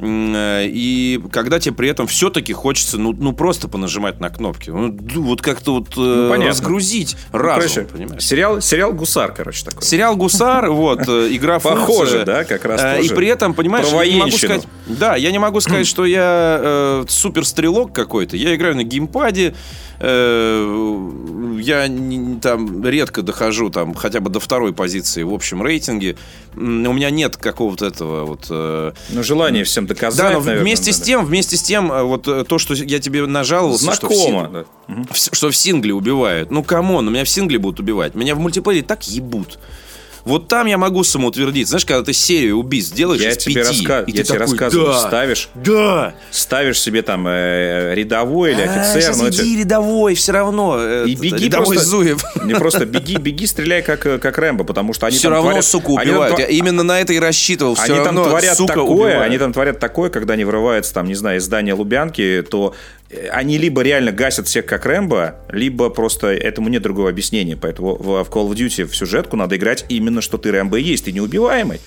э, 0.00 0.66
и 0.66 1.20
когда 1.30 1.58
тебе 1.58 1.74
при 1.74 1.88
этом 1.88 2.06
все-таки 2.06 2.52
хочется, 2.52 2.98
ну, 2.98 3.12
ну 3.12 3.32
просто 3.32 3.68
понажимать 3.68 4.20
на 4.20 4.28
кнопки. 4.28 4.70
Ну, 4.70 4.96
вот 5.22 5.40
как-то 5.42 5.74
вот 5.74 5.88
э, 5.96 6.34
ну, 6.36 6.46
разгрузить 6.46 7.16
ну, 7.32 7.38
разум, 7.38 7.86
короче, 7.86 8.20
Сериал, 8.20 8.60
сериал 8.60 8.92
«Гусар», 8.92 9.32
короче, 9.32 9.64
такой. 9.64 9.82
Сериал 9.82 10.16
«Гусар», 10.16 10.70
вот, 10.70 11.08
э, 11.08 11.28
игра 11.36 11.58
Похоже, 11.58 12.24
да, 12.24 12.44
как 12.44 12.64
раз 12.64 12.80
тоже. 12.80 13.06
И 13.06 13.14
при 13.14 13.28
этом, 13.28 13.54
понимаешь, 13.54 13.86
я 13.88 14.06
не 14.06 14.18
могу 14.18 14.32
сказать... 14.32 14.66
Да, 14.86 15.16
я 15.16 15.30
не 15.30 15.38
могу 15.38 15.60
сказать, 15.60 15.86
что 15.86 16.04
я 16.04 16.58
э, 16.62 17.04
суперстрелок 17.08 17.92
какой-то. 17.92 18.36
Я 18.36 18.54
играю 18.54 18.76
на 18.76 18.84
геймпаде, 18.84 19.54
я 21.62 21.86
не, 21.88 22.40
там 22.40 22.84
редко 22.84 23.22
дохожу 23.22 23.70
там 23.70 23.94
хотя 23.94 24.20
бы 24.20 24.30
до 24.30 24.40
второй 24.40 24.72
позиции 24.72 25.22
в 25.22 25.32
общем 25.32 25.62
рейтинге. 25.62 26.16
У 26.54 26.60
меня 26.60 27.10
нет 27.10 27.36
какого-то 27.36 27.86
этого 27.86 28.24
вот... 28.24 28.46
Э, 28.50 28.92
ну, 29.10 29.22
желание 29.22 29.64
всем 29.64 29.86
доказать, 29.86 30.18
Да, 30.18 30.30
но 30.30 30.40
наверное, 30.40 30.62
вместе 30.62 30.90
да, 30.90 30.96
с 30.96 31.00
тем, 31.00 31.24
вместе 31.24 31.56
с 31.56 31.62
тем, 31.62 31.90
э, 31.90 32.02
вот 32.02 32.24
то, 32.24 32.58
что 32.58 32.74
я 32.74 32.98
тебе 32.98 33.26
нажаловался... 33.26 33.84
Знакомо. 33.84 34.08
Что 34.08 34.08
в, 34.08 34.14
синг... 34.14 35.06
да. 35.08 35.14
что 35.14 35.50
в 35.50 35.56
сингле 35.56 35.94
убивают. 35.94 36.50
Ну, 36.50 36.62
come 36.62 36.89
on, 36.89 37.10
меня 37.10 37.24
в 37.24 37.28
сингле 37.28 37.58
будут 37.58 37.80
убивать. 37.80 38.14
Меня 38.14 38.34
в 38.34 38.38
мультиплеере 38.38 38.84
так 38.84 39.02
ебут. 39.08 39.58
Вот 40.24 40.48
там 40.48 40.66
я 40.66 40.78
могу 40.78 41.02
самоутвердиться. 41.04 41.70
Знаешь, 41.70 41.84
когда 41.84 42.02
ты 42.04 42.12
серию 42.12 42.58
убийств 42.58 42.94
делаешь 42.94 43.20
я 43.20 43.30
из 43.30 43.38
тебе 43.38 43.62
пяти, 43.62 43.86
раска... 43.86 44.00
и 44.00 44.10
я 44.10 44.22
тебе 44.22 44.24
такой, 44.24 44.38
рассказываю, 44.38 44.92
да, 44.92 45.00
ставишь, 45.00 45.48
да. 45.54 46.14
ставишь 46.30 46.80
себе 46.80 47.02
там 47.02 47.26
э, 47.26 47.94
рядовой 47.94 48.52
или 48.52 48.62
а, 48.62 48.64
офицер. 48.64 49.12
А, 49.12 49.28
иди 49.28 49.54
это... 49.54 49.60
рядовой, 49.60 50.14
все 50.14 50.32
равно. 50.32 51.04
И 51.04 51.14
беги 51.14 51.46
рядовой 51.46 51.74
просто, 51.76 51.90
Зуев. 51.90 52.24
Не 52.44 52.54
просто 52.54 52.86
беги, 52.86 53.16
беги, 53.16 53.46
стреляй 53.46 53.82
как, 53.82 54.00
как 54.00 54.38
Рэмбо, 54.38 54.64
потому 54.64 54.92
что 54.92 55.06
они 55.06 55.16
все 55.16 55.24
там 55.24 55.32
равно, 55.32 55.50
творят, 55.50 55.64
сука, 55.64 55.90
убивают. 55.90 56.34
Они, 56.34 56.42
я 56.42 56.48
именно 56.48 56.82
на 56.82 57.00
это 57.00 57.12
и 57.12 57.18
рассчитывал. 57.18 57.74
Все 57.74 57.84
они 57.84 57.98
равно, 57.98 58.22
там 58.22 58.30
творят 58.30 58.56
сука, 58.56 58.74
такое, 58.74 58.86
убивают. 58.86 59.22
они 59.24 59.38
там 59.38 59.52
творят 59.52 59.78
такое, 59.78 60.10
когда 60.10 60.34
они 60.34 60.44
вырываются 60.44 60.94
там, 60.94 61.06
не 61.06 61.14
знаю, 61.14 61.38
из 61.38 61.44
здания 61.44 61.74
Лубянки, 61.74 62.44
то 62.48 62.74
они 63.30 63.58
либо 63.58 63.82
реально 63.82 64.12
гасят 64.12 64.46
всех 64.46 64.66
как 64.66 64.86
Рэмбо, 64.86 65.36
либо 65.50 65.90
просто 65.90 66.28
этому 66.28 66.68
нет 66.68 66.82
другого 66.82 67.08
объяснения. 67.10 67.56
Поэтому 67.56 67.96
в 67.96 68.08
Call 68.30 68.48
of 68.48 68.54
Duty 68.54 68.84
в 68.86 68.96
сюжетку 68.96 69.36
надо 69.36 69.56
играть 69.56 69.84
именно, 69.88 70.20
что 70.20 70.38
ты 70.38 70.50
Рэмбо 70.50 70.76
есть, 70.76 71.04
ты 71.04 71.12
неубиваемый. 71.12 71.80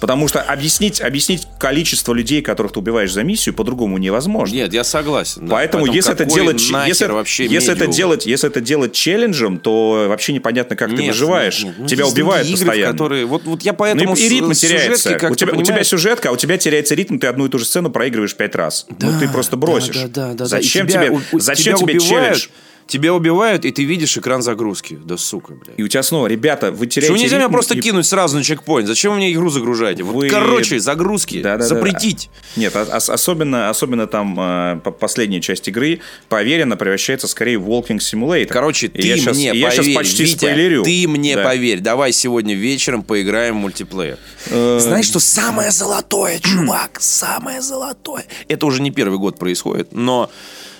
Потому 0.00 0.28
что 0.28 0.40
объяснить, 0.40 1.00
объяснить 1.00 1.48
количество 1.58 2.12
людей, 2.12 2.40
которых 2.40 2.72
ты 2.72 2.78
убиваешь 2.78 3.12
за 3.12 3.24
миссию, 3.24 3.54
по-другому 3.54 3.98
невозможно. 3.98 4.54
Нет, 4.54 4.72
я 4.72 4.84
согласен. 4.84 5.46
Да. 5.46 5.54
Поэтому, 5.54 5.86
Поэтому 5.86 5.96
если 5.96 6.12
это 6.12 6.24
делать, 6.24 6.60
если, 6.86 7.06
вообще 7.06 7.46
если 7.46 7.72
это 7.72 7.86
делать, 7.86 8.26
если 8.26 8.48
это 8.48 8.60
делать 8.60 8.92
челленджем, 8.92 9.58
то 9.58 10.06
вообще 10.08 10.32
непонятно, 10.32 10.76
как 10.76 10.90
нет, 10.90 10.98
ты 10.98 11.06
выживаешь. 11.06 11.64
Нет, 11.64 11.78
нет. 11.78 11.88
Тебя 11.88 12.04
ну, 12.04 12.10
убивают 12.10 12.46
игры, 12.46 12.66
постоянно. 12.66 12.92
Которые... 12.92 13.26
Вот, 13.26 13.44
вот 13.44 13.62
я 13.62 13.72
поэтому 13.72 14.10
ну, 14.10 14.16
и, 14.16 14.20
и 14.20 14.28
ритм 14.28 14.52
теряется. 14.52 15.18
У 15.30 15.34
тебя, 15.34 15.52
у 15.52 15.62
тебя 15.62 15.84
сюжетка, 15.84 16.28
а 16.28 16.32
у 16.32 16.36
тебя 16.36 16.58
теряется 16.58 16.94
ритм, 16.94 17.18
ты 17.18 17.26
одну 17.26 17.46
и 17.46 17.48
ту 17.48 17.58
же 17.58 17.64
сцену 17.64 17.90
проигрываешь 17.90 18.34
пять 18.34 18.54
раз. 18.54 18.86
Да, 18.90 19.10
ну 19.10 19.20
ты 19.20 19.28
просто 19.28 19.56
бросишь. 19.56 19.96
Да, 19.96 20.08
да, 20.08 20.34
да, 20.34 20.44
Зачем 20.46 20.86
да. 20.86 20.92
тебе, 20.92 21.10
у, 21.10 21.38
зачем 21.38 21.76
тебя 21.76 21.92
тебе 21.92 22.00
челлендж? 22.00 22.46
Тебя 22.88 23.12
убивают, 23.12 23.66
и 23.66 23.70
ты 23.70 23.84
видишь 23.84 24.16
экран 24.16 24.40
загрузки. 24.40 24.98
Да 25.04 25.18
сука, 25.18 25.52
блядь. 25.52 25.78
И 25.78 25.82
у 25.82 25.88
тебя 25.88 26.02
снова, 26.02 26.26
ребята, 26.26 26.72
вы 26.72 26.86
теряете... 26.86 27.12
Почему 27.12 27.22
нельзя 27.22 27.36
меня 27.36 27.50
просто 27.50 27.74
и... 27.74 27.80
кинуть 27.82 28.06
сразу 28.06 28.38
на 28.38 28.42
чекпоинт? 28.42 28.88
Зачем 28.88 29.12
вы 29.12 29.18
мне 29.18 29.30
игру 29.34 29.50
загружаете? 29.50 30.04
Вы... 30.04 30.12
Вот, 30.12 30.30
короче, 30.30 30.80
загрузки. 30.80 31.42
Да, 31.42 31.58
да, 31.58 31.66
запретить. 31.66 32.30
Да. 32.56 32.62
Нет, 32.62 32.74
а, 32.74 32.96
особенно, 32.96 33.68
особенно 33.68 34.06
там 34.06 34.34
э, 34.40 34.80
последняя 34.98 35.42
часть 35.42 35.68
игры, 35.68 36.00
поверенно, 36.30 36.78
превращается 36.78 37.28
скорее 37.28 37.58
в 37.58 37.68
Walking 37.68 37.98
Simulator. 37.98 38.46
Короче, 38.46 38.86
и 38.86 38.88
ты 38.88 39.06
я 39.06 39.18
сейчас, 39.18 39.36
мне 39.36 39.52
я 39.52 39.68
поверь, 39.68 39.84
сейчас 39.84 39.94
почти 39.94 40.24
Витя, 40.24 40.36
спойлерю. 40.36 40.82
ты 40.82 41.06
мне 41.06 41.36
да. 41.36 41.44
поверь. 41.44 41.80
Давай 41.80 42.12
сегодня 42.12 42.54
вечером 42.54 43.02
поиграем 43.02 43.56
в 43.56 43.58
мультиплеер. 43.58 44.18
Э, 44.46 44.78
Знаешь, 44.80 45.04
что 45.04 45.20
самое 45.20 45.72
золотое, 45.72 46.38
чувак, 46.38 46.96
самое 47.00 47.60
золотое. 47.60 48.24
Это 48.48 48.64
уже 48.64 48.80
не 48.80 48.90
первый 48.90 49.18
год 49.18 49.38
происходит, 49.38 49.92
но 49.92 50.30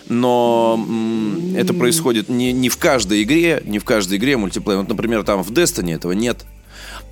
но 0.08 0.84
это 1.56 1.74
происходит 1.74 2.28
не, 2.28 2.52
не 2.52 2.68
в 2.68 2.76
каждой 2.78 3.22
игре, 3.22 3.62
не 3.64 3.78
в 3.78 3.84
каждой 3.84 4.18
игре 4.18 4.36
мультиплеер. 4.36 4.78
Вот, 4.80 4.88
например, 4.88 5.22
там 5.24 5.42
в 5.42 5.50
Destiny 5.52 5.94
этого 5.94 6.12
нет. 6.12 6.44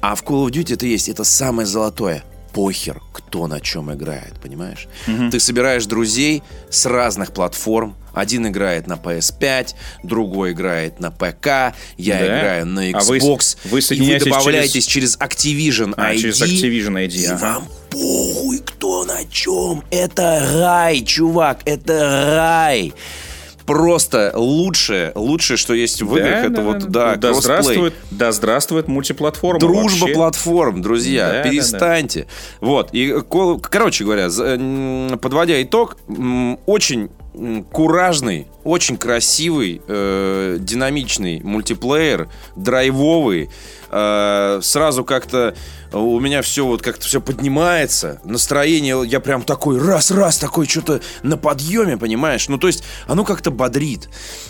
А 0.01 0.15
в 0.15 0.23
Call 0.23 0.47
of 0.47 0.51
Duty 0.51 0.75
это 0.75 0.87
есть, 0.87 1.09
это 1.09 1.25
самое 1.25 1.67
золотое. 1.67 2.25
Похер, 2.53 3.03
кто 3.13 3.47
на 3.47 3.61
чем 3.61 3.93
играет, 3.93 4.41
понимаешь? 4.43 4.89
Ты 5.31 5.39
собираешь 5.41 5.85
друзей 5.85 6.43
с 6.71 6.87
разных 6.87 7.33
платформ. 7.33 7.95
Один 8.15 8.47
играет 8.49 8.87
на 8.87 8.95
PS5, 8.95 9.75
другой 10.03 10.53
играет 10.53 10.99
на 11.01 11.11
ПК, 11.11 11.75
я 11.99 12.19
Да? 12.19 12.27
играю 12.27 12.67
на 12.67 12.81
А 12.95 13.01
вы- 13.05 13.19
Xbox. 13.19 13.59
вы 13.71 13.81
и 13.81 14.01
вы 14.19 14.19
добавляетесь 14.25 14.87
через, 14.87 15.19
Activision 15.19 15.93
А, 15.99 16.15
ID. 16.15 16.19
через 16.19 16.41
Activision 16.43 16.95
ID, 17.07 17.15
И 17.15 17.27
ага. 17.27 17.41
вам 17.57 17.69
похуй, 18.01 18.59
кто 18.59 19.05
на 19.05 19.25
чем. 19.31 19.83
Это 19.91 20.47
рай, 20.55 21.03
чувак, 21.03 21.61
это 21.65 22.35
рай. 22.37 22.93
Просто 23.65 24.31
лучшее, 24.37 25.11
лучшее, 25.17 25.57
что 25.57 25.75
есть 25.75 26.01
в 26.01 26.17
играх, 26.17 26.45
это 26.53 26.63
вот, 26.63 26.85
да, 26.85 27.17
да 27.17 27.35
здравствует, 27.35 27.95
да 28.13 28.31
здравствует 28.31 28.87
мультиплатформа. 28.87 29.59
Дружба 29.59 30.03
вообще. 30.03 30.15
платформ, 30.15 30.83
друзья, 30.83 31.27
Да, 31.29 31.33
да, 31.33 31.43
перестаньте. 31.43 32.27
Вот, 32.61 32.91
и, 32.93 33.21
кол- 33.23 33.59
короче 33.59 34.05
говоря, 34.05 34.29
подводя 35.19 35.61
итог, 35.61 35.97
очень 36.67 37.11
куражный, 37.73 38.49
очень 38.65 38.97
красивый, 38.97 39.83
э, 39.87 40.57
динамичный 40.61 41.41
мультиплеер, 41.43 42.29
драйвовый. 42.57 43.51
Э, 43.91 44.61
сразу 44.63 45.05
как-то 45.05 45.55
у 45.93 46.19
меня 46.19 46.43
все 46.43 46.67
вот 46.67 46.83
как-то 46.83 47.07
все 47.07 47.21
поднимается, 47.21 48.21
настроение, 48.25 49.03
я 49.07 49.21
прям 49.21 49.43
такой 49.43 49.79
раз-раз 49.79 50.39
такой 50.39 50.67
что-то 50.67 51.01
на 51.23 51.37
подъеме, 51.37 51.97
понимаешь? 51.97 52.49
Ну, 52.49 52.59
то 52.59 52.67
есть 52.67 52.83
оно 53.07 53.25
как-то 53.25 53.51
бодрит. 53.51 54.09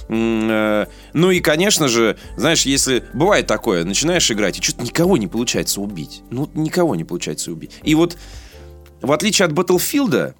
Э, 0.09 0.87
Ну 1.12 1.30
и, 1.30 1.41
конечно 1.41 1.89
же, 1.89 2.16
знаешь, 2.37 2.62
если 2.62 3.05
бывает 3.12 3.47
такое, 3.47 3.84
начинаешь 3.84 4.30
играть, 4.30 4.59
и 4.59 4.62
что-то 4.62 4.82
никого 4.82 5.16
не 5.16 5.26
получается 5.26 5.80
убить. 5.80 6.22
Ну, 6.30 6.49
никого 6.55 6.95
не 6.95 7.05
получается 7.05 7.53
убить. 7.53 7.72
И 7.82 7.95
вот 7.95 8.16
в 9.03 9.12
отличие 9.12 9.47
от 9.47 9.53
Battlefield, 9.53 10.34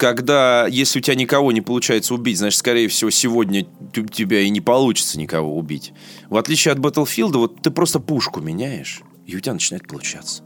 когда, 0.00 0.66
если 0.66 0.98
у 0.98 1.02
тебя 1.02 1.14
никого 1.14 1.52
не 1.52 1.60
получается 1.60 2.14
убить, 2.14 2.38
значит, 2.38 2.58
скорее 2.58 2.88
всего, 2.88 3.10
сегодня 3.10 3.66
у 3.94 4.06
тебя 4.06 4.40
и 4.40 4.48
не 4.48 4.62
получится 4.62 5.18
никого 5.18 5.58
убить. 5.58 5.92
В 6.30 6.38
отличие 6.38 6.72
от 6.72 6.78
Battlefield, 6.78 7.36
вот 7.36 7.60
ты 7.60 7.70
просто 7.70 8.00
пушку 8.00 8.40
меняешь, 8.40 9.02
и 9.26 9.36
у 9.36 9.40
тебя 9.40 9.52
начинает 9.52 9.86
получаться. 9.86 10.42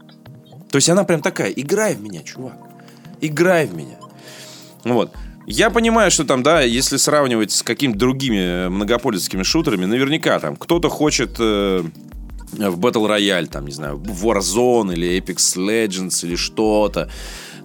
То 0.69 0.75
есть 0.75 0.89
она 0.89 1.05
прям 1.05 1.21
такая, 1.21 1.51
играй 1.51 1.95
в 1.95 2.01
меня, 2.01 2.21
чувак. 2.23 2.57
Играй 3.21 3.65
в 3.65 3.73
меня. 3.73 3.95
Вот. 4.83 5.13
Я 5.47 5.69
понимаю, 5.69 6.11
что 6.11 6.25
там, 6.25 6.43
да, 6.43 6.59
если 6.59 6.97
сравнивать 6.97 7.51
с 7.51 7.63
какими-то 7.63 7.97
другими 7.97 8.65
э, 8.65 8.69
многопользовательскими 8.69 9.43
шутерами, 9.43 9.85
наверняка 9.85 10.37
там 10.39 10.57
кто-то 10.57 10.89
хочет 10.89 11.37
э, 11.39 11.81
в 12.51 12.79
Battle 12.79 13.07
Royale, 13.07 13.47
там, 13.47 13.67
не 13.67 13.71
знаю, 13.71 13.95
Warzone 13.99 14.91
или 14.93 15.17
Apex 15.17 15.55
Legends 15.55 16.25
или 16.25 16.35
что-то. 16.35 17.09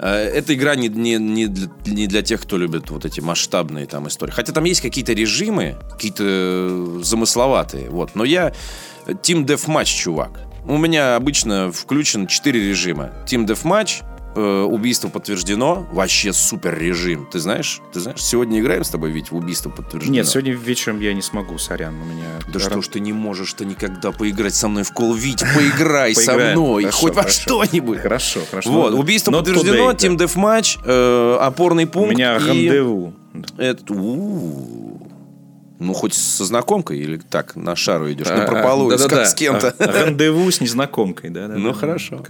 Э, 0.01 0.31
Эта 0.35 0.55
игра 0.55 0.75
не, 0.75 0.89
не, 0.89 1.17
не, 1.17 1.47
для, 1.47 1.69
не 1.87 2.07
для 2.07 2.23
тех, 2.23 2.41
кто 2.41 2.57
любит 2.57 2.91
вот 2.91 3.05
эти 3.05 3.21
масштабные 3.21 3.87
там 3.87 4.09
истории. 4.09 4.33
Хотя 4.33 4.53
там 4.53 4.65
есть 4.65 4.81
какие-то 4.81 5.13
режимы, 5.13 5.77
какие-то 5.91 6.25
э, 6.27 7.01
замысловатые, 7.03 7.91
вот. 7.91 8.15
Но 8.15 8.25
я 8.25 8.53
Team 9.07 9.45
Deathmatch, 9.45 9.85
чувак. 9.97 10.41
У 10.67 10.77
меня 10.77 11.17
обычно 11.17 11.73
включен 11.73 12.27
4 12.27 12.69
режима. 12.69 13.13
Team 13.27 13.47
Deathmatch, 13.47 14.03
э, 14.35 14.62
убийство 14.62 15.09
подтверждено. 15.09 15.87
Вообще 15.93 16.33
супер 16.33 16.78
режим. 16.78 17.26
Ты 17.31 17.39
знаешь? 17.41 17.81
Ты 17.93 18.01
знаешь? 18.01 18.22
Сегодня 18.22 18.61
играем 18.61 18.85
с 18.85 18.91
тобой, 18.91 19.11
ведь 19.11 19.31
в 19.31 19.37
убийство 19.37 19.70
подтверждено. 19.70 20.14
Нет, 20.14 20.28
сегодня 20.28 20.53
вечером 20.53 21.01
я 21.01 21.12
не 21.14 21.22
смогу, 21.22 21.59
сорян, 21.59 21.95
у 22.01 22.05
меня... 22.05 22.26
Да 22.53 22.59
что 22.61 22.81
ж 22.83 22.89
ты 22.89 23.01
не 23.01 23.12
можешь-то 23.12 23.64
никогда 23.64 24.12
поиграть 24.12 24.55
со 24.55 24.68
мной 24.68 24.85
в 24.85 24.93
Call 24.93 25.12
Duty? 25.14 25.45
Поиграй 25.55 26.14
со 26.14 26.35
мной, 26.35 26.85
Хорошо, 26.85 26.99
хоть 26.99 27.14
во 27.14 27.28
что-нибудь. 27.28 27.99
Хорошо, 28.01 28.41
хорошо. 28.51 28.70
Вот, 28.70 28.93
Ну, 28.93 28.99
убийство 29.01 29.31
not 29.31 29.37
подтверждено, 29.45 29.93
Team. 29.93 30.16
Deathmatch, 30.16 30.78
э, 30.85 31.37
опорный 31.41 31.85
У 31.85 31.89
пункт. 31.89 32.14
меня 32.14 32.37
и 32.37 32.39
рандеву. 32.47 33.14
это- 33.59 33.93
у-у-у. 33.93 35.10
Ну, 35.81 35.95
хоть 35.95 36.12
со 36.12 36.45
знакомкой 36.45 36.99
или 36.99 37.16
так, 37.16 37.57
на 37.57 37.74
шару 37.74 38.12
идешь, 38.12 38.26
А, 38.28 38.37
на 38.37 38.45
а, 38.45 38.97
с, 38.97 39.01
да-да-да. 39.01 39.24
с 39.24 39.35
кем-то. 39.35 39.74
А, 39.78 39.87
Рандеву 39.87 40.51
с 40.51 40.61
незнакомкой, 40.61 41.31
да? 41.31 41.49
да, 41.49 41.55
Ну, 41.55 41.72
хорошо. 41.72 42.22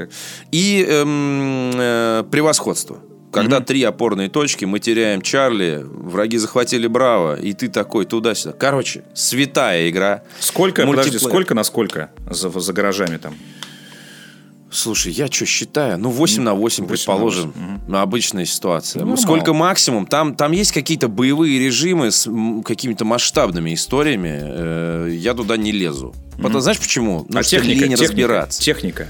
И 0.53 0.86
эм, 0.88 1.72
э, 1.74 2.24
превосходство. 2.30 2.98
Когда 3.32 3.61
три 3.61 3.82
опорные 3.82 4.28
точки, 4.28 4.64
мы 4.64 4.78
теряем 4.80 5.20
Чарли, 5.20 5.84
враги 5.84 6.36
захватили 6.36 6.86
Браво, 6.86 7.38
и 7.40 7.53
ты 7.53 7.68
такой 7.68 8.05
туда-сюда. 8.05 8.55
Короче, 8.59 9.05
святая 9.14 9.88
игра. 9.88 10.22
Сколько, 10.40 10.86
подожди, 10.86 11.18
сколько 11.18 11.55
на 11.55 11.64
сколько 11.64 12.11
за, 12.28 12.51
за 12.51 12.72
гаражами 12.72 13.18
там? 13.18 13.34
Слушай, 14.71 15.12
я 15.12 15.27
что 15.27 15.47
считаю? 15.47 15.99
Ну, 15.99 16.11
8 16.11 16.43
на 16.43 16.55
8, 16.55 16.85
8 16.85 16.87
предположим. 16.87 17.53
Обычная 17.93 18.45
ситуация. 18.45 19.01
Нормально. 19.01 19.21
Сколько 19.21 19.53
максимум? 19.53 20.07
Там, 20.07 20.35
там 20.35 20.53
есть 20.53 20.73
какие-то 20.73 21.09
боевые 21.09 21.59
режимы 21.59 22.11
с 22.11 22.29
какими-то 22.64 23.05
масштабными 23.05 23.75
историями. 23.75 24.39
Э, 24.41 25.09
я 25.12 25.35
туда 25.35 25.57
не 25.57 25.73
лезу. 25.73 26.14
Потому, 26.37 26.61
знаешь 26.61 26.79
почему? 26.79 27.27
Ну, 27.29 27.39
а 27.39 27.43
техника, 27.43 27.81
лень 27.81 27.91
техника, 27.91 28.03
разбираться. 28.03 28.62
техника. 28.62 29.09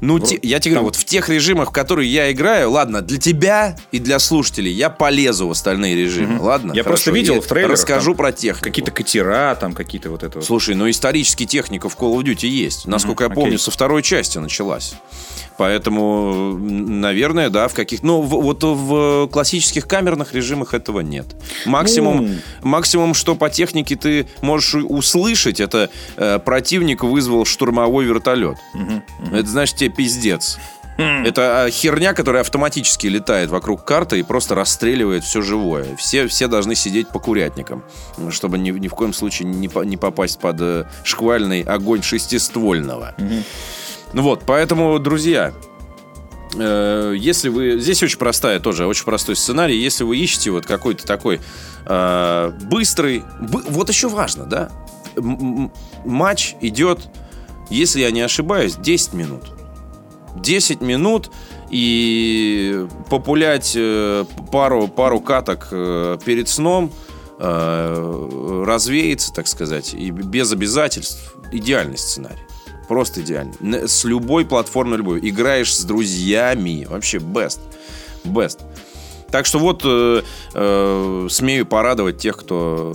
Ну, 0.00 0.18
те- 0.18 0.38
я 0.42 0.58
тебе 0.60 0.72
говорю, 0.74 0.86
вот 0.86 0.96
в 0.96 1.04
тех 1.04 1.28
режимах, 1.28 1.70
в 1.70 1.72
которые 1.72 2.10
я 2.12 2.30
играю, 2.30 2.70
ладно, 2.70 3.00
для 3.02 3.18
тебя 3.18 3.76
и 3.92 3.98
для 3.98 4.18
слушателей 4.18 4.72
я 4.72 4.90
полезу 4.90 5.48
в 5.48 5.50
остальные 5.52 5.94
режимы, 5.96 6.40
ладно? 6.40 6.72
Я 6.74 6.84
просто 6.84 7.06
Хорошо, 7.10 7.16
видел 7.20 7.34
я 7.36 7.40
в 7.40 7.46
трейлерах, 7.46 7.72
Расскажу 7.72 8.10
там 8.12 8.16
про 8.16 8.32
технику. 8.32 8.64
Какие-то 8.64 8.90
катера, 8.90 9.54
там 9.60 9.72
какие-то 9.74 10.10
вот 10.10 10.22
это. 10.22 10.40
Слушай, 10.42 10.74
ну 10.74 10.88
исторически 10.90 11.46
техника 11.46 11.88
в 11.88 11.96
Call 11.96 12.14
of 12.14 12.22
Duty 12.24 12.46
есть. 12.46 12.86
Насколько 12.86 13.24
я 13.24 13.30
окей. 13.30 13.42
помню, 13.42 13.58
со 13.58 13.70
второй 13.70 14.02
части 14.02 14.38
началась. 14.38 14.94
Поэтому, 15.58 16.56
наверное, 16.58 17.48
да, 17.48 17.68
в 17.68 17.74
каких... 17.74 18.02
Ну, 18.02 18.20
в- 18.20 18.42
вот 18.42 18.62
в 18.62 19.26
классических 19.28 19.86
камерных 19.88 20.34
режимах 20.34 20.74
этого 20.74 21.00
нет. 21.00 21.26
Максимум, 21.64 22.26
Ну. 22.26 22.34
максимум, 22.62 23.14
что 23.14 23.34
по 23.34 23.48
технике 23.48 23.96
ты 23.96 24.26
можешь 24.42 24.74
услышать, 24.74 25.58
это 25.60 25.88
э, 26.16 26.38
противник 26.38 27.02
вызвал 27.02 27.46
штурмовой 27.46 28.04
вертолет. 28.04 28.58
Это 29.32 29.46
значит 29.48 29.76
тебе 29.86 29.94
пиздец. 29.96 30.58
Это 30.98 31.64
а, 31.64 31.70
херня, 31.70 32.14
которая 32.14 32.40
автоматически 32.40 33.06
летает 33.06 33.50
вокруг 33.50 33.84
карты 33.84 34.18
и 34.18 34.22
просто 34.22 34.54
расстреливает 34.54 35.24
все 35.24 35.42
живое. 35.42 35.94
Все, 35.96 36.26
все 36.26 36.48
должны 36.48 36.74
сидеть 36.74 37.08
по 37.08 37.18
курятникам, 37.18 37.84
чтобы 38.30 38.56
ни, 38.56 38.70
ни 38.70 38.88
в 38.88 38.94
коем 38.94 39.12
случае 39.12 39.46
не, 39.48 39.68
по- 39.68 39.82
не 39.84 39.98
попасть 39.98 40.38
под 40.40 40.56
э, 40.60 40.84
шквальный 41.04 41.60
огонь 41.60 42.00
шестиствольного. 42.02 43.14
Ну 44.14 44.22
вот, 44.22 44.44
поэтому, 44.46 44.98
друзья, 44.98 45.52
э, 46.54 47.14
если 47.18 47.50
вы... 47.50 47.78
Здесь 47.78 48.02
очень 48.02 48.18
простая 48.18 48.58
тоже, 48.58 48.86
очень 48.86 49.04
простой 49.04 49.36
сценарий. 49.36 49.76
Если 49.78 50.02
вы 50.04 50.16
ищете 50.16 50.50
вот 50.50 50.64
какой-то 50.64 51.06
такой 51.06 51.40
э, 51.84 52.52
быстрый... 52.62 53.22
бы- 53.38 53.64
вот 53.68 53.90
еще 53.90 54.08
важно, 54.08 54.46
да? 54.46 54.70
М- 55.16 55.64
м- 55.64 55.72
матч 56.06 56.54
идет, 56.62 57.00
если 57.68 58.00
я 58.00 58.10
не 58.10 58.22
ошибаюсь, 58.22 58.76
10 58.76 59.12
минут. 59.12 59.42
10 60.42 60.80
минут 60.80 61.30
и 61.70 62.86
популять 63.10 63.74
э, 63.76 64.24
пару, 64.52 64.88
пару 64.88 65.20
каток 65.20 65.68
э, 65.70 66.18
перед 66.24 66.48
сном 66.48 66.92
э, 67.38 68.62
развеется, 68.66 69.32
так 69.32 69.46
сказать, 69.46 69.94
и 69.94 70.10
без 70.10 70.52
обязательств. 70.52 71.34
Идеальный 71.52 71.98
сценарий. 71.98 72.42
Просто 72.88 73.20
идеальный. 73.20 73.88
С 73.88 74.04
любой 74.04 74.44
платформы, 74.44 74.96
любой. 74.96 75.20
Играешь 75.28 75.74
с 75.74 75.84
друзьями. 75.84 76.86
Вообще 76.88 77.18
best. 77.18 77.58
Best. 78.24 78.60
Так 79.30 79.44
что 79.44 79.58
вот 79.58 79.82
э, 79.84 80.22
э, 80.54 81.26
смею 81.30 81.66
порадовать 81.66 82.18
тех, 82.18 82.36
кто 82.36 82.94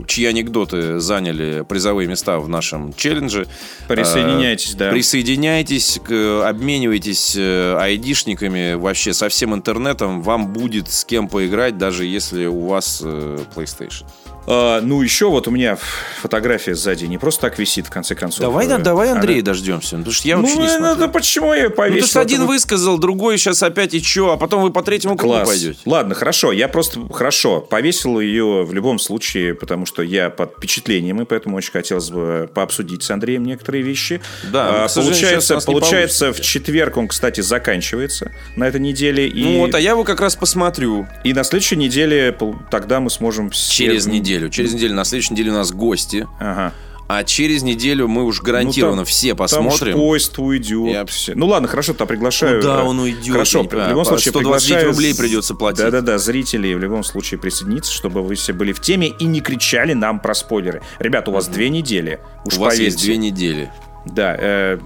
э, 0.00 0.04
чьи 0.06 0.24
анекдоты 0.26 1.00
заняли 1.00 1.64
призовые 1.68 2.08
места 2.08 2.38
в 2.38 2.48
нашем 2.48 2.92
челлендже. 2.94 3.46
Присоединяйтесь, 3.88 4.74
Э, 4.74 4.78
да. 4.78 4.90
Присоединяйтесь, 4.90 6.00
к- 6.06 6.48
обменивайтесь 6.48 7.34
э, 7.36 7.76
айдишниками 7.78 8.74
вообще 8.74 9.12
со 9.12 9.28
всем 9.28 9.54
интернетом. 9.54 10.22
Вам 10.22 10.52
будет 10.52 10.90
с 10.90 11.04
кем 11.04 11.28
поиграть, 11.28 11.76
даже 11.76 12.04
если 12.04 12.46
у 12.46 12.66
вас 12.66 13.00
э, 13.04 13.38
PlayStation. 13.54 14.04
А, 14.46 14.80
ну, 14.82 15.00
еще 15.02 15.30
вот 15.30 15.48
у 15.48 15.50
меня 15.50 15.78
фотография 16.20 16.74
сзади 16.74 17.04
не 17.06 17.18
просто 17.18 17.42
так 17.42 17.58
висит, 17.58 17.86
в 17.86 17.90
конце 17.90 18.14
концов. 18.14 18.40
Давай, 18.40 18.66
Э, 18.66 18.78
давай 18.78 19.10
она- 19.10 19.20
Андрея 19.20 19.42
дождемся. 19.42 19.96
Потому 19.96 20.12
что 20.12 20.28
я 20.28 20.36
Ну, 20.36 20.42
вообще 20.42 20.58
не 20.58 20.66
э, 20.66 20.76
смотрю. 20.76 21.06
ну, 21.06 21.12
почему 21.12 21.52
я 21.54 21.62
ее 21.62 21.68
Ну, 21.70 21.74
повесил? 21.74 22.00
то, 22.02 22.06
что 22.08 22.20
один 22.20 22.40
Это- 22.42 22.46
высказал, 22.48 22.98
другой 22.98 23.38
сейчас 23.38 23.62
опять 23.62 23.94
и 23.94 24.02
что, 24.02 24.32
а 24.32 24.36
потом 24.36 24.62
вы 24.62 24.70
по 24.70 24.82
третьему 24.82 25.16
кругу 25.16 25.34
Класс. 25.34 25.48
пойдете. 25.48 25.78
Ладно, 25.86 26.14
хорошо. 26.14 26.52
Я 26.52 26.68
просто 26.68 27.00
хорошо 27.12 27.60
повесил 27.60 28.20
ее 28.20 28.64
в 28.64 28.74
любом 28.74 28.98
случае, 28.98 29.54
потому 29.54 29.86
что 29.86 30.02
я 30.02 30.28
под 30.30 30.54
впечатлением, 30.58 31.22
и 31.22 31.24
поэтому 31.24 31.56
очень 31.56 31.72
хотелось 31.72 32.10
бы 32.10 32.50
пообсудить 32.54 33.02
с 33.02 33.10
Андреем 33.10 33.44
некоторые 33.44 33.82
вещи. 33.82 34.20
Да, 34.52 34.84
А, 34.84 34.88
получается, 34.88 35.54
не 35.56 35.60
получается 35.64 36.32
в 36.32 36.40
четверг 36.40 36.96
он, 36.96 37.08
кстати, 37.08 37.40
заканчивается 37.40 38.30
на 38.56 38.64
этой 38.68 38.80
неделе. 38.80 39.26
И, 39.28 39.42
Ну 39.44 39.58
вот, 39.60 39.74
а 39.74 39.80
я 39.80 39.90
его 39.92 40.04
как 40.04 40.20
раз 40.20 40.36
посмотрю 40.36 41.06
и 41.24 41.32
на 41.32 41.44
следующей 41.44 41.76
неделе 41.76 42.36
тогда 42.70 43.00
мы 43.00 43.10
сможем... 43.10 43.50
через 43.50 44.06
неделю. 44.06 44.33
Через 44.50 44.74
неделю. 44.74 44.94
На 44.94 45.04
следующей 45.04 45.34
неделе 45.34 45.50
у 45.50 45.54
нас 45.54 45.72
гости. 45.72 46.26
Ага. 46.38 46.72
а 47.06 47.22
через 47.22 47.62
неделю 47.62 48.08
мы 48.08 48.24
уж 48.24 48.40
гарантированно 48.40 48.96
Ну, 48.96 49.04
там- 49.04 49.04
все 49.04 49.28
Там 49.28 49.36
посмотрим. 49.36 49.92
ж 49.92 49.96
поезд 49.96 50.38
уйдет. 50.38 50.90
Я- 50.90 51.04
все. 51.04 51.34
Ну 51.34 51.46
ладно, 51.46 51.68
хорошо, 51.68 51.92
то 51.92 52.06
приглашаю. 52.06 52.56
Ну 52.56 52.62
да, 52.62 52.82
он 52.82 52.98
уйдет, 52.98 53.30
Хорошо, 53.30 53.62
в 53.62 53.72
любом 53.90 54.06
случае 54.06 54.30
129 54.30 54.32
приглашаю 54.32 54.86
рублей 54.88 55.14
придется 55.14 55.54
платить. 55.54 55.84
Да-да-да, 55.84 56.16
зрителей 56.16 56.74
в 56.74 56.78
любом 56.78 57.04
случае 57.04 57.38
присоединиться, 57.38 57.92
чтобы 57.92 58.22
вы 58.22 58.36
все 58.36 58.54
были 58.54 58.72
в 58.72 58.80
теме 58.80 59.08
и 59.08 59.24
не 59.26 59.40
кричали 59.42 59.92
нам 59.92 60.18
про 60.18 60.32
спойлеры. 60.34 60.80
Ребят, 60.98 61.28
у 61.28 61.32
вас 61.32 61.46
две 61.48 61.68
недели. 61.68 62.20
Уж 62.46 62.56
У 62.56 62.60
вас 62.60 62.72
поверьте. 62.74 62.84
есть 62.84 63.02
две 63.04 63.16
недели. 63.18 63.70
Да, 64.06 64.34
э, 64.40 64.78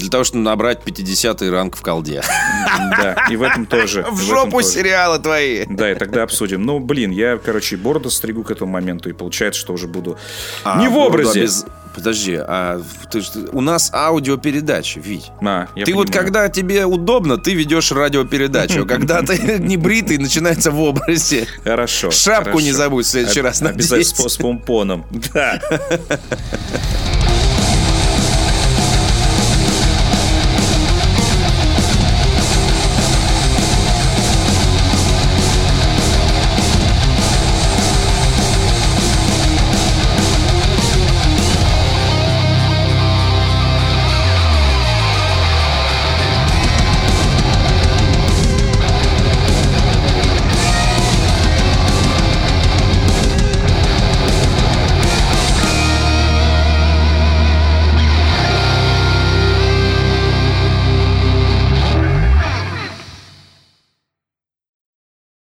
Для 0.00 0.08
того, 0.10 0.24
чтобы 0.24 0.42
набрать 0.44 0.82
50 0.82 1.42
ранг 1.42 1.76
в 1.76 1.82
колде. 1.82 2.22
да, 2.98 3.26
и 3.30 3.36
в 3.36 3.42
этом 3.42 3.66
тоже. 3.66 4.04
В 4.10 4.20
жопу 4.22 4.62
сериалы 4.62 5.18
твои. 5.18 5.64
Да, 5.68 5.92
и 5.92 5.94
тогда 5.94 6.22
обсудим. 6.22 6.62
Ну, 6.62 6.78
блин, 6.80 7.10
я, 7.10 7.36
короче, 7.38 7.76
бороду 7.76 8.10
стригу 8.10 8.42
к 8.42 8.50
этому 8.50 8.72
моменту, 8.72 9.08
и 9.10 9.12
получается, 9.12 9.60
что 9.60 9.72
уже 9.74 9.86
буду 9.86 10.18
А, 10.64 10.80
не 10.80 10.88
в 10.88 10.96
образе. 10.96 11.48
Подожди, 11.92 12.36
а 12.36 12.80
ты, 13.10 13.20
у 13.52 13.60
нас 13.60 13.90
аудиопередача, 13.92 15.00
Вить. 15.00 15.32
А, 15.42 15.66
я 15.74 15.84
ты 15.84 15.92
вот 15.92 16.06
понимаю. 16.06 16.24
когда 16.26 16.48
тебе 16.48 16.86
удобно, 16.86 17.36
ты 17.36 17.52
ведешь 17.54 17.90
радиопередачу. 17.90 18.86
Когда 18.86 19.22
ты 19.22 19.36
не 19.58 19.76
бритый, 19.76 20.18
начинается 20.18 20.70
в 20.70 20.80
образе. 20.80 21.48
Хорошо. 21.64 22.12
Шапку 22.12 22.44
хорошо. 22.50 22.60
не 22.64 22.72
забудь 22.72 23.06
в 23.06 23.08
следующий 23.10 23.40
раз 23.40 23.60
Обязательно 23.60 23.96
надеть. 23.98 24.16
с, 24.16 24.34
с 24.34 24.36
помпоном. 24.36 25.04
Да. 25.34 25.60